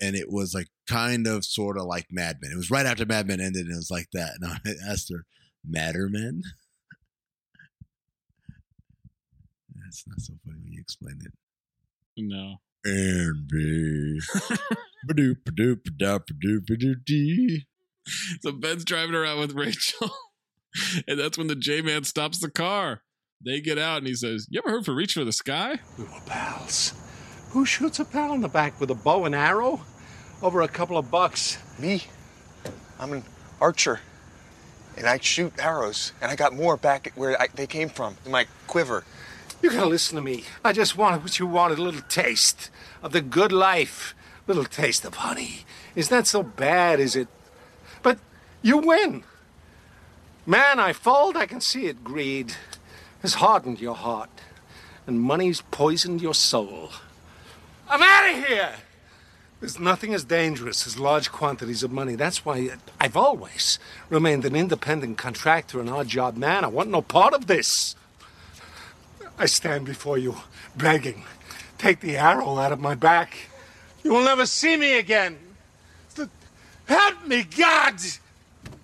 [0.00, 2.52] And it was like kind of sort of like Mad Men.
[2.52, 4.38] It was right after Mad Men ended, and it was like that.
[4.40, 4.56] And I
[4.90, 5.26] asked her,
[5.70, 6.40] Mattermen?
[9.84, 11.32] That's not so funny when you explain it.
[12.16, 12.61] No.
[12.87, 14.21] And be.
[15.07, 17.67] Ba-doop, ba-doop, ba-doop, ba-doop, ba-doop, dee.
[18.42, 20.11] So Ben's driving around with Rachel,
[21.08, 23.03] and that's when the J Man stops the car.
[23.45, 26.04] They get out, and he says, "You ever heard for Reach for the Sky?" We
[26.04, 26.92] were pals.
[27.50, 29.80] Who shoots a pal in the back with a bow and arrow?
[30.42, 31.58] Over a couple of bucks.
[31.79, 32.04] Me?
[33.00, 33.25] I'm an
[33.61, 34.00] archer.
[34.96, 36.13] And I shoot arrows.
[36.21, 39.04] And I got more back where I, they came from, in my quiver.
[39.67, 40.45] You gotta listen to me.
[40.64, 42.71] I just wanted what you wanted a little taste
[43.03, 44.14] of the good life.
[44.47, 45.64] A little taste of honey.
[45.97, 47.26] Is that so bad, is it?
[48.01, 48.21] But
[48.63, 49.25] you win.
[50.47, 52.05] Man, I fold, I can see it.
[52.05, 52.55] Greed
[53.22, 54.30] has hardened your heart,
[55.05, 56.91] and money's poisoned your soul.
[57.88, 58.72] I'm out of here!
[59.59, 62.14] There's nothing as dangerous as large quantities of money.
[62.14, 62.71] That's why
[63.01, 63.80] I've always
[64.11, 66.64] remained an independent contractor and odd job man.
[66.64, 67.97] I want no part of this.
[69.38, 70.37] I stand before you,
[70.76, 71.25] begging.
[71.79, 73.37] Take the arrow out of my back.
[74.03, 75.38] You will never see me again.
[76.87, 77.95] Help me, God!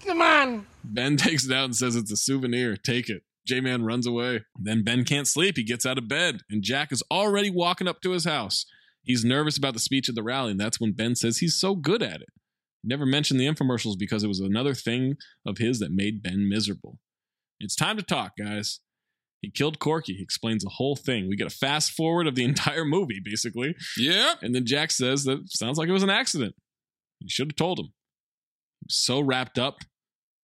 [0.04, 0.66] Come on!
[0.82, 2.76] Ben takes it out and says it's a souvenir.
[2.76, 3.22] Take it.
[3.46, 4.44] J Man runs away.
[4.58, 5.56] Then Ben can't sleep.
[5.56, 8.66] He gets out of bed, and Jack is already walking up to his house.
[9.04, 11.74] He's nervous about the speech at the rally, and that's when Ben says he's so
[11.74, 12.28] good at it.
[12.84, 15.16] Never mentioned the infomercials because it was another thing
[15.46, 16.98] of his that made Ben miserable.
[17.60, 18.80] It's time to talk, guys.
[19.42, 20.14] He killed Corky.
[20.14, 21.28] He explains the whole thing.
[21.28, 23.74] We get a fast forward of the entire movie, basically.
[23.98, 24.34] Yeah.
[24.40, 26.54] And then Jack says that sounds like it was an accident.
[27.20, 27.86] You should have told him.
[28.80, 29.78] He was so wrapped up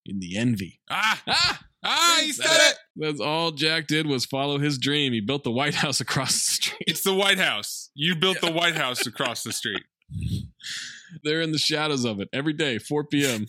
[0.04, 0.80] in the envy.
[0.90, 1.22] Ah!
[1.28, 1.60] Ah!
[1.84, 2.76] Ah, he said it!
[2.96, 5.12] That's all Jack did was follow his dream.
[5.12, 6.82] He built the White House across the street.
[6.88, 7.90] It's the White House.
[7.94, 9.84] You built the White House across the street.
[11.22, 13.46] They're in the shadows of it every day, 4 p.m.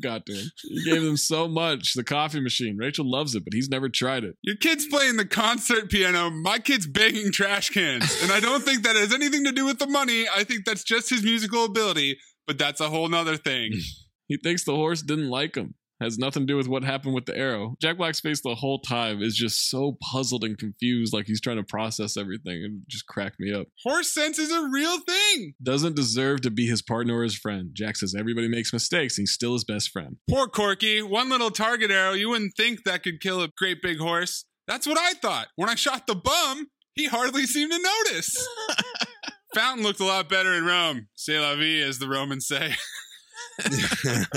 [0.00, 0.42] To.
[0.64, 1.94] You gave them so much.
[1.94, 2.76] The coffee machine.
[2.76, 4.36] Rachel loves it, but he's never tried it.
[4.42, 6.30] Your kid's playing the concert piano.
[6.30, 8.22] My kid's banging trash cans.
[8.22, 10.26] And I don't think that has anything to do with the money.
[10.34, 13.72] I think that's just his musical ability, but that's a whole nother thing.
[14.28, 15.74] He thinks the horse didn't like him.
[16.02, 17.76] Has nothing to do with what happened with the arrow.
[17.80, 21.58] Jack Black's face the whole time is just so puzzled and confused, like he's trying
[21.58, 22.62] to process everything.
[22.64, 23.68] It just cracked me up.
[23.84, 25.54] Horse sense is a real thing.
[25.62, 27.70] Doesn't deserve to be his partner or his friend.
[27.72, 30.16] Jack says everybody makes mistakes, and he's still his best friend.
[30.28, 31.02] Poor Corky.
[31.02, 34.44] One little target arrow, you wouldn't think that could kill a great big horse.
[34.66, 35.48] That's what I thought.
[35.54, 38.48] When I shot the bum, he hardly seemed to notice.
[39.54, 41.06] Fountain looked a lot better in Rome.
[41.14, 42.74] C'est la vie, as the Romans say.
[43.58, 44.28] that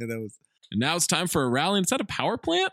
[0.00, 0.38] was
[0.70, 1.78] And now it's time for a rally.
[1.78, 2.72] And it's at a power plant?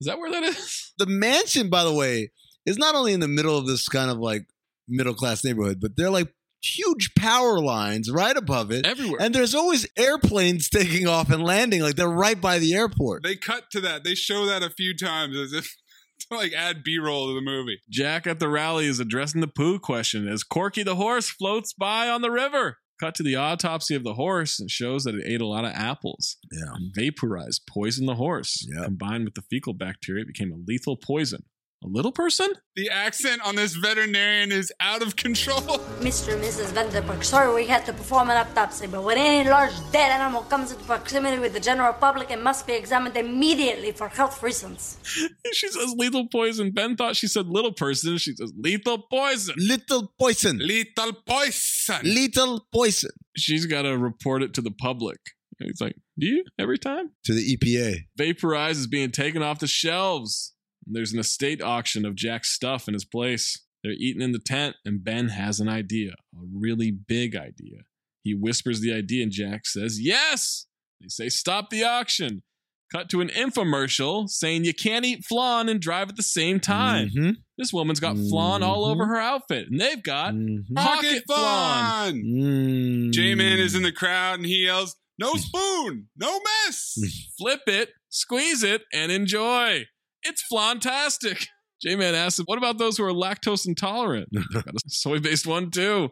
[0.00, 0.92] Is that where that is?
[0.98, 2.30] the mansion, by the way,
[2.66, 4.46] is not only in the middle of this kind of like
[4.88, 6.32] middle class neighborhood, but they're like
[6.62, 8.86] huge power lines right above it.
[8.86, 9.20] Everywhere.
[9.20, 11.82] And there's always airplanes taking off and landing.
[11.82, 13.22] Like they're right by the airport.
[13.22, 14.04] They cut to that.
[14.04, 15.76] They show that a few times as if
[16.30, 17.80] to like add B roll to the movie.
[17.88, 22.08] Jack at the rally is addressing the poo question as Corky the horse floats by
[22.08, 22.78] on the river.
[23.00, 25.72] Cut to the autopsy of the horse and shows that it ate a lot of
[25.72, 26.36] apples.
[26.50, 26.74] Yeah.
[26.94, 28.66] Vaporized poisoned the horse.
[28.82, 31.44] Combined with the fecal bacteria, it became a lethal poison.
[31.84, 32.48] A little person?
[32.74, 35.60] The accent on this veterinarian is out of control.
[36.00, 36.34] Mr.
[36.34, 36.72] and Mrs.
[36.72, 40.72] Vanderburg, sorry we had to perform an autopsy, but when any large dead animal comes
[40.72, 44.98] into proximity with the general public, it must be examined immediately for health reasons.
[45.52, 46.72] she says lethal poison.
[46.72, 48.18] Ben thought she said little person.
[48.18, 49.54] She says lethal poison.
[49.56, 50.58] Little poison.
[50.58, 52.00] Lethal poison.
[52.02, 53.10] Lethal poison.
[53.36, 55.18] She's got to report it to the public.
[55.60, 57.10] And he's like, Do you every time?
[57.26, 57.98] To the EPA.
[58.18, 60.54] Vapoorize is being taken off the shelves.
[60.90, 63.64] There's an estate auction of Jack's stuff in his place.
[63.82, 67.82] They're eating in the tent, and Ben has an idea, a really big idea.
[68.24, 70.66] He whispers the idea, and Jack says, Yes!
[71.00, 72.42] They say, Stop the auction.
[72.90, 77.10] Cut to an infomercial saying you can't eat flan and drive at the same time.
[77.10, 77.36] Mhm.
[77.58, 80.34] This woman's got flan all over her outfit, and they've got
[80.74, 82.14] pocket flan.
[82.22, 83.12] Mm.
[83.12, 86.98] J Man is in the crowd and he yells, No spoon, no mess.
[87.38, 89.86] Flip it, squeeze it, and enjoy.
[90.22, 91.46] It's flantastic.
[91.80, 94.28] J Man asks, What about those who are lactose intolerant?
[94.52, 96.10] got a soy based one too.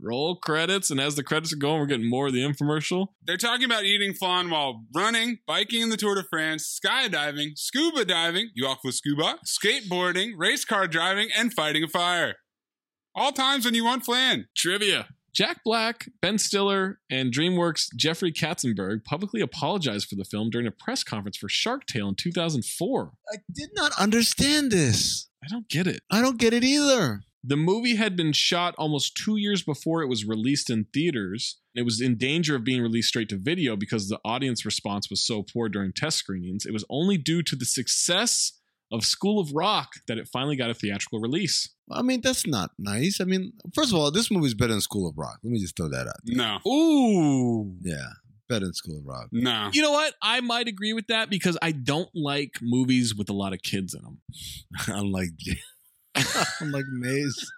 [0.00, 3.08] Roll credits, and as the credits are going, we're getting more of the infomercial.
[3.22, 8.04] They're talking about eating flan while running, biking in the Tour de France, skydiving, scuba
[8.04, 12.34] diving, you off with scuba, skateboarding, race car driving, and fighting a fire.
[13.14, 14.48] All times when you want flan.
[14.54, 15.08] Trivia.
[15.36, 20.70] Jack Black, Ben Stiller, and DreamWorks' Jeffrey Katzenberg publicly apologized for the film during a
[20.70, 23.12] press conference for Shark Tale in 2004.
[23.30, 25.28] I did not understand this.
[25.44, 26.00] I don't get it.
[26.10, 27.20] I don't get it either.
[27.44, 31.58] The movie had been shot almost two years before it was released in theaters.
[31.74, 35.26] It was in danger of being released straight to video because the audience response was
[35.26, 36.64] so poor during test screenings.
[36.64, 38.58] It was only due to the success
[38.90, 41.75] of School of Rock that it finally got a theatrical release.
[41.90, 43.20] I mean, that's not nice.
[43.20, 45.38] I mean, first of all, this movie's better than School of Rock.
[45.42, 46.16] Let me just throw that out.
[46.24, 46.36] There.
[46.36, 46.58] No.
[46.68, 47.76] Ooh.
[47.80, 48.08] Yeah,
[48.48, 49.28] better than School of Rock.
[49.32, 49.70] No.
[49.72, 50.14] You know what?
[50.22, 53.94] I might agree with that because I don't like movies with a lot of kids
[53.94, 54.18] in them.
[54.88, 55.30] Unlike,
[56.60, 57.52] unlike Mayes.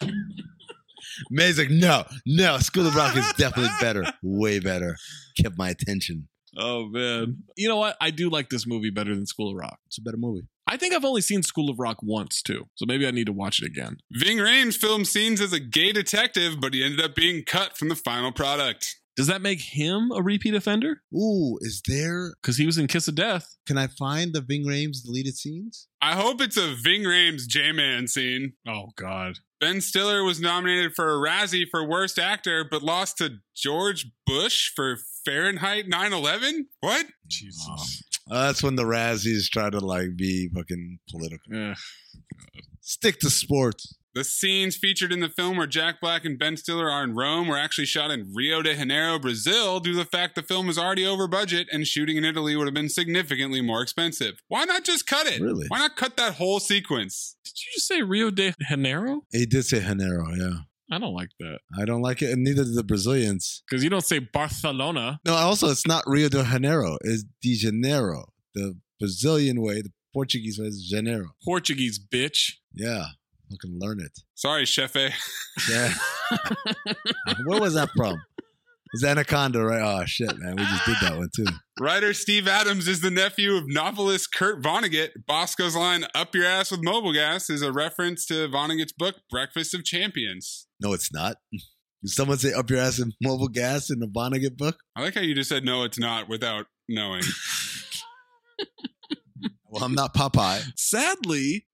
[1.30, 4.04] Mayes like, no, no, School of Rock is definitely better.
[4.22, 4.96] Way better.
[5.40, 6.28] Kept my attention.
[6.56, 7.38] Oh man.
[7.56, 7.96] You know what?
[8.00, 9.78] I do like this movie better than School of Rock.
[9.86, 10.48] It's a better movie.
[10.70, 13.32] I think I've only seen School of Rock once too, so maybe I need to
[13.32, 13.96] watch it again.
[14.12, 17.88] Ving Rhames filmed scenes as a gay detective, but he ended up being cut from
[17.88, 18.96] the final product.
[19.16, 21.02] Does that make him a repeat offender?
[21.12, 22.34] Ooh, is there?
[22.40, 23.56] Because he was in Kiss of Death.
[23.66, 25.88] Can I find the Ving Rhames deleted scenes?
[26.00, 28.52] I hope it's a Ving Rhames J-Man scene.
[28.64, 29.38] Oh God.
[29.60, 34.70] Ben Stiller was nominated for a Razzie for Worst Actor, but lost to George Bush
[34.76, 36.66] for Fahrenheit 9/11.
[36.78, 37.06] What?
[37.26, 38.04] Jesus.
[38.30, 41.74] Uh, that's when the Razzies try to like be fucking political.
[42.80, 43.94] Stick to sports.
[44.14, 47.46] The scenes featured in the film where Jack Black and Ben Stiller are in Rome
[47.46, 50.78] were actually shot in Rio de Janeiro, Brazil, due to the fact the film was
[50.78, 54.42] already over budget and shooting in Italy would have been significantly more expensive.
[54.48, 55.40] Why not just cut it?
[55.40, 55.66] Really?
[55.68, 57.36] Why not cut that whole sequence?
[57.44, 59.22] Did you just say Rio de Janeiro?
[59.30, 60.54] He did say Janeiro, yeah.
[60.90, 63.62] I don't like that I don't like it, and neither do the Brazilians.
[63.68, 65.20] because you don't say Barcelona.
[65.26, 68.32] No, also it's not Rio de Janeiro, it's de Janeiro.
[68.54, 71.30] The Brazilian way, the Portuguese way is Janeiro.
[71.44, 72.52] Portuguese bitch.
[72.74, 73.04] Yeah,
[73.50, 74.12] fucking learn it.
[74.34, 74.94] Sorry, Chef
[75.70, 75.92] Yeah.
[77.46, 78.20] Where was that from?
[78.94, 79.82] It's Anaconda, right?
[79.82, 81.44] Oh shit, man, we just did that one too.
[81.78, 85.10] Writer Steve Adams is the nephew of novelist Kurt Vonnegut.
[85.26, 89.74] Bosco's line "Up your ass with Mobil gas" is a reference to Vonnegut's book Breakfast
[89.74, 90.67] of Champions.
[90.80, 91.36] No, it's not.
[91.52, 94.76] Did someone say up your ass in Mobil gas in the Vonnegut book?
[94.94, 97.22] I like how you just said no, it's not without knowing.
[99.70, 100.62] Well, I'm not Popeye.
[100.76, 101.66] Sadly,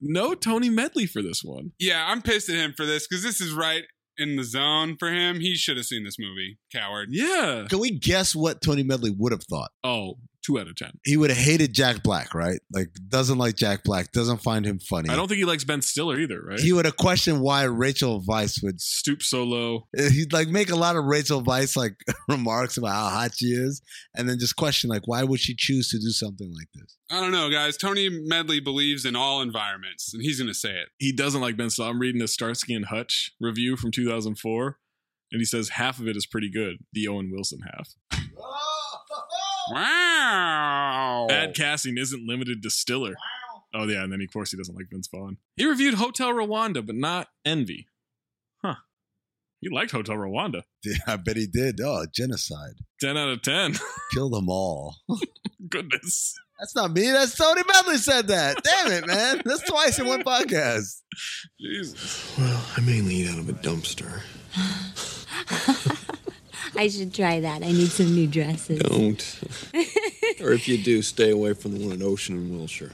[0.00, 1.72] no Tony Medley for this one.
[1.80, 3.82] yeah, I'm pissed at him for this because this is right
[4.16, 5.40] in the zone for him.
[5.40, 7.08] He should have seen this movie, coward.
[7.10, 7.66] Yeah.
[7.68, 9.70] Can we guess what Tony Medley would have thought?
[9.82, 10.92] Oh, two out of ten.
[11.04, 12.60] He would have hated Jack Black, right?
[12.72, 15.08] Like doesn't like Jack Black, doesn't find him funny.
[15.10, 16.60] I don't think he likes Ben Stiller either, right?
[16.60, 18.80] He would have questioned why Rachel Weisz would.
[18.80, 19.86] Stoop so low.
[19.96, 21.94] Eh, he'd like make a lot of Rachel Weisz like
[22.28, 23.82] remarks about how hot she is,
[24.16, 26.96] and then just question like why would she choose to do something like this?
[27.10, 27.76] I don't know, guys.
[27.76, 30.88] Tony Medley believes in all environments, and he's going to say it.
[30.98, 31.90] He doesn't like Ben Stiller.
[31.90, 34.78] I'm reading the Starsky and Hutch review from 2004,
[35.32, 36.76] and he says half of it is pretty good.
[36.92, 37.90] The Owen Wilson half.
[38.42, 38.98] Oh,
[39.70, 41.26] Wow.
[41.28, 43.14] Bad casting isn't limited to Stiller.
[43.72, 45.36] Oh yeah, and then of course he doesn't like Vince Vaughn.
[45.56, 47.86] He reviewed Hotel Rwanda, but not Envy.
[48.62, 48.74] Huh.
[49.60, 50.62] He liked Hotel Rwanda.
[50.84, 51.80] Yeah, I bet he did.
[51.80, 52.76] Oh, genocide.
[53.00, 53.76] 10 out of 10.
[54.12, 54.96] Kill them all.
[55.68, 56.34] Goodness.
[56.58, 57.10] That's not me.
[57.10, 58.62] That's Tony Medley said that.
[58.62, 59.42] Damn it, man.
[59.44, 61.00] That's twice in one podcast.
[61.60, 62.34] Jesus.
[62.38, 64.20] Well, I mainly eat out of a dumpster.
[66.80, 67.62] I should try that.
[67.62, 68.78] I need some new dresses.
[68.78, 69.40] Don't.
[70.40, 72.92] or if you do, stay away from the one at Ocean and Wilshire.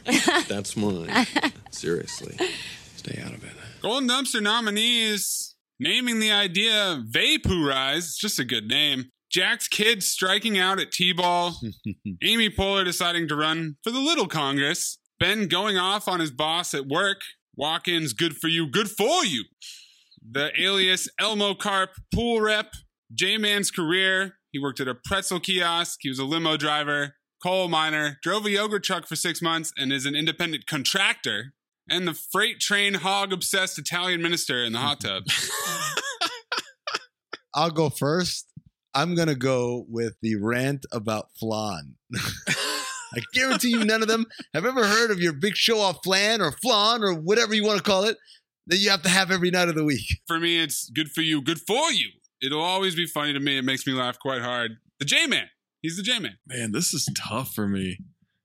[0.48, 1.08] That's mine.
[1.70, 2.36] Seriously.
[2.96, 3.52] Stay out of it.
[3.82, 5.54] Golden Dumpster nominees.
[5.78, 9.12] Naming the idea Vapoorize, it's just a good name.
[9.30, 11.54] Jack's kids striking out at T-ball.
[12.24, 14.98] Amy Poehler deciding to run for the Little Congress.
[15.20, 17.20] Ben going off on his boss at work.
[17.56, 19.44] Walken's, good for you, good for you.
[20.28, 22.72] The alias Elmo Carp pool rep.
[23.14, 24.36] J-Man's career.
[24.52, 25.98] He worked at a pretzel kiosk.
[26.02, 29.92] He was a limo driver, coal miner, drove a yogurt truck for six months, and
[29.92, 31.52] is an independent contractor.
[31.88, 35.24] And the freight train hog obsessed Italian minister in the hot tub.
[37.54, 38.50] I'll go first.
[38.94, 41.96] I'm gonna go with the rant about flan.
[42.14, 46.40] I guarantee you, none of them have ever heard of your big show off flan
[46.40, 48.16] or flan or whatever you want to call it
[48.66, 50.20] that you have to have every night of the week.
[50.26, 52.08] For me, it's good for you, good for you.
[52.42, 53.58] It'll always be funny to me.
[53.58, 54.72] It makes me laugh quite hard.
[54.98, 55.48] The J Man.
[55.82, 56.38] He's the J Man.
[56.46, 57.98] Man, this is tough for me.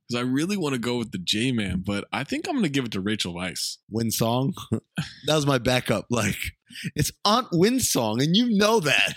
[0.07, 2.63] Because I really want to go with the J Man, but I think I'm going
[2.63, 3.77] to give it to Rachel Weisz.
[3.89, 4.53] Win song.
[4.71, 6.07] that was my backup.
[6.09, 6.37] Like
[6.95, 9.15] it's Aunt Win song, and you know that.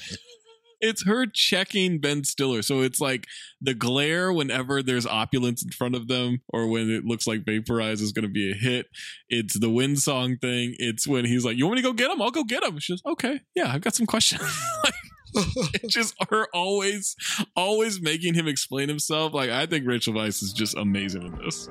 [0.84, 2.60] It's her checking Ben Stiller.
[2.60, 3.26] So it's like
[3.60, 8.02] the glare whenever there's opulence in front of them or when it looks like Vapoorize
[8.02, 8.86] is going to be a hit.
[9.30, 10.74] It's the win song thing.
[10.78, 12.20] It's when he's like, You want me to go get him?
[12.20, 12.78] I'll go get him.
[12.78, 13.40] She's okay.
[13.54, 14.42] Yeah, I've got some questions.
[14.84, 14.94] like,
[15.82, 17.16] it's just her always,
[17.56, 19.32] always making him explain himself.
[19.32, 21.68] Like, I think Rachel Weisz is just amazing in this.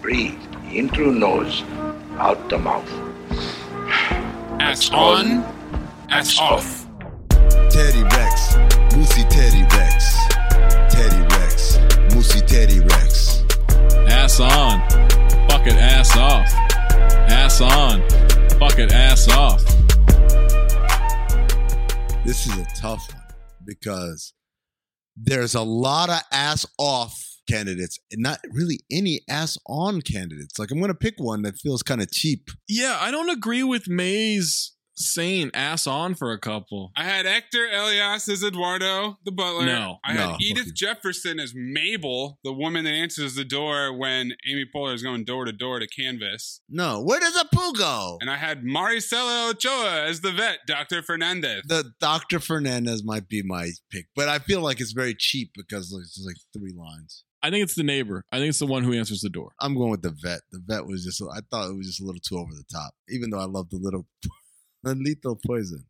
[0.00, 0.40] Breathe
[0.72, 1.62] in through nose,
[2.16, 2.90] out the mouth.
[4.60, 5.44] Ass on,
[6.10, 6.86] ass off.
[7.70, 8.54] Teddy Rex,
[8.94, 10.16] Moosey Teddy Rex,
[10.92, 11.76] Teddy Rex,
[12.14, 13.44] Moosey Teddy Rex.
[14.10, 14.80] Ass on.
[15.48, 16.46] Fuck it, ass off.
[17.30, 18.00] Ass on.
[18.58, 19.62] Fuck it, ass off.
[22.24, 23.22] This is a tough one
[23.64, 24.32] because
[25.16, 30.58] there's a lot of ass off candidates and not really any ass on candidates.
[30.58, 32.50] Like I'm going to pick one that feels kind of cheap.
[32.68, 36.92] Yeah, I don't agree with Mayes saying ass on for a couple.
[36.96, 39.66] I had Hector Elias as Eduardo, the butler.
[39.66, 44.32] No, I no, had Edith Jefferson as Mabel, the woman that answers the door when
[44.48, 46.60] Amy Poehler is going door to door to canvas.
[46.68, 48.18] No, where does a Apu go?
[48.20, 51.02] And I had Maricela Ochoa as the vet, Dr.
[51.02, 51.62] Fernandez.
[51.66, 52.40] The Dr.
[52.40, 56.36] Fernandez might be my pick, but I feel like it's very cheap because it's like
[56.52, 57.24] three lines.
[57.42, 58.24] I think it's the neighbor.
[58.32, 59.52] I think it's the one who answers the door.
[59.60, 60.40] I'm going with the vet.
[60.50, 62.94] The vet was just, I thought it was just a little too over the top,
[63.08, 64.06] even though I love the little,
[64.82, 65.84] the lethal poison.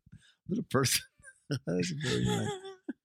[0.47, 1.01] Little person.
[1.67, 2.47] That's very nice.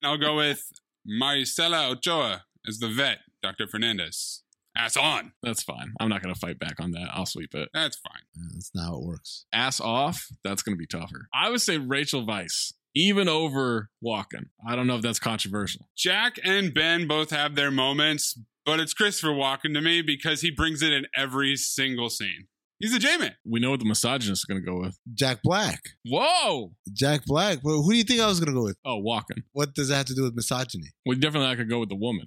[0.03, 0.63] I'll go with
[1.09, 3.67] Maricela Ochoa as the vet, Dr.
[3.67, 4.43] Fernandez.
[4.77, 5.33] Ass on.
[5.43, 5.93] That's fine.
[6.01, 7.09] I'm not going to fight back on that.
[7.13, 7.69] I'll sweep it.
[7.73, 8.23] That's fine.
[8.35, 9.47] Yeah, that's not how it works.
[9.53, 10.27] Ass off.
[10.43, 11.29] That's going to be tougher.
[11.33, 14.47] I would say Rachel Weisz, even over Walken.
[14.67, 15.89] I don't know if that's controversial.
[15.97, 18.37] Jack and Ben both have their moments,
[18.67, 22.49] but it's Christopher Walken to me because he brings it in every single scene.
[22.85, 23.35] He's a J-Man.
[23.47, 24.99] We know what the misogynist is going to go with.
[25.15, 25.81] Jack Black.
[26.07, 26.73] Whoa.
[26.93, 27.61] Jack Black.
[27.63, 28.77] Well, who do you think I was going to go with?
[28.85, 29.43] Oh, Walken.
[29.53, 30.91] What does that have to do with misogyny?
[31.07, 32.27] Well, definitely I could go with the woman,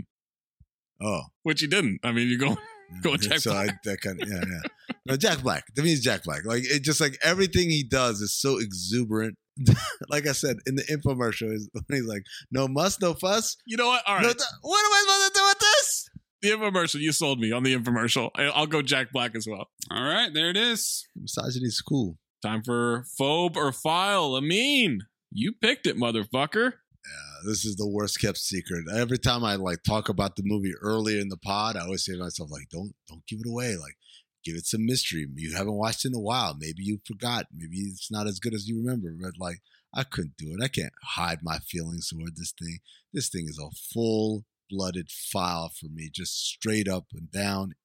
[0.99, 1.21] Oh.
[1.43, 1.99] which you didn't.
[2.03, 2.57] I mean, you go
[3.03, 3.69] go with Jack so Black.
[3.69, 4.95] I, that kind of, yeah, yeah.
[5.05, 5.63] No, Jack Black.
[5.75, 6.43] To me, it's Jack Black.
[6.43, 9.35] Like, it just like everything he does is so exuberant.
[10.09, 13.57] like I said in the infomercial, is when he's like, no muss, no fuss.
[13.65, 14.01] You know what?
[14.07, 14.23] All right.
[14.23, 16.09] No, th- what am I supposed to do with this?
[16.41, 16.99] The infomercial.
[16.99, 18.29] You sold me on the infomercial.
[18.35, 19.69] I- I'll go Jack Black as well.
[19.91, 21.07] All right, there it is.
[21.15, 22.17] Misogyny's cool.
[22.41, 24.35] Time for phobe or file.
[24.35, 25.01] Amin,
[25.31, 26.73] you picked it, motherfucker.
[27.05, 28.85] Yeah, this is the worst kept secret.
[28.93, 32.13] Every time I like talk about the movie earlier in the pod, I always say
[32.13, 33.75] to myself, like, don't don't give it away.
[33.77, 33.95] Like,
[34.43, 35.25] give it some mystery.
[35.35, 36.55] You haven't watched it in a while.
[36.59, 37.45] Maybe you forgot.
[37.55, 39.15] Maybe it's not as good as you remember.
[39.19, 39.59] But like,
[39.93, 40.63] I couldn't do it.
[40.63, 42.79] I can't hide my feelings toward this thing.
[43.13, 47.75] This thing is a full blooded file for me, just straight up and down,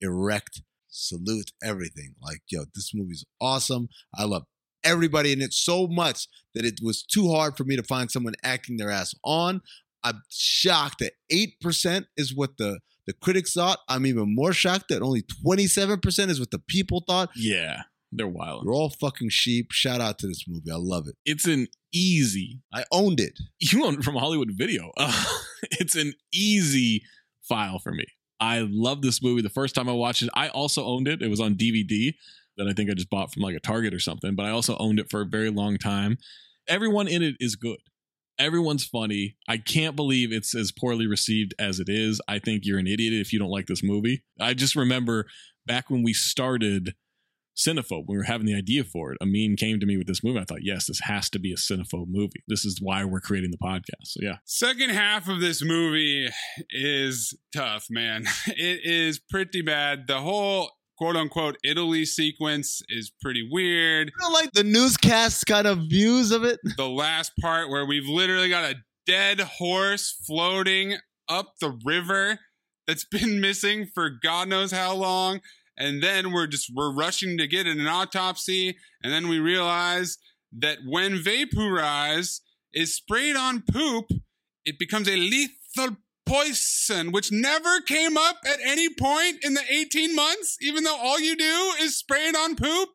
[0.00, 2.14] erect, salute, everything.
[2.22, 3.88] Like, yo, this movie's awesome.
[4.14, 4.44] I love
[4.84, 8.34] everybody in it so much that it was too hard for me to find someone
[8.42, 9.60] acting their ass on.
[10.04, 13.80] I'm shocked that 8% is what the, the critics thought.
[13.88, 17.30] I'm even more shocked that only 27% is what the people thought.
[17.34, 17.82] Yeah,
[18.12, 18.64] they're wild.
[18.64, 19.72] You're all fucking sheep.
[19.72, 20.70] Shout out to this movie.
[20.70, 21.16] I love it.
[21.24, 22.60] It's an easy.
[22.72, 23.38] I owned it.
[23.60, 24.92] You owned it from Hollywood Video.
[24.96, 25.24] Uh,
[25.62, 27.02] it's an easy
[27.42, 28.06] file for me.
[28.40, 29.42] I love this movie.
[29.42, 31.22] The first time I watched it, I also owned it.
[31.22, 32.14] It was on DVD
[32.56, 34.76] that I think I just bought from like a Target or something, but I also
[34.78, 36.18] owned it for a very long time.
[36.68, 37.78] Everyone in it is good.
[38.38, 39.36] Everyone's funny.
[39.48, 42.20] I can't believe it's as poorly received as it is.
[42.28, 44.22] I think you're an idiot if you don't like this movie.
[44.38, 45.26] I just remember
[45.66, 46.94] back when we started
[47.58, 50.22] Cinephobe, when we were having the idea for it, Amin came to me with this
[50.22, 50.38] movie.
[50.38, 52.44] I thought, yes, this has to be a Cinephobe movie.
[52.46, 54.04] This is why we're creating the podcast.
[54.04, 54.36] So yeah.
[54.44, 56.28] Second half of this movie
[56.70, 58.24] is tough, man.
[58.46, 60.06] It is pretty bad.
[60.06, 64.08] The whole quote unquote Italy sequence is pretty weird.
[64.08, 66.58] You don't like the newscast kind of views of it?
[66.76, 68.76] The last part where we've literally got a
[69.06, 70.96] dead horse floating
[71.28, 72.38] up the river
[72.86, 75.40] that's been missing for God knows how long.
[75.78, 80.18] And then we're just we're rushing to get an autopsy, and then we realize
[80.58, 82.40] that when Vapoorize
[82.74, 84.06] is sprayed on poop,
[84.64, 85.96] it becomes a lethal
[86.26, 91.20] poison, which never came up at any point in the 18 months, even though all
[91.20, 92.90] you do is spray it on poop.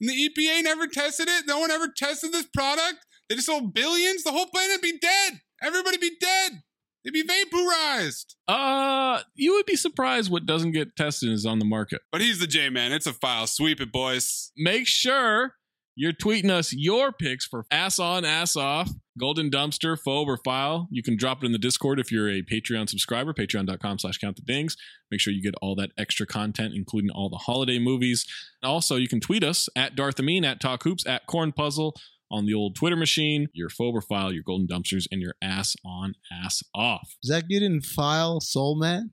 [0.00, 1.44] And the EPA never tested it.
[1.46, 3.06] No one ever tested this product.
[3.28, 4.24] They just sold billions.
[4.24, 5.40] The whole planet be dead.
[5.62, 6.62] Everybody be dead.
[7.04, 8.36] They'd be vaporized.
[8.46, 12.00] Uh, you would be surprised what doesn't get tested is on the market.
[12.12, 12.92] But he's the J man.
[12.92, 13.46] It's a file.
[13.46, 14.52] Sweep it, boys.
[14.56, 15.54] Make sure
[15.94, 20.88] you're tweeting us your picks for ass on, ass off, golden dumpster, phobe, or file.
[20.90, 24.36] You can drop it in the Discord if you're a Patreon subscriber, patreon.com slash count
[24.36, 24.76] the dings.
[25.10, 28.24] Make sure you get all that extra content, including all the holiday movies.
[28.62, 31.94] Also, you can tweet us at Darth Amin, at Talk Hoops, at Corn Puzzle
[32.32, 35.76] on the old Twitter machine, your phobe or file, your golden dumpsters, and your ass
[35.84, 37.14] on, ass off.
[37.24, 39.12] Zach, you didn't file Soul Man?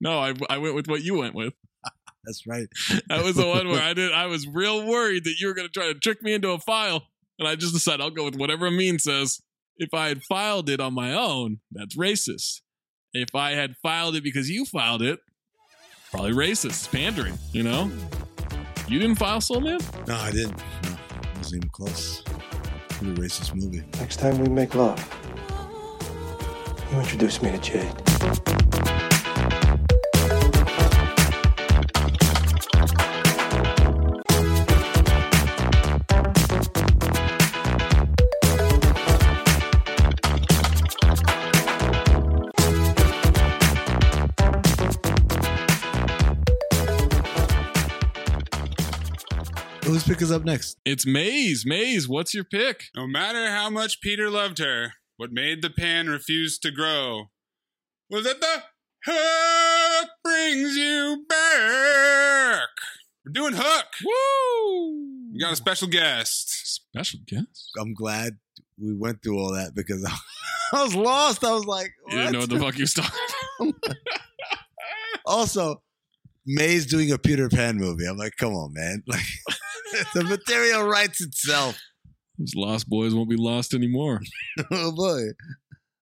[0.00, 1.54] No, I, I went with what you went with.
[2.24, 2.68] That's right.
[3.08, 4.12] That was the one where I did.
[4.12, 6.58] I was real worried that you were going to try to trick me into a
[6.58, 7.02] file,
[7.38, 9.42] and I just decided I'll go with whatever Amin says.
[9.78, 12.62] If I had filed it on my own, that's racist.
[13.12, 15.18] If I had filed it because you filed it,
[16.10, 16.90] probably racist.
[16.90, 17.38] Pandering.
[17.52, 17.90] You know.
[18.88, 19.80] You didn't file Soul Man?
[20.06, 20.56] No, I didn't.
[20.84, 20.96] No,
[21.44, 22.22] even close.
[22.88, 23.82] Pretty racist movie.
[23.98, 24.98] Next time we make love,
[26.90, 28.55] you introduce me to Jade.
[49.96, 50.76] Whose pick is up next?
[50.84, 51.64] It's Mayes.
[51.64, 52.88] Mayes, what's your pick?
[52.94, 57.30] No matter how much Peter loved her, what made the pan refuse to grow
[58.10, 58.62] was that the
[59.06, 62.68] hook brings you back.
[63.24, 63.86] We're doing hook.
[64.04, 65.30] Woo!
[65.32, 66.50] We got a special guest.
[66.74, 67.70] Special guest?
[67.80, 68.36] I'm glad
[68.78, 70.04] we went through all that because
[70.74, 71.42] I was lost.
[71.42, 73.72] I was like, You didn't know what the fuck you was talking
[75.24, 75.80] also,
[76.46, 78.06] Mayes doing a Peter Pan movie.
[78.06, 79.02] I'm like, come on, man.
[79.92, 81.78] Like the material writes itself.
[82.38, 84.20] Those lost boys won't be lost anymore.
[84.70, 85.22] oh boy.